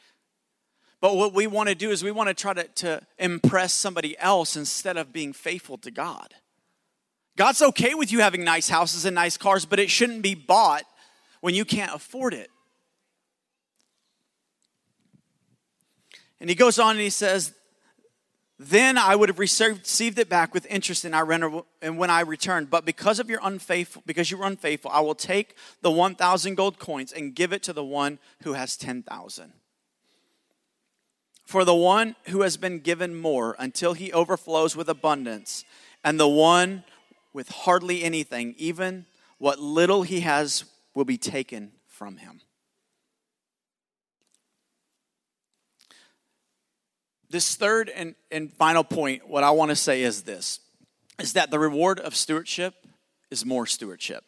But 1.07 1.15
what 1.15 1.35
we 1.35 1.47
want 1.47 1.69
to 1.69 1.77
do 1.77 1.93
is 1.93 2.03
we 2.03 2.11
want 2.11 2.31
to 2.31 2.35
try 2.35 2.53
to, 2.53 2.65
to 2.65 3.01
impress 3.17 3.73
somebody 3.73 4.19
else 4.19 4.57
instead 4.57 4.97
of 4.97 5.13
being 5.13 5.33
faithful 5.33 5.79
to 5.79 5.93
God. 5.93 6.35
God's 7.37 7.63
okay 7.63 7.95
with 7.95 8.11
you 8.11 8.23
having 8.23 8.43
nice 8.43 8.69
houses 8.69 9.05
and 9.05 9.15
nice 9.15 9.37
cars, 9.37 9.65
but 9.65 9.79
it 9.79 9.89
shouldn't 9.89 10.23
be 10.23 10.35
bought 10.35 10.83
when 11.43 11.55
you 11.55 11.65
can't 11.65 11.95
afford 11.95 12.35
it. 12.35 12.51
And 16.41 16.51
he 16.51 16.57
goes 16.57 16.77
on 16.81 16.97
and 16.97 17.01
he 17.01 17.11
says, 17.11 17.55
Then 18.59 18.99
I 18.99 19.15
would 19.15 19.29
have 19.29 19.39
received 19.39 20.19
it 20.19 20.29
back 20.29 20.53
with 20.53 20.67
interest 20.67 21.05
in 21.05 21.15
our 21.15 21.25
renter 21.25 21.61
and 21.81 21.99
when 21.99 22.11
I 22.11 22.23
returned. 22.23 22.69
But 22.69 22.85
because 22.85 23.21
of 23.21 23.31
your 23.31 23.39
unfaithful, 23.45 24.03
because 24.07 24.29
you 24.29 24.39
were 24.39 24.47
unfaithful, 24.47 24.91
I 24.93 25.03
will 25.03 25.15
take 25.15 25.55
the 25.83 25.91
1,000 25.93 26.57
gold 26.57 26.81
coins 26.81 27.13
and 27.13 27.33
give 27.33 27.53
it 27.53 27.63
to 27.63 27.73
the 27.73 27.85
one 27.85 28.19
who 28.43 28.55
has 28.55 28.77
10,000. 28.77 29.53
For 31.47 31.65
the 31.65 31.75
one 31.75 32.17
who 32.25 32.43
has 32.43 32.57
been 32.57 32.81
given 32.81 33.15
more 33.15 33.55
until 33.59 33.95
he 33.95 34.13
overflows 34.13 34.75
with 34.75 34.89
abundance, 34.89 35.65
and 36.03 36.19
the 36.19 36.29
one 36.29 36.83
with 37.33 37.49
hardly 37.49 38.03
anything, 38.03 38.57
even 38.59 39.07
what 39.39 39.61
little 39.61 40.03
he 40.03 40.21
has 40.21 40.65
will 40.93 41.05
be 41.05 41.17
taken 41.17 41.71
from 41.87 42.17
him. 42.17 42.41
This 47.31 47.55
third 47.55 47.91
and, 47.91 48.17
and 48.33 48.53
final 48.53 48.83
point, 48.83 49.29
what 49.29 49.45
I 49.45 49.51
want 49.51 49.71
to 49.71 49.77
say 49.77 50.03
is 50.03 50.23
this 50.23 50.61
is 51.19 51.33
that 51.33 51.51
the 51.51 51.59
reward 51.59 51.99
of 52.01 52.15
stewardship 52.15 52.75
is 53.31 53.47
more 53.47 53.67
stewardship. 53.67 54.25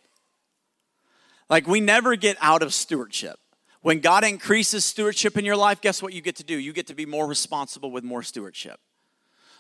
Like 1.51 1.67
we 1.67 1.81
never 1.81 2.17
get 2.17 2.37
out 2.41 2.63
of 2.63 2.73
stewardship. 2.73 3.39
When 3.83 4.01
God 4.01 4.25
increases 4.25 4.85
stewardship 4.85 5.39
in 5.39 5.45
your 5.45 5.57
life, 5.57 5.81
guess 5.81 6.03
what 6.03 6.13
you 6.13 6.21
get 6.21 6.37
to 6.37 6.45
do? 6.45 6.59
You 6.59 6.73
get 6.73 6.89
to 6.89 6.95
be 6.95 7.07
more 7.07 7.27
responsible 7.27 7.91
with 7.91 8.05
more 8.05 8.23
stewardship. 8.23 8.81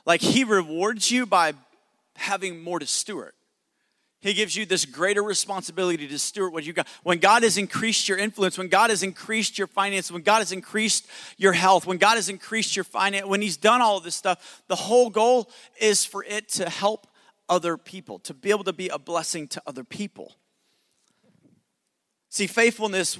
Like 0.04 0.20
He 0.20 0.44
rewards 0.44 1.10
you 1.10 1.26
by 1.26 1.52
having 2.16 2.60
more 2.62 2.78
to 2.78 2.86
steward. 2.86 3.32
He 4.20 4.34
gives 4.34 4.56
you 4.56 4.66
this 4.66 4.84
greater 4.84 5.22
responsibility 5.22 6.08
to 6.08 6.18
steward 6.18 6.52
what 6.52 6.64
you 6.64 6.72
got. 6.72 6.88
When 7.04 7.18
God 7.18 7.44
has 7.44 7.56
increased 7.56 8.08
your 8.08 8.18
influence, 8.18 8.58
when 8.58 8.66
God 8.66 8.90
has 8.90 9.04
increased 9.04 9.58
your 9.58 9.68
finance, 9.68 10.10
when 10.10 10.22
God 10.22 10.38
has 10.38 10.50
increased 10.50 11.06
your 11.36 11.52
health, 11.52 11.86
when 11.86 11.98
God 11.98 12.16
has 12.16 12.28
increased 12.28 12.74
your 12.74 12.84
finance, 12.84 13.26
when 13.26 13.40
He's 13.40 13.56
done 13.56 13.80
all 13.80 13.96
of 13.96 14.02
this 14.02 14.16
stuff, 14.16 14.62
the 14.66 14.74
whole 14.74 15.08
goal 15.08 15.48
is 15.80 16.04
for 16.04 16.24
it 16.24 16.48
to 16.50 16.68
help 16.68 17.06
other 17.48 17.76
people, 17.76 18.18
to 18.20 18.34
be 18.34 18.50
able 18.50 18.64
to 18.64 18.72
be 18.72 18.88
a 18.88 18.98
blessing 18.98 19.46
to 19.48 19.62
other 19.66 19.84
people. 19.84 20.34
See, 22.28 22.48
faithfulness, 22.48 23.18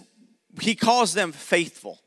He 0.61 0.75
calls 0.75 1.15
them 1.15 1.33
faithful. 1.33 2.01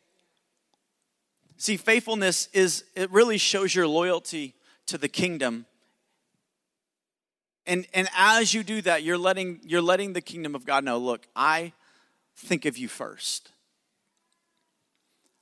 See, 1.58 1.78
faithfulness 1.78 2.50
is, 2.54 2.86
it 2.96 3.12
really 3.12 3.38
shows 3.38 3.76
your 3.76 3.88
loyalty 3.88 4.56
to 4.88 4.98
the 4.98 5.08
kingdom 5.08 5.66
and, 7.66 7.88
and 7.94 8.08
as 8.18 8.54
you 8.54 8.64
do 8.64 8.82
that, 8.82 9.04
you're 9.04 9.18
letting, 9.18 9.60
you're 9.64 9.82
letting 9.82 10.14
the 10.14 10.22
kingdom 10.22 10.56
of 10.56 10.66
God 10.66 10.84
know 10.84 10.98
look, 10.98 11.28
I 11.36 11.74
think 12.36 12.66
of 12.66 12.78
you 12.78 12.88
first. 12.88 13.52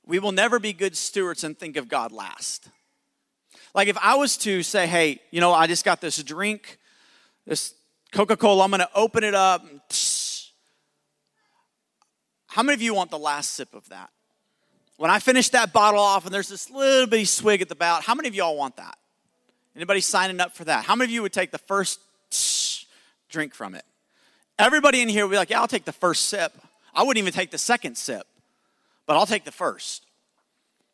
We 0.06 0.18
will 0.18 0.32
never 0.32 0.58
be 0.58 0.72
good 0.72 0.96
stewards 0.96 1.44
and 1.44 1.58
think 1.58 1.76
of 1.76 1.88
God 1.88 2.12
last. 2.12 2.68
Like 3.74 3.88
if 3.88 3.96
I 3.98 4.16
was 4.16 4.36
to 4.38 4.62
say, 4.62 4.86
hey, 4.86 5.20
you 5.30 5.40
know, 5.40 5.52
I 5.52 5.66
just 5.66 5.84
got 5.84 6.00
this 6.00 6.22
drink, 6.22 6.78
this 7.46 7.74
Coca 8.12 8.36
Cola, 8.36 8.64
I'm 8.64 8.70
to 8.72 8.88
open 8.94 9.22
it 9.22 9.34
up. 9.34 9.64
How 12.50 12.62
many 12.62 12.74
of 12.74 12.82
you 12.82 12.94
want 12.94 13.10
the 13.10 13.18
last 13.18 13.54
sip 13.54 13.74
of 13.74 13.88
that? 13.88 14.10
When 14.96 15.10
I 15.10 15.18
finish 15.18 15.48
that 15.50 15.72
bottle 15.72 16.00
off 16.00 16.26
and 16.26 16.34
there's 16.34 16.48
this 16.48 16.70
little 16.70 17.06
bitty 17.06 17.24
swig 17.24 17.62
at 17.62 17.68
the 17.68 17.74
bout, 17.74 18.02
how 18.02 18.14
many 18.14 18.28
of 18.28 18.34
y'all 18.34 18.56
want 18.56 18.76
that? 18.76 18.98
Anybody 19.74 20.00
signing 20.00 20.40
up 20.40 20.54
for 20.54 20.64
that? 20.64 20.84
How 20.84 20.94
many 20.94 21.10
of 21.10 21.14
you 21.14 21.22
would 21.22 21.32
take 21.32 21.52
the 21.52 21.58
first 21.58 22.00
drink 23.30 23.54
from 23.54 23.74
it. 23.74 23.84
Everybody 24.58 25.00
in 25.00 25.08
here 25.08 25.24
would 25.24 25.30
be 25.30 25.38
like, 25.38 25.50
yeah, 25.50 25.60
I'll 25.60 25.68
take 25.68 25.86
the 25.86 25.92
first 25.92 26.26
sip. 26.26 26.52
I 26.94 27.02
wouldn't 27.02 27.22
even 27.22 27.32
take 27.32 27.50
the 27.50 27.58
second 27.58 27.96
sip, 27.96 28.26
but 29.06 29.16
I'll 29.16 29.26
take 29.26 29.44
the 29.44 29.52
first. 29.52 30.04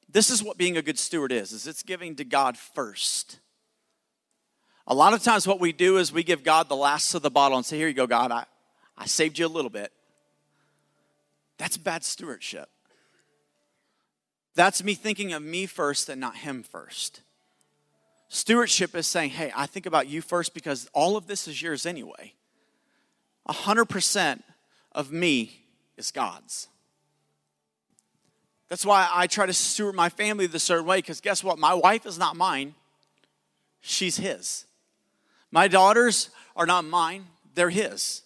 This 0.08 0.30
is 0.30 0.42
what 0.42 0.56
being 0.56 0.76
a 0.76 0.82
good 0.82 0.98
steward 0.98 1.32
is, 1.32 1.52
is 1.52 1.66
it's 1.66 1.82
giving 1.82 2.14
to 2.16 2.24
God 2.24 2.56
first. 2.56 3.40
A 4.86 4.94
lot 4.94 5.14
of 5.14 5.22
times 5.22 5.48
what 5.48 5.58
we 5.58 5.72
do 5.72 5.98
is 5.98 6.12
we 6.12 6.22
give 6.22 6.44
God 6.44 6.68
the 6.68 6.76
last 6.76 7.12
of 7.14 7.22
the 7.22 7.30
bottle 7.30 7.56
and 7.56 7.66
say, 7.66 7.76
here 7.76 7.88
you 7.88 7.94
go, 7.94 8.06
God, 8.06 8.30
I, 8.30 8.44
I 8.96 9.06
saved 9.06 9.38
you 9.38 9.46
a 9.46 9.48
little 9.48 9.70
bit. 9.70 9.92
That's 11.58 11.76
bad 11.76 12.04
stewardship. 12.04 12.68
That's 14.54 14.82
me 14.82 14.94
thinking 14.94 15.32
of 15.32 15.42
me 15.42 15.66
first 15.66 16.08
and 16.08 16.20
not 16.20 16.36
him 16.36 16.62
first. 16.62 17.20
Stewardship 18.28 18.96
is 18.96 19.06
saying, 19.06 19.30
hey, 19.30 19.52
I 19.54 19.66
think 19.66 19.86
about 19.86 20.08
you 20.08 20.20
first 20.20 20.54
because 20.54 20.88
all 20.92 21.16
of 21.16 21.26
this 21.26 21.46
is 21.46 21.60
yours 21.62 21.86
anyway. 21.86 22.34
100% 23.48 24.42
of 24.92 25.12
me 25.12 25.60
is 25.96 26.10
God's. 26.10 26.68
That's 28.68 28.84
why 28.84 29.08
I 29.12 29.26
try 29.26 29.46
to 29.46 29.52
steward 29.52 29.94
my 29.94 30.08
family 30.08 30.46
the 30.46 30.58
certain 30.58 30.86
way 30.86 30.98
because 30.98 31.20
guess 31.20 31.44
what? 31.44 31.58
My 31.58 31.74
wife 31.74 32.04
is 32.04 32.18
not 32.18 32.34
mine, 32.34 32.74
she's 33.80 34.16
His. 34.16 34.64
My 35.52 35.68
daughters 35.68 36.30
are 36.56 36.66
not 36.66 36.84
mine, 36.84 37.26
they're 37.54 37.70
His. 37.70 38.22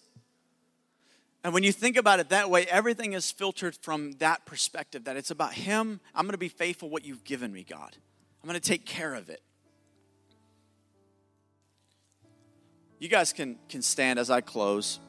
And 1.43 1.53
when 1.53 1.63
you 1.63 1.71
think 1.71 1.97
about 1.97 2.19
it 2.19 2.29
that 2.29 2.49
way, 2.49 2.65
everything 2.67 3.13
is 3.13 3.31
filtered 3.31 3.75
from 3.75 4.11
that 4.13 4.45
perspective 4.45 5.05
that 5.05 5.17
it's 5.17 5.31
about 5.31 5.53
Him. 5.53 5.99
I'm 6.13 6.25
going 6.25 6.33
to 6.33 6.37
be 6.37 6.49
faithful 6.49 6.89
what 6.89 7.03
you've 7.03 7.23
given 7.23 7.51
me, 7.51 7.63
God. 7.63 7.95
I'm 8.43 8.47
going 8.47 8.59
to 8.59 8.67
take 8.67 8.85
care 8.85 9.15
of 9.15 9.29
it. 9.29 9.41
You 12.99 13.09
guys 13.09 13.33
can, 13.33 13.57
can 13.69 13.81
stand 13.81 14.19
as 14.19 14.29
I 14.29 14.41
close. 14.41 14.99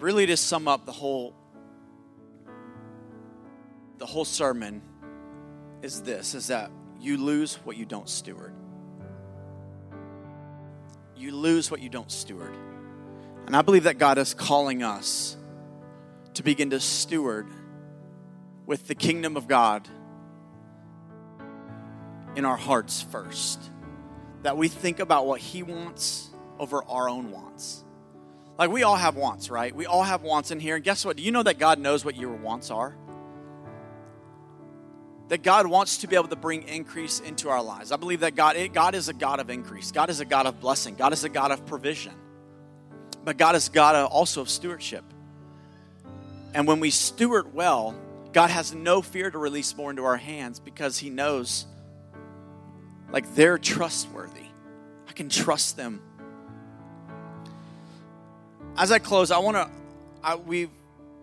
Really, 0.00 0.26
to 0.26 0.36
sum 0.36 0.66
up 0.66 0.84
the 0.84 0.90
whole 0.90 1.36
the 4.02 4.06
whole 4.06 4.24
sermon 4.24 4.82
is 5.80 6.02
this 6.02 6.34
is 6.34 6.48
that 6.48 6.72
you 7.00 7.16
lose 7.16 7.54
what 7.62 7.76
you 7.76 7.84
don't 7.84 8.08
steward. 8.08 8.52
You 11.14 11.30
lose 11.30 11.70
what 11.70 11.80
you 11.80 11.88
don't 11.88 12.10
steward. 12.10 12.52
And 13.46 13.54
I 13.54 13.62
believe 13.62 13.84
that 13.84 13.98
God 13.98 14.18
is 14.18 14.34
calling 14.34 14.82
us 14.82 15.36
to 16.34 16.42
begin 16.42 16.70
to 16.70 16.80
steward 16.80 17.46
with 18.66 18.88
the 18.88 18.96
kingdom 18.96 19.36
of 19.36 19.46
God 19.46 19.88
in 22.34 22.44
our 22.44 22.56
hearts 22.56 23.02
first. 23.02 23.70
That 24.42 24.56
we 24.56 24.66
think 24.66 24.98
about 24.98 25.28
what 25.28 25.40
He 25.40 25.62
wants 25.62 26.28
over 26.58 26.82
our 26.88 27.08
own 27.08 27.30
wants. 27.30 27.84
Like 28.58 28.70
we 28.70 28.82
all 28.82 28.96
have 28.96 29.14
wants, 29.14 29.48
right? 29.48 29.72
We 29.72 29.86
all 29.86 30.02
have 30.02 30.22
wants 30.22 30.50
in 30.50 30.58
here. 30.58 30.74
And 30.74 30.82
guess 30.82 31.04
what? 31.04 31.16
Do 31.16 31.22
you 31.22 31.30
know 31.30 31.44
that 31.44 31.60
God 31.60 31.78
knows 31.78 32.04
what 32.04 32.16
your 32.16 32.34
wants 32.34 32.72
are? 32.72 32.96
That 35.32 35.42
God 35.42 35.66
wants 35.66 35.96
to 35.96 36.06
be 36.06 36.14
able 36.14 36.28
to 36.28 36.36
bring 36.36 36.68
increase 36.68 37.18
into 37.18 37.48
our 37.48 37.62
lives. 37.62 37.90
I 37.90 37.96
believe 37.96 38.20
that 38.20 38.34
God, 38.34 38.54
God 38.74 38.94
is 38.94 39.08
a 39.08 39.14
God 39.14 39.40
of 39.40 39.48
increase. 39.48 39.90
God 39.90 40.10
is 40.10 40.20
a 40.20 40.26
God 40.26 40.44
of 40.44 40.60
blessing. 40.60 40.94
God 40.94 41.14
is 41.14 41.24
a 41.24 41.30
God 41.30 41.50
of 41.50 41.64
provision. 41.64 42.12
But 43.24 43.38
God 43.38 43.54
is 43.54 43.70
God 43.70 43.96
also 43.96 44.42
of 44.42 44.50
stewardship. 44.50 45.04
And 46.52 46.68
when 46.68 46.80
we 46.80 46.90
steward 46.90 47.54
well, 47.54 47.94
God 48.34 48.50
has 48.50 48.74
no 48.74 49.00
fear 49.00 49.30
to 49.30 49.38
release 49.38 49.74
more 49.74 49.88
into 49.88 50.04
our 50.04 50.18
hands 50.18 50.60
because 50.60 50.98
He 50.98 51.08
knows, 51.08 51.64
like, 53.10 53.34
they're 53.34 53.56
trustworthy. 53.56 54.48
I 55.08 55.12
can 55.12 55.30
trust 55.30 55.78
them. 55.78 56.02
As 58.76 58.92
I 58.92 58.98
close, 58.98 59.30
I 59.30 59.38
want 59.38 59.56
to, 59.56 60.36
we've 60.44 60.68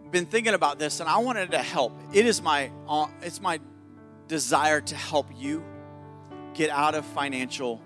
been 0.10 0.26
thinking 0.26 0.56
about 0.56 0.80
this 0.80 1.00
and 1.00 1.08
I 1.08 1.20
wanted 1.20 1.52
to 1.52 1.60
help. 1.60 1.94
It 2.12 2.26
is 2.26 2.42
my, 2.42 2.72
uh, 2.88 3.06
it's 3.22 3.40
my 3.40 3.60
desire 4.30 4.80
to 4.80 4.96
help 4.96 5.28
you 5.36 5.62
get 6.54 6.70
out 6.70 6.96
of 6.96 7.06
financial 7.06 7.82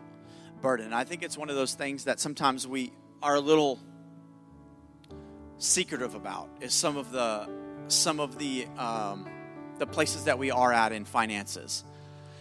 burden. 0.62 0.94
I 0.94 1.06
think 1.06 1.24
it's 1.24 1.38
one 1.38 1.50
of 1.50 1.56
those 1.56 1.74
things 1.74 2.04
that 2.04 2.20
sometimes 2.20 2.68
we 2.68 2.94
are 3.24 3.36
a 3.36 3.40
little 3.40 3.80
secretive 5.58 6.14
about 6.14 6.50
is 6.62 6.74
some 6.74 6.98
of 6.98 7.12
the 7.12 7.50
some 7.88 8.20
of 8.20 8.38
the 8.38 8.68
um, 8.78 9.28
the 9.80 9.88
places 9.88 10.26
that 10.26 10.38
we 10.38 10.52
are 10.52 10.72
at 10.72 10.92
in 10.92 11.06
finances. 11.06 11.84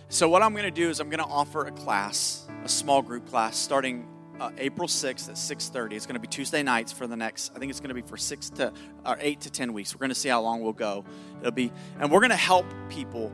So, 0.09 0.29
what 0.29 0.43
I'm 0.43 0.53
going 0.53 0.65
to 0.65 0.71
do 0.71 0.91
is 0.91 1.01
I'm 1.01 1.09
going 1.09 1.25
to 1.25 1.33
offer 1.33 1.67
a 1.67 1.73
class, 1.73 2.47
a 2.65 2.69
small 2.69 3.01
group 3.01 3.27
class, 3.29 3.57
starting 3.57 4.07
uh, 4.41 4.51
April 4.59 4.89
6th 4.89 5.29
at 5.29 5.37
6:30. 5.37 5.93
It's 5.93 6.07
going 6.07 6.15
to 6.15 6.21
be 6.21 6.27
Tuesday 6.27 6.63
nights 6.63 6.93
for 6.93 7.07
the 7.07 7.17
next. 7.17 7.53
I 7.55 7.59
think 7.59 7.71
it's 7.71 7.81
going 7.81 7.89
to 7.89 7.95
be 7.95 8.03
for 8.03 8.17
six 8.17 8.51
to 8.51 8.73
or 9.07 9.17
eight 9.21 9.41
to 9.43 9.51
ten 9.51 9.73
weeks. 9.73 9.95
We're 9.95 10.01
going 10.01 10.11
to 10.11 10.15
see 10.15 10.29
how 10.29 10.43
long 10.43 10.61
we'll 10.61 10.73
go. 10.73 11.05
It'll 11.41 11.53
be, 11.53 11.73
and 12.01 12.11
we're 12.11 12.21
going 12.21 12.31
to 12.31 12.37
help 12.37 12.67
people 12.89 13.33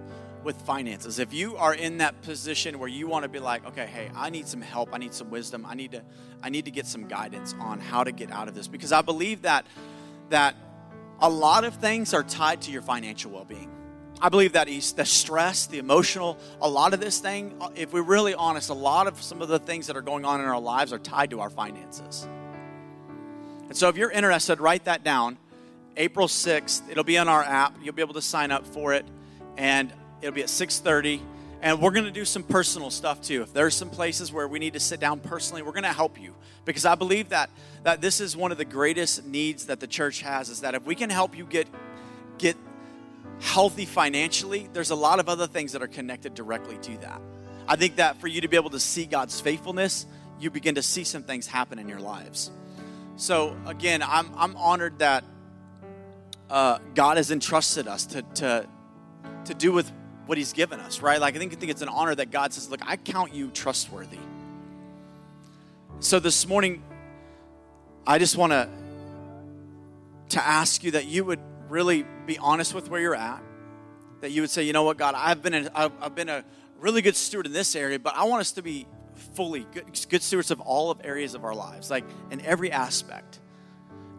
with 0.48 0.62
finances. 0.62 1.18
If 1.18 1.34
you 1.34 1.58
are 1.58 1.74
in 1.74 1.98
that 1.98 2.22
position 2.22 2.78
where 2.78 2.88
you 2.88 3.06
want 3.06 3.24
to 3.24 3.28
be 3.28 3.38
like, 3.38 3.66
okay, 3.66 3.84
hey, 3.84 4.10
I 4.16 4.30
need 4.30 4.48
some 4.48 4.62
help. 4.62 4.88
I 4.94 4.96
need 4.96 5.12
some 5.12 5.28
wisdom. 5.28 5.66
I 5.68 5.74
need 5.74 5.92
to, 5.92 6.02
I 6.42 6.48
need 6.48 6.64
to 6.64 6.70
get 6.70 6.86
some 6.86 7.06
guidance 7.06 7.54
on 7.60 7.80
how 7.80 8.02
to 8.02 8.12
get 8.12 8.30
out 8.32 8.48
of 8.48 8.54
this 8.54 8.66
because 8.66 8.90
I 8.90 9.02
believe 9.02 9.42
that 9.42 9.66
that 10.30 10.56
a 11.20 11.28
lot 11.28 11.64
of 11.64 11.74
things 11.74 12.14
are 12.14 12.22
tied 12.22 12.62
to 12.62 12.70
your 12.70 12.80
financial 12.80 13.30
well-being. 13.30 13.70
I 14.22 14.30
believe 14.30 14.54
that 14.54 14.68
the 14.68 15.04
stress, 15.04 15.66
the 15.66 15.80
emotional, 15.80 16.38
a 16.62 16.68
lot 16.68 16.94
of 16.94 17.00
this 17.00 17.18
thing, 17.18 17.54
uh, 17.60 17.68
if 17.74 17.92
we're 17.92 18.00
really 18.00 18.32
honest, 18.32 18.70
a 18.70 18.74
lot 18.74 19.06
of 19.06 19.20
some 19.22 19.42
of 19.42 19.48
the 19.48 19.58
things 19.58 19.86
that 19.88 19.98
are 19.98 20.02
going 20.02 20.24
on 20.24 20.40
in 20.40 20.46
our 20.46 20.58
lives 20.58 20.94
are 20.94 20.98
tied 20.98 21.28
to 21.30 21.40
our 21.40 21.50
finances. 21.50 22.26
And 23.68 23.76
so 23.76 23.90
if 23.90 23.98
you're 23.98 24.10
interested, 24.10 24.60
write 24.60 24.86
that 24.86 25.04
down. 25.04 25.36
April 25.98 26.26
6th, 26.26 26.88
it'll 26.90 27.04
be 27.04 27.18
on 27.18 27.28
our 27.28 27.44
app. 27.44 27.76
You'll 27.82 27.94
be 27.94 28.02
able 28.02 28.14
to 28.14 28.22
sign 28.22 28.50
up 28.50 28.66
for 28.66 28.94
it. 28.94 29.04
And 29.58 29.92
it'll 30.20 30.34
be 30.34 30.42
at 30.42 30.48
6.30. 30.48 31.20
And 31.60 31.82
we're 31.82 31.90
going 31.90 32.04
to 32.04 32.12
do 32.12 32.24
some 32.24 32.44
personal 32.44 32.90
stuff 32.90 33.20
too. 33.20 33.42
If 33.42 33.52
there's 33.52 33.74
some 33.74 33.90
places 33.90 34.32
where 34.32 34.46
we 34.46 34.58
need 34.58 34.74
to 34.74 34.80
sit 34.80 35.00
down 35.00 35.18
personally, 35.18 35.62
we're 35.62 35.72
going 35.72 35.82
to 35.82 35.92
help 35.92 36.20
you. 36.20 36.34
Because 36.64 36.84
I 36.84 36.94
believe 36.94 37.30
that, 37.30 37.50
that 37.82 38.00
this 38.00 38.20
is 38.20 38.36
one 38.36 38.52
of 38.52 38.58
the 38.58 38.64
greatest 38.64 39.26
needs 39.26 39.66
that 39.66 39.80
the 39.80 39.86
church 39.86 40.22
has 40.22 40.50
is 40.50 40.60
that 40.60 40.74
if 40.74 40.84
we 40.84 40.94
can 40.94 41.10
help 41.10 41.36
you 41.36 41.44
get, 41.44 41.66
get 42.38 42.56
healthy 43.40 43.86
financially, 43.86 44.68
there's 44.72 44.90
a 44.90 44.94
lot 44.94 45.18
of 45.18 45.28
other 45.28 45.46
things 45.48 45.72
that 45.72 45.82
are 45.82 45.88
connected 45.88 46.34
directly 46.34 46.78
to 46.78 46.98
that. 46.98 47.20
I 47.66 47.74
think 47.74 47.96
that 47.96 48.20
for 48.20 48.28
you 48.28 48.40
to 48.40 48.48
be 48.48 48.56
able 48.56 48.70
to 48.70 48.80
see 48.80 49.04
God's 49.04 49.40
faithfulness, 49.40 50.06
you 50.38 50.50
begin 50.50 50.76
to 50.76 50.82
see 50.82 51.04
some 51.04 51.24
things 51.24 51.46
happen 51.46 51.78
in 51.78 51.88
your 51.88 52.00
lives. 52.00 52.50
So, 53.16 53.56
again, 53.66 54.00
I'm, 54.02 54.30
I'm 54.36 54.56
honored 54.56 55.00
that 55.00 55.24
uh, 56.48 56.78
God 56.94 57.16
has 57.16 57.30
entrusted 57.30 57.88
us 57.88 58.06
to, 58.06 58.22
to, 58.22 58.68
to 59.46 59.54
do 59.54 59.72
with 59.72 59.90
what 60.28 60.36
He's 60.38 60.52
given 60.52 60.78
us, 60.78 61.00
right? 61.00 61.20
Like, 61.20 61.34
I 61.34 61.38
think, 61.38 61.52
I 61.52 61.56
think 61.56 61.70
it's 61.70 61.82
an 61.82 61.88
honor 61.88 62.14
that 62.14 62.30
God 62.30 62.52
says, 62.52 62.70
Look, 62.70 62.80
I 62.84 62.96
count 62.96 63.34
you 63.34 63.48
trustworthy. 63.48 64.18
So, 66.00 66.20
this 66.20 66.46
morning, 66.46 66.82
I 68.06 68.18
just 68.18 68.36
want 68.36 68.52
to 68.52 68.68
to 70.30 70.46
ask 70.46 70.84
you 70.84 70.90
that 70.92 71.06
you 71.06 71.24
would 71.24 71.40
really 71.68 72.04
be 72.26 72.38
honest 72.38 72.74
with 72.74 72.90
where 72.90 73.00
you're 73.00 73.14
at. 73.14 73.42
That 74.20 74.30
you 74.30 74.42
would 74.42 74.50
say, 74.50 74.64
you 74.64 74.72
know 74.72 74.82
what, 74.82 74.98
God, 74.98 75.14
I've 75.16 75.42
been 75.42 75.54
a, 75.54 75.70
I've 75.74 76.14
been 76.14 76.28
a 76.28 76.44
really 76.80 77.02
good 77.02 77.16
steward 77.16 77.46
in 77.46 77.52
this 77.52 77.74
area, 77.74 77.98
but 77.98 78.14
I 78.14 78.24
want 78.24 78.40
us 78.40 78.52
to 78.52 78.62
be 78.62 78.86
fully 79.34 79.66
good, 79.72 79.84
good 80.08 80.22
stewards 80.22 80.50
of 80.50 80.60
all 80.60 80.90
of 80.90 81.00
areas 81.04 81.34
of 81.34 81.44
our 81.44 81.54
lives, 81.54 81.90
like 81.90 82.04
in 82.30 82.40
every 82.42 82.70
aspect. 82.70 83.38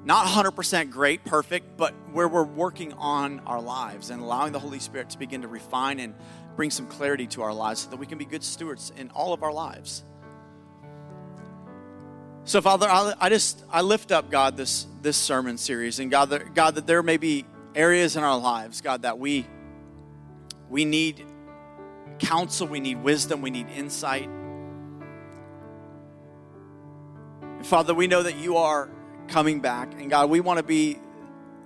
Not 0.03 0.25
100% 0.27 0.91
great, 0.91 1.25
perfect, 1.25 1.75
but 1.77 1.93
where 2.13 2.27
we're 2.27 2.43
working 2.43 2.93
on 2.93 3.41
our 3.41 3.61
lives 3.61 4.09
and 4.09 4.21
allowing 4.21 4.53
the 4.53 4.59
Holy 4.59 4.79
Spirit 4.79 5.09
to 5.11 5.19
begin 5.19 5.41
to 5.41 5.47
refine 5.47 5.99
and 5.99 6.15
bring 6.55 6.71
some 6.71 6.87
clarity 6.87 7.27
to 7.27 7.41
our 7.41 7.53
lives 7.53 7.81
so 7.81 7.89
that 7.89 7.97
we 7.97 8.05
can 8.05 8.17
be 8.17 8.25
good 8.25 8.43
stewards 8.43 8.91
in 8.97 9.09
all 9.11 9.33
of 9.33 9.43
our 9.43 9.51
lives. 9.51 10.03
So, 12.45 12.61
Father, 12.61 12.87
I 12.89 13.29
just 13.29 13.63
I 13.69 13.81
lift 13.81 14.11
up 14.11 14.31
God 14.31 14.57
this 14.57 14.87
this 15.01 15.17
sermon 15.17 15.57
series, 15.57 15.99
and 15.99 16.09
God, 16.09 16.31
that, 16.31 16.55
God, 16.55 16.75
that 16.75 16.87
there 16.87 17.03
may 17.03 17.17
be 17.17 17.45
areas 17.75 18.15
in 18.15 18.23
our 18.23 18.39
lives, 18.39 18.81
God, 18.81 19.03
that 19.03 19.19
we 19.19 19.45
we 20.69 20.85
need 20.85 21.25
counsel, 22.19 22.67
we 22.67 22.79
need 22.79 23.03
wisdom, 23.03 23.41
we 23.41 23.51
need 23.51 23.67
insight. 23.69 24.29
And 27.41 27.65
Father, 27.65 27.93
we 27.93 28.07
know 28.07 28.23
that 28.23 28.37
you 28.37 28.57
are 28.57 28.89
coming 29.29 29.59
back, 29.59 29.93
and 29.93 30.09
God, 30.09 30.29
we 30.29 30.39
want 30.39 30.57
to 30.57 30.63
be 30.63 30.99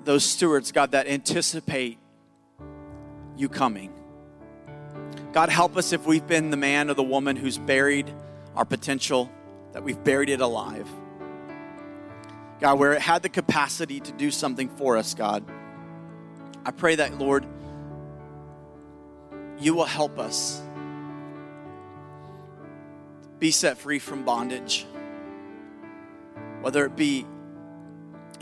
those 0.04 0.24
stewards, 0.24 0.72
God, 0.72 0.92
that 0.92 1.08
anticipate 1.08 1.98
you 3.36 3.50
coming. 3.50 3.94
God, 5.32 5.50
help 5.50 5.78
us 5.78 5.94
if 5.94 6.06
we've 6.06 6.28
been 6.28 6.52
the 6.52 6.58
man 6.58 6.90
or 6.90 6.94
the 6.94 7.04
woman 7.04 7.36
who's 7.36 7.58
buried 7.58 8.14
our 8.56 8.66
potential 8.66 9.32
that 9.72 9.84
we've 9.84 10.02
buried 10.04 10.30
it 10.30 10.42
alive. 10.42 10.88
God, 12.60 12.78
where 12.78 12.94
it 12.94 13.02
had 13.02 13.24
the 13.24 13.30
capacity 13.30 14.00
to 14.00 14.12
do 14.12 14.30
something 14.30 14.70
for 14.70 14.98
us, 14.98 15.16
God, 15.16 15.44
I 16.66 16.72
pray 16.72 16.96
that, 16.96 17.18
Lord, 17.18 17.46
you 19.60 19.74
will 19.74 19.86
help 19.86 20.20
us 20.20 20.62
be 23.40 23.52
set 23.52 23.78
free 23.78 24.00
from 24.00 24.24
bondage, 24.24 24.86
whether 26.62 26.86
it 26.86 26.96
be 26.96 27.26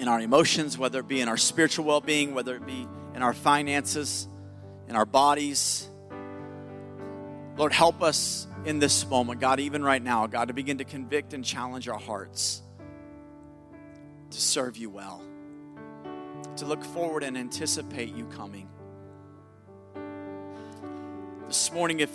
in 0.02 0.08
our 0.08 0.20
emotions, 0.20 0.80
whether 0.80 1.00
it 1.00 1.08
be 1.08 1.22
in 1.22 1.30
our 1.30 1.38
spiritual 1.38 1.86
well 1.86 2.02
being, 2.02 2.34
whether 2.34 2.56
it 2.56 2.66
be 2.66 2.88
in 3.14 3.22
our 3.22 3.36
finances, 3.36 4.28
in 4.88 4.96
our 4.96 5.06
bodies. 5.06 5.88
Lord, 7.56 7.72
help 7.72 8.02
us 8.02 8.48
in 8.66 8.80
this 8.80 9.08
moment, 9.08 9.40
God, 9.40 9.60
even 9.60 9.84
right 9.84 10.02
now, 10.02 10.26
God, 10.26 10.48
to 10.48 10.56
begin 10.56 10.80
to 10.80 10.86
convict 10.86 11.34
and 11.36 11.46
challenge 11.46 11.88
our 11.88 12.00
hearts 12.00 12.64
to 14.32 14.42
serve 14.42 14.76
you 14.76 14.90
well, 14.90 15.22
to 16.56 16.66
look 16.66 16.84
forward 16.84 17.22
and 17.22 17.38
anticipate 17.38 18.16
you 18.16 18.26
coming. 18.26 18.68
This 21.46 21.72
morning, 21.72 22.00
if 22.00 22.10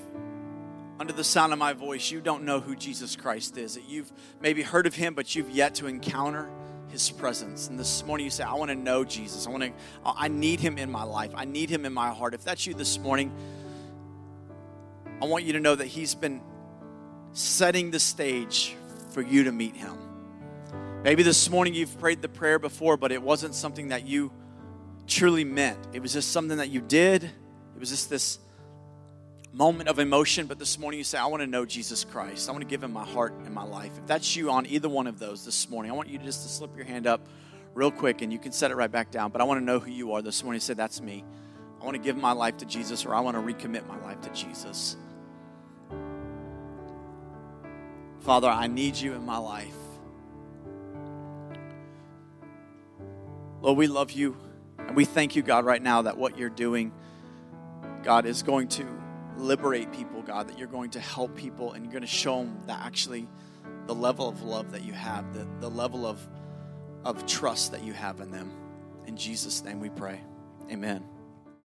under 0.98 1.12
the 1.12 1.22
sound 1.22 1.52
of 1.52 1.60
my 1.60 1.72
voice 1.72 2.10
you 2.10 2.20
don't 2.20 2.42
know 2.42 2.58
who 2.58 2.74
Jesus 2.74 3.14
Christ 3.14 3.56
is, 3.56 3.74
that 3.74 3.88
you've 3.88 4.10
maybe 4.40 4.62
heard 4.62 4.88
of 4.88 4.94
him, 4.96 5.14
but 5.14 5.36
you've 5.36 5.50
yet 5.50 5.76
to 5.76 5.86
encounter 5.86 6.50
his 6.88 7.10
presence. 7.10 7.68
And 7.68 7.78
this 7.78 8.04
morning 8.04 8.24
you 8.24 8.30
say, 8.30 8.44
I 8.44 8.54
want 8.54 8.70
to 8.70 8.76
know 8.76 9.04
Jesus. 9.04 9.46
I 9.46 9.50
want 9.50 9.64
to 9.64 9.72
I 10.04 10.28
need 10.28 10.60
him 10.60 10.78
in 10.78 10.90
my 10.90 11.02
life. 11.02 11.32
I 11.34 11.44
need 11.44 11.70
him 11.70 11.84
in 11.84 11.92
my 11.92 12.10
heart. 12.10 12.34
If 12.34 12.44
that's 12.44 12.66
you 12.66 12.74
this 12.74 12.98
morning, 12.98 13.32
I 15.20 15.24
want 15.24 15.44
you 15.44 15.54
to 15.54 15.60
know 15.60 15.74
that 15.74 15.86
He's 15.86 16.14
been 16.14 16.42
setting 17.32 17.90
the 17.90 18.00
stage 18.00 18.76
for 19.10 19.22
you 19.22 19.44
to 19.44 19.52
meet 19.52 19.74
Him. 19.74 19.96
Maybe 21.02 21.22
this 21.22 21.48
morning 21.48 21.74
you've 21.74 21.98
prayed 21.98 22.20
the 22.20 22.28
prayer 22.28 22.58
before, 22.58 22.96
but 22.96 23.12
it 23.12 23.22
wasn't 23.22 23.54
something 23.54 23.88
that 23.88 24.06
you 24.06 24.30
truly 25.06 25.44
meant. 25.44 25.78
It 25.92 26.00
was 26.00 26.12
just 26.12 26.32
something 26.32 26.58
that 26.58 26.68
you 26.68 26.80
did. 26.82 27.24
It 27.24 27.80
was 27.80 27.90
just 27.90 28.10
this 28.10 28.38
moment 29.56 29.88
of 29.88 29.98
emotion, 29.98 30.46
but 30.46 30.58
this 30.58 30.78
morning 30.78 30.98
you 30.98 31.04
say, 31.04 31.16
I 31.16 31.24
want 31.26 31.40
to 31.40 31.46
know 31.46 31.64
Jesus 31.64 32.04
Christ. 32.04 32.46
I 32.46 32.52
want 32.52 32.62
to 32.62 32.68
give 32.68 32.82
him 32.82 32.92
my 32.92 33.06
heart 33.06 33.32
and 33.46 33.54
my 33.54 33.64
life. 33.64 33.92
If 33.96 34.06
that's 34.06 34.36
you 34.36 34.50
on 34.50 34.66
either 34.66 34.88
one 34.88 35.06
of 35.06 35.18
those 35.18 35.46
this 35.46 35.70
morning, 35.70 35.90
I 35.90 35.94
want 35.94 36.10
you 36.10 36.18
just 36.18 36.42
to 36.42 36.48
slip 36.48 36.76
your 36.76 36.84
hand 36.84 37.06
up 37.06 37.26
real 37.72 37.90
quick 37.90 38.20
and 38.20 38.30
you 38.30 38.38
can 38.38 38.52
set 38.52 38.70
it 38.70 38.74
right 38.74 38.92
back 38.92 39.10
down. 39.10 39.30
But 39.30 39.40
I 39.40 39.44
want 39.44 39.58
to 39.58 39.64
know 39.64 39.78
who 39.78 39.90
you 39.90 40.12
are 40.12 40.20
this 40.20 40.44
morning. 40.44 40.60
Say, 40.60 40.74
That's 40.74 41.00
me. 41.00 41.24
I 41.80 41.84
want 41.86 41.96
to 41.96 42.02
give 42.02 42.18
my 42.18 42.32
life 42.32 42.58
to 42.58 42.66
Jesus 42.66 43.06
or 43.06 43.14
I 43.14 43.20
want 43.20 43.34
to 43.36 43.42
recommit 43.42 43.86
my 43.86 43.98
life 44.02 44.20
to 44.22 44.30
Jesus. 44.30 44.96
Father, 48.20 48.48
I 48.48 48.66
need 48.66 48.96
you 48.96 49.14
in 49.14 49.24
my 49.24 49.38
life. 49.38 49.74
Lord, 53.62 53.78
we 53.78 53.86
love 53.86 54.12
you. 54.12 54.36
And 54.78 54.94
we 54.94 55.06
thank 55.06 55.34
you, 55.34 55.42
God, 55.42 55.64
right 55.64 55.82
now 55.82 56.02
that 56.02 56.18
what 56.18 56.36
you're 56.36 56.50
doing, 56.50 56.92
God, 58.02 58.26
is 58.26 58.42
going 58.42 58.68
to 58.68 58.95
liberate 59.36 59.92
people, 59.92 60.22
God, 60.22 60.48
that 60.48 60.58
you're 60.58 60.68
going 60.68 60.90
to 60.90 61.00
help 61.00 61.34
people 61.36 61.72
and 61.72 61.84
you're 61.84 61.92
going 61.92 62.02
to 62.02 62.08
show 62.08 62.38
them 62.38 62.58
that 62.66 62.84
actually 62.84 63.28
the 63.86 63.94
level 63.94 64.28
of 64.28 64.42
love 64.42 64.72
that 64.72 64.84
you 64.84 64.92
have, 64.92 65.32
the, 65.32 65.46
the 65.60 65.70
level 65.70 66.06
of, 66.06 66.26
of 67.04 67.26
trust 67.26 67.72
that 67.72 67.84
you 67.84 67.92
have 67.92 68.20
in 68.20 68.30
them. 68.30 68.50
In 69.06 69.16
Jesus' 69.16 69.62
name 69.62 69.80
we 69.80 69.90
pray. 69.90 70.20
Amen. 70.70 71.04